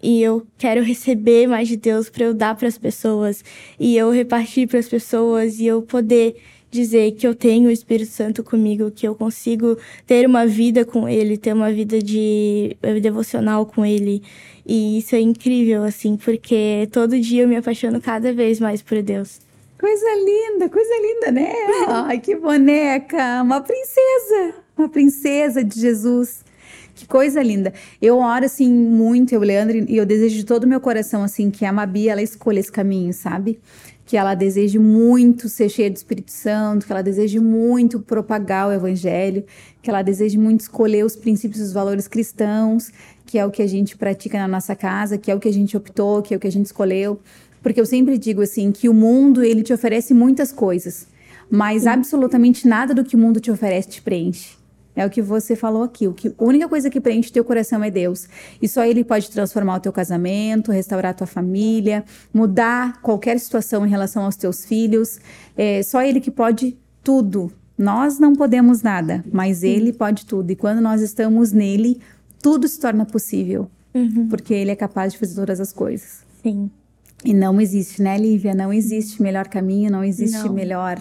E 0.01 0.19
eu 0.21 0.47
quero 0.57 0.81
receber 0.81 1.45
mais 1.45 1.67
de 1.67 1.77
Deus 1.77 2.09
para 2.09 2.25
eu 2.25 2.33
dar 2.33 2.55
para 2.55 2.67
as 2.67 2.77
pessoas 2.79 3.43
e 3.79 3.95
eu 3.95 4.09
repartir 4.09 4.67
para 4.67 4.79
as 4.79 4.89
pessoas 4.89 5.59
e 5.59 5.67
eu 5.67 5.83
poder 5.83 6.35
dizer 6.73 7.11
que 7.11 7.25
eu 7.25 7.35
tenho 7.35 7.69
o 7.69 7.71
Espírito 7.71 8.11
Santo 8.11 8.43
comigo, 8.43 8.91
que 8.91 9.07
eu 9.07 9.15
consigo 9.15 9.77
ter 10.05 10.25
uma 10.25 10.45
vida 10.45 10.83
com 10.83 11.07
ele, 11.07 11.37
ter 11.37 11.53
uma 11.53 11.71
vida 11.71 12.01
de 12.01 12.75
eh, 12.81 12.99
devocional 12.99 13.65
com 13.65 13.85
ele. 13.85 14.23
E 14.65 14.97
isso 14.97 15.15
é 15.15 15.19
incrível, 15.19 15.83
assim, 15.83 16.17
porque 16.17 16.87
todo 16.91 17.19
dia 17.19 17.43
eu 17.43 17.47
me 17.47 17.55
apaixono 17.55 18.01
cada 18.01 18.33
vez 18.33 18.59
mais 18.59 18.81
por 18.81 19.01
Deus. 19.01 19.39
Coisa 19.79 20.05
linda, 20.15 20.69
coisa 20.69 20.93
linda, 21.01 21.31
né? 21.31 21.53
Ai, 21.87 22.19
que 22.19 22.35
boneca! 22.35 23.41
Uma 23.41 23.61
princesa! 23.61 24.55
Uma 24.77 24.89
princesa 24.89 25.63
de 25.63 25.79
Jesus. 25.79 26.43
Que 26.95 27.07
coisa 27.07 27.41
linda. 27.41 27.73
Eu 28.01 28.17
oro, 28.19 28.45
assim, 28.45 28.71
muito, 28.71 29.33
eu, 29.33 29.41
Leandro, 29.41 29.77
e 29.77 29.97
eu 29.97 30.05
desejo 30.05 30.35
de 30.35 30.45
todo 30.45 30.63
o 30.63 30.67
meu 30.67 30.79
coração, 30.79 31.23
assim, 31.23 31.49
que 31.49 31.65
a 31.65 31.71
Mabi, 31.71 32.07
ela 32.07 32.21
escolha 32.21 32.59
esse 32.59 32.71
caminho, 32.71 33.11
sabe? 33.11 33.59
Que 34.05 34.17
ela 34.17 34.35
deseje 34.35 34.77
muito 34.77 35.47
ser 35.47 35.69
cheia 35.69 35.89
do 35.89 35.95
Espírito 35.95 36.31
Santo, 36.31 36.85
que 36.85 36.91
ela 36.91 37.01
deseje 37.01 37.39
muito 37.39 37.99
propagar 37.99 38.67
o 38.67 38.71
Evangelho, 38.73 39.43
que 39.81 39.89
ela 39.89 40.01
deseje 40.01 40.37
muito 40.37 40.61
escolher 40.61 41.05
os 41.05 41.15
princípios 41.15 41.61
e 41.61 41.63
os 41.63 41.73
valores 41.73 42.07
cristãos, 42.07 42.91
que 43.25 43.37
é 43.39 43.45
o 43.45 43.51
que 43.51 43.61
a 43.61 43.67
gente 43.67 43.97
pratica 43.97 44.37
na 44.37 44.47
nossa 44.47 44.75
casa, 44.75 45.17
que 45.17 45.31
é 45.31 45.35
o 45.35 45.39
que 45.39 45.47
a 45.47 45.53
gente 45.53 45.75
optou, 45.77 46.21
que 46.21 46.33
é 46.33 46.37
o 46.37 46.39
que 46.39 46.47
a 46.47 46.51
gente 46.51 46.65
escolheu. 46.65 47.19
Porque 47.61 47.79
eu 47.79 47.85
sempre 47.85 48.17
digo 48.17 48.41
assim, 48.41 48.71
que 48.71 48.89
o 48.89 48.93
mundo, 48.93 49.41
ele 49.41 49.63
te 49.63 49.73
oferece 49.73 50.13
muitas 50.13 50.51
coisas, 50.51 51.07
mas 51.49 51.87
absolutamente 51.87 52.67
nada 52.67 52.93
do 52.93 53.05
que 53.05 53.15
o 53.15 53.19
mundo 53.19 53.39
te 53.39 53.49
oferece 53.49 53.87
te 53.87 54.01
preenche. 54.01 54.62
É 54.95 55.05
o 55.05 55.09
que 55.09 55.21
você 55.21 55.55
falou 55.55 55.83
aqui. 55.83 56.07
O 56.07 56.13
que, 56.13 56.29
a 56.29 56.43
única 56.43 56.67
coisa 56.67 56.89
que 56.89 57.01
preenche 57.01 57.31
teu 57.31 57.43
coração 57.43 57.83
é 57.83 57.89
Deus. 57.89 58.27
E 58.61 58.67
só 58.67 58.83
Ele 58.85 59.03
pode 59.03 59.29
transformar 59.29 59.77
o 59.77 59.79
teu 59.79 59.91
casamento, 59.91 60.71
restaurar 60.71 61.11
a 61.11 61.13
tua 61.13 61.27
família, 61.27 62.03
mudar 62.33 63.01
qualquer 63.01 63.39
situação 63.39 63.85
em 63.85 63.89
relação 63.89 64.23
aos 64.23 64.35
teus 64.35 64.65
filhos. 64.65 65.19
É 65.57 65.81
só 65.83 66.01
Ele 66.01 66.19
que 66.19 66.31
pode 66.31 66.77
tudo. 67.03 67.51
Nós 67.77 68.19
não 68.19 68.33
podemos 68.33 68.81
nada, 68.81 69.23
mas 69.31 69.63
Ele 69.63 69.91
pode 69.91 70.25
tudo. 70.25 70.51
E 70.51 70.55
quando 70.55 70.79
nós 70.79 71.01
estamos 71.01 71.51
nele, 71.51 71.99
tudo 72.41 72.67
se 72.67 72.79
torna 72.79 73.05
possível. 73.05 73.69
Uhum. 73.93 74.27
Porque 74.29 74.53
Ele 74.53 74.71
é 74.71 74.75
capaz 74.75 75.13
de 75.13 75.19
fazer 75.19 75.35
todas 75.35 75.59
as 75.59 75.73
coisas. 75.73 76.23
Sim. 76.41 76.69
E 77.25 77.33
não 77.33 77.59
existe, 77.59 78.01
né, 78.01 78.17
Lívia? 78.17 78.53
Não 78.53 78.71
existe 78.71 79.21
melhor 79.21 79.47
caminho, 79.47 79.89
não 79.89 80.03
existe 80.03 80.43
não. 80.43 80.53
melhor 80.53 80.99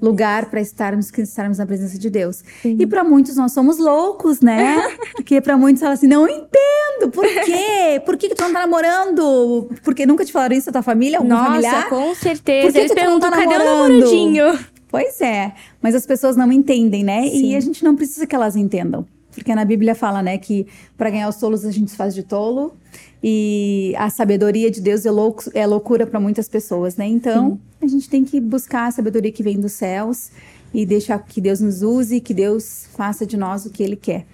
lugar 0.00 0.46
para 0.46 0.60
estarmos, 0.60 1.10
estarmos 1.18 1.58
na 1.58 1.66
presença 1.66 1.98
de 1.98 2.10
Deus. 2.10 2.42
Sim. 2.62 2.76
E 2.78 2.86
para 2.86 3.04
muitos 3.04 3.36
nós 3.36 3.52
somos 3.52 3.78
loucos, 3.78 4.40
né? 4.40 4.76
Porque 5.16 5.40
para 5.40 5.56
muitos 5.56 5.80
fala 5.80 5.94
assim, 5.94 6.06
não 6.06 6.28
entendo, 6.28 7.10
por 7.12 7.26
quê? 7.26 8.00
Por 8.04 8.16
que, 8.16 8.28
que 8.28 8.34
tu 8.34 8.42
não 8.42 8.52
tá 8.52 8.60
namorando? 8.60 9.70
Porque 9.82 10.06
nunca 10.06 10.24
te 10.24 10.32
falaram 10.32 10.56
isso 10.56 10.66
da 10.66 10.72
tua 10.72 10.82
família, 10.82 11.18
algum 11.18 11.28
Nossa, 11.28 11.50
familiar? 11.50 11.88
com 11.88 12.14
certeza. 12.14 12.66
Por 12.66 12.72
que 12.72 12.78
Eles 12.78 12.92
que 12.92 13.00
perguntam, 13.00 13.30
tá 13.30 13.36
cadê 13.36 13.54
o 13.54 13.58
namoradinho? 13.58 14.58
Pois 14.88 15.20
é, 15.20 15.52
mas 15.80 15.94
as 15.94 16.04
pessoas 16.04 16.36
não 16.36 16.50
entendem, 16.50 17.04
né? 17.04 17.22
Sim. 17.28 17.50
E 17.50 17.56
a 17.56 17.60
gente 17.60 17.84
não 17.84 17.94
precisa 17.94 18.26
que 18.26 18.34
elas 18.34 18.56
entendam. 18.56 19.06
Porque 19.32 19.54
na 19.54 19.64
Bíblia 19.64 19.94
fala, 19.94 20.22
né, 20.22 20.36
que 20.38 20.66
para 20.98 21.08
ganhar 21.10 21.28
os 21.28 21.36
tolos 21.36 21.64
a 21.64 21.70
gente 21.70 21.92
se 21.92 21.96
faz 21.96 22.14
de 22.14 22.24
tolo 22.24 22.74
e 23.22 23.94
a 23.96 24.10
sabedoria 24.10 24.70
de 24.70 24.80
Deus 24.80 25.06
é, 25.06 25.10
louco, 25.10 25.44
é 25.54 25.66
loucura 25.66 26.06
para 26.06 26.18
muitas 26.18 26.48
pessoas, 26.48 26.96
né? 26.96 27.06
Então, 27.06 27.50
Sim. 27.50 27.60
A 27.82 27.86
gente 27.86 28.08
tem 28.08 28.24
que 28.24 28.40
buscar 28.40 28.86
a 28.86 28.90
sabedoria 28.90 29.32
que 29.32 29.42
vem 29.42 29.58
dos 29.58 29.72
céus 29.72 30.30
e 30.72 30.86
deixar 30.86 31.18
que 31.18 31.40
Deus 31.40 31.60
nos 31.60 31.82
use, 31.82 32.20
que 32.20 32.34
Deus 32.34 32.86
faça 32.94 33.26
de 33.26 33.36
nós 33.36 33.66
o 33.66 33.70
que 33.70 33.82
Ele 33.82 33.96
quer. 33.96 34.26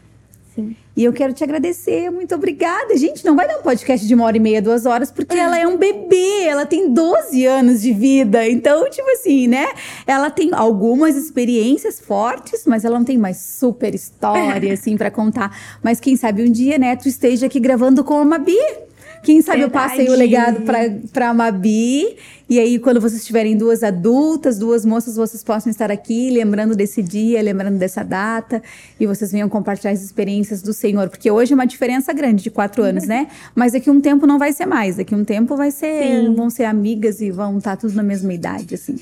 Sim. 0.56 0.74
E 0.96 1.04
eu 1.04 1.12
quero 1.12 1.34
te 1.34 1.44
agradecer, 1.44 2.10
muito 2.10 2.34
obrigada. 2.34 2.96
Gente, 2.96 3.22
não 3.22 3.36
vai 3.36 3.46
dar 3.46 3.58
um 3.58 3.62
podcast 3.62 4.06
de 4.06 4.14
uma 4.14 4.24
hora 4.24 4.38
e 4.38 4.40
meia, 4.40 4.62
duas 4.62 4.86
horas, 4.86 5.10
porque 5.10 5.36
ela 5.36 5.58
é 5.58 5.66
um 5.66 5.76
bebê, 5.76 6.44
ela 6.44 6.64
tem 6.64 6.90
12 6.90 7.44
anos 7.44 7.82
de 7.82 7.92
vida. 7.92 8.48
Então, 8.48 8.88
tipo 8.88 9.08
assim, 9.10 9.46
né? 9.46 9.66
Ela 10.06 10.30
tem 10.30 10.48
algumas 10.54 11.14
experiências 11.14 12.00
fortes, 12.00 12.64
mas 12.66 12.86
ela 12.86 12.98
não 12.98 13.04
tem 13.04 13.18
mais 13.18 13.36
super 13.36 13.94
história, 13.94 14.72
assim, 14.74 14.96
para 14.96 15.10
contar. 15.10 15.54
Mas 15.82 16.00
quem 16.00 16.16
sabe 16.16 16.42
um 16.42 16.50
dia, 16.50 16.78
né, 16.78 16.96
tu 16.96 17.06
esteja 17.06 17.44
aqui 17.44 17.60
gravando 17.60 18.02
com 18.02 18.14
a 18.14 18.24
Mabi. 18.24 18.56
Quem 19.22 19.42
sabe 19.42 19.58
Verdade. 19.58 19.84
eu 19.84 19.88
passei 19.90 20.08
o 20.08 20.16
legado 20.16 20.62
para 21.12 21.28
a 21.28 21.34
Mabi. 21.34 22.16
E 22.48 22.60
aí, 22.60 22.78
quando 22.78 23.00
vocês 23.00 23.26
tiverem 23.26 23.56
duas 23.56 23.82
adultas, 23.82 24.56
duas 24.56 24.84
moças, 24.84 25.16
vocês 25.16 25.42
possam 25.42 25.68
estar 25.68 25.90
aqui 25.90 26.30
lembrando 26.30 26.76
desse 26.76 27.02
dia, 27.02 27.42
lembrando 27.42 27.76
dessa 27.76 28.04
data. 28.04 28.62
E 29.00 29.06
vocês 29.06 29.32
venham 29.32 29.48
compartilhar 29.48 29.90
as 29.90 30.02
experiências 30.02 30.62
do 30.62 30.72
Senhor. 30.72 31.08
Porque 31.08 31.28
hoje 31.28 31.52
é 31.52 31.56
uma 31.56 31.66
diferença 31.66 32.12
grande 32.12 32.44
de 32.44 32.50
quatro 32.50 32.84
anos, 32.84 33.04
né? 33.04 33.26
Mas 33.52 33.72
daqui 33.72 33.90
um 33.90 34.00
tempo 34.00 34.28
não 34.28 34.38
vai 34.38 34.52
ser 34.52 34.64
mais. 34.64 34.96
Daqui 34.96 35.12
um 35.12 35.24
tempo 35.24 35.56
vai 35.56 35.72
ser. 35.72 36.02
Sim. 36.04 36.34
Vão 36.34 36.48
ser 36.48 36.64
amigas 36.64 37.20
e 37.20 37.32
vão 37.32 37.58
estar 37.58 37.76
todos 37.76 37.96
na 37.96 38.02
mesma 38.02 38.32
idade, 38.32 38.76
assim. 38.76 38.96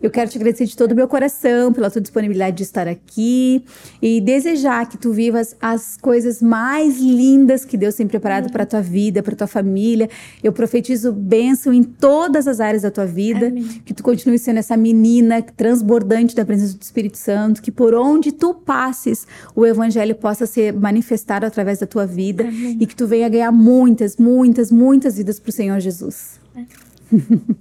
Eu 0.00 0.10
quero 0.10 0.30
te 0.30 0.38
agradecer 0.38 0.64
de 0.64 0.76
todo 0.76 0.92
o 0.92 0.94
meu 0.94 1.08
coração 1.08 1.72
pela 1.72 1.90
tua 1.90 2.00
disponibilidade 2.00 2.56
de 2.56 2.62
estar 2.62 2.86
aqui 2.86 3.64
e 4.00 4.20
desejar 4.20 4.88
que 4.88 4.96
tu 4.96 5.12
vivas 5.12 5.56
as 5.60 5.96
coisas 5.96 6.40
mais 6.40 6.98
lindas 7.00 7.64
que 7.64 7.76
Deus 7.76 7.96
tem 7.96 8.06
preparado 8.06 8.50
para 8.52 8.62
a 8.62 8.66
tua 8.66 8.80
vida, 8.80 9.22
para 9.22 9.34
tua 9.34 9.46
família. 9.46 10.08
Eu 10.42 10.52
profetizo 10.52 11.12
bênção 11.12 11.72
em 11.72 11.82
todas 11.82 12.46
as 12.46 12.60
áreas 12.60 12.82
da 12.82 12.90
tua 12.90 13.06
vida, 13.06 13.48
Amém. 13.48 13.64
que 13.84 13.92
tu 13.92 14.02
continue 14.02 14.38
sendo 14.38 14.58
essa 14.58 14.76
menina 14.76 15.42
transbordante 15.42 16.34
da 16.34 16.44
presença 16.44 16.76
do 16.76 16.82
Espírito 16.82 17.18
Santo, 17.18 17.60
que 17.60 17.72
por 17.72 17.92
onde 17.94 18.30
tu 18.30 18.54
passes, 18.54 19.26
o 19.54 19.66
evangelho 19.66 20.14
possa 20.14 20.46
ser 20.46 20.72
manifestado 20.72 21.44
através 21.44 21.78
da 21.80 21.86
tua 21.86 22.06
vida 22.06 22.44
Amém. 22.44 22.78
e 22.80 22.86
que 22.86 22.94
tu 22.94 23.06
venha 23.06 23.28
ganhar 23.28 23.50
muitas, 23.50 24.16
muitas, 24.16 24.70
muitas 24.70 25.16
vidas 25.16 25.40
para 25.40 25.50
o 25.50 25.52
Senhor 25.52 25.80
Jesus. 25.80 26.38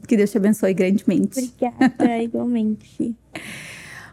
Que 0.08 0.18
Deus 0.18 0.32
te 0.32 0.38
abençoe 0.38 0.74
grandemente. 0.74 1.40
Obrigada, 1.40 2.18
igualmente. 2.22 3.16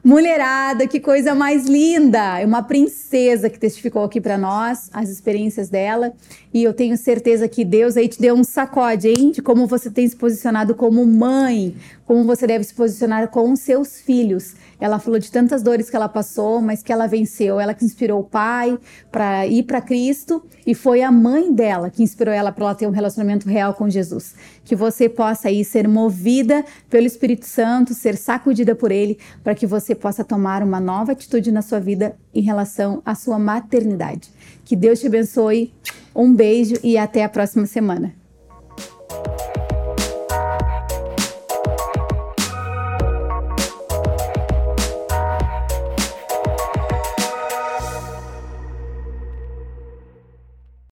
Mulherada, 0.05 0.87
que 0.87 1.01
coisa 1.01 1.35
mais 1.35 1.65
linda! 1.65 2.39
É 2.39 2.45
uma 2.45 2.63
princesa 2.63 3.49
que 3.49 3.59
testificou 3.59 4.05
aqui 4.05 4.21
para 4.21 4.37
nós 4.37 4.91
as 4.93 5.09
experiências 5.09 5.71
dela. 5.71 6.13
E 6.53 6.63
eu 6.63 6.75
tenho 6.75 6.95
certeza 6.99 7.49
que 7.49 7.65
Deus 7.65 7.97
aí 7.97 8.07
te 8.07 8.21
deu 8.21 8.35
um 8.35 8.45
sacode, 8.45 9.09
hein? 9.09 9.31
De 9.31 9.41
como 9.41 9.67
você 9.67 9.91
tem 9.91 10.07
se 10.07 10.15
posicionado 10.15 10.75
como 10.75 11.07
mãe, 11.07 11.75
como 12.05 12.23
você 12.25 12.47
deve 12.47 12.65
se 12.65 12.75
posicionar 12.75 13.29
com 13.29 13.51
os 13.51 13.61
seus 13.61 13.99
filhos. 13.99 14.55
Ela 14.81 14.99
falou 14.99 15.19
de 15.19 15.31
tantas 15.31 15.63
dores 15.63 15.89
que 15.89 15.97
ela 15.97 16.09
passou, 16.09 16.61
mas 16.61 16.83
que 16.83 16.93
ela 16.93 17.07
venceu. 17.07 17.61
Ela 17.61 17.75
que 17.75 17.85
inspirou 17.85 18.21
o 18.21 18.25
pai 18.25 18.79
para 19.11 19.47
ir 19.47 19.65
para 19.65 19.81
Cristo 19.81 20.45
e 20.67 20.75
foi 20.75 21.03
a 21.03 21.11
mãe 21.11 21.53
dela 21.53 21.91
que 21.91 22.03
inspirou 22.03 22.33
ela 22.33 22.53
para 22.53 22.65
ela 22.65 22.75
ter 22.75 22.87
um 22.87 22.91
relacionamento 22.91 23.49
real 23.49 23.75
com 23.75 23.89
Jesus. 23.89 24.35
Que 24.65 24.75
você 24.75 25.09
possa 25.09 25.49
aí 25.49 25.65
ser 25.65 25.87
movida 25.87 26.65
pelo 26.89 27.07
Espírito 27.07 27.47
Santo, 27.47 27.95
ser 27.95 28.17
sacudida 28.17 28.75
por 28.75 28.91
ele, 28.91 29.19
para 29.43 29.55
que 29.55 29.67
você 29.67 29.95
possa 29.95 30.25
tomar 30.25 30.63
uma 30.63 30.81
nova 30.81 31.13
atitude 31.13 31.53
na 31.53 31.63
sua 31.63 31.81
vida 31.81 32.17
em 32.35 32.41
relação 32.41 33.03
à 33.05 33.15
sua 33.15 33.39
maternidade. 33.39 34.31
Que 34.65 34.75
Deus 34.75 35.01
te 35.01 35.07
abençoe. 35.07 35.73
Um 36.15 36.33
beijo 36.33 36.77
e 36.83 36.97
até 36.97 37.25
a 37.25 37.29
próxima 37.29 37.67
semana. 37.67 38.24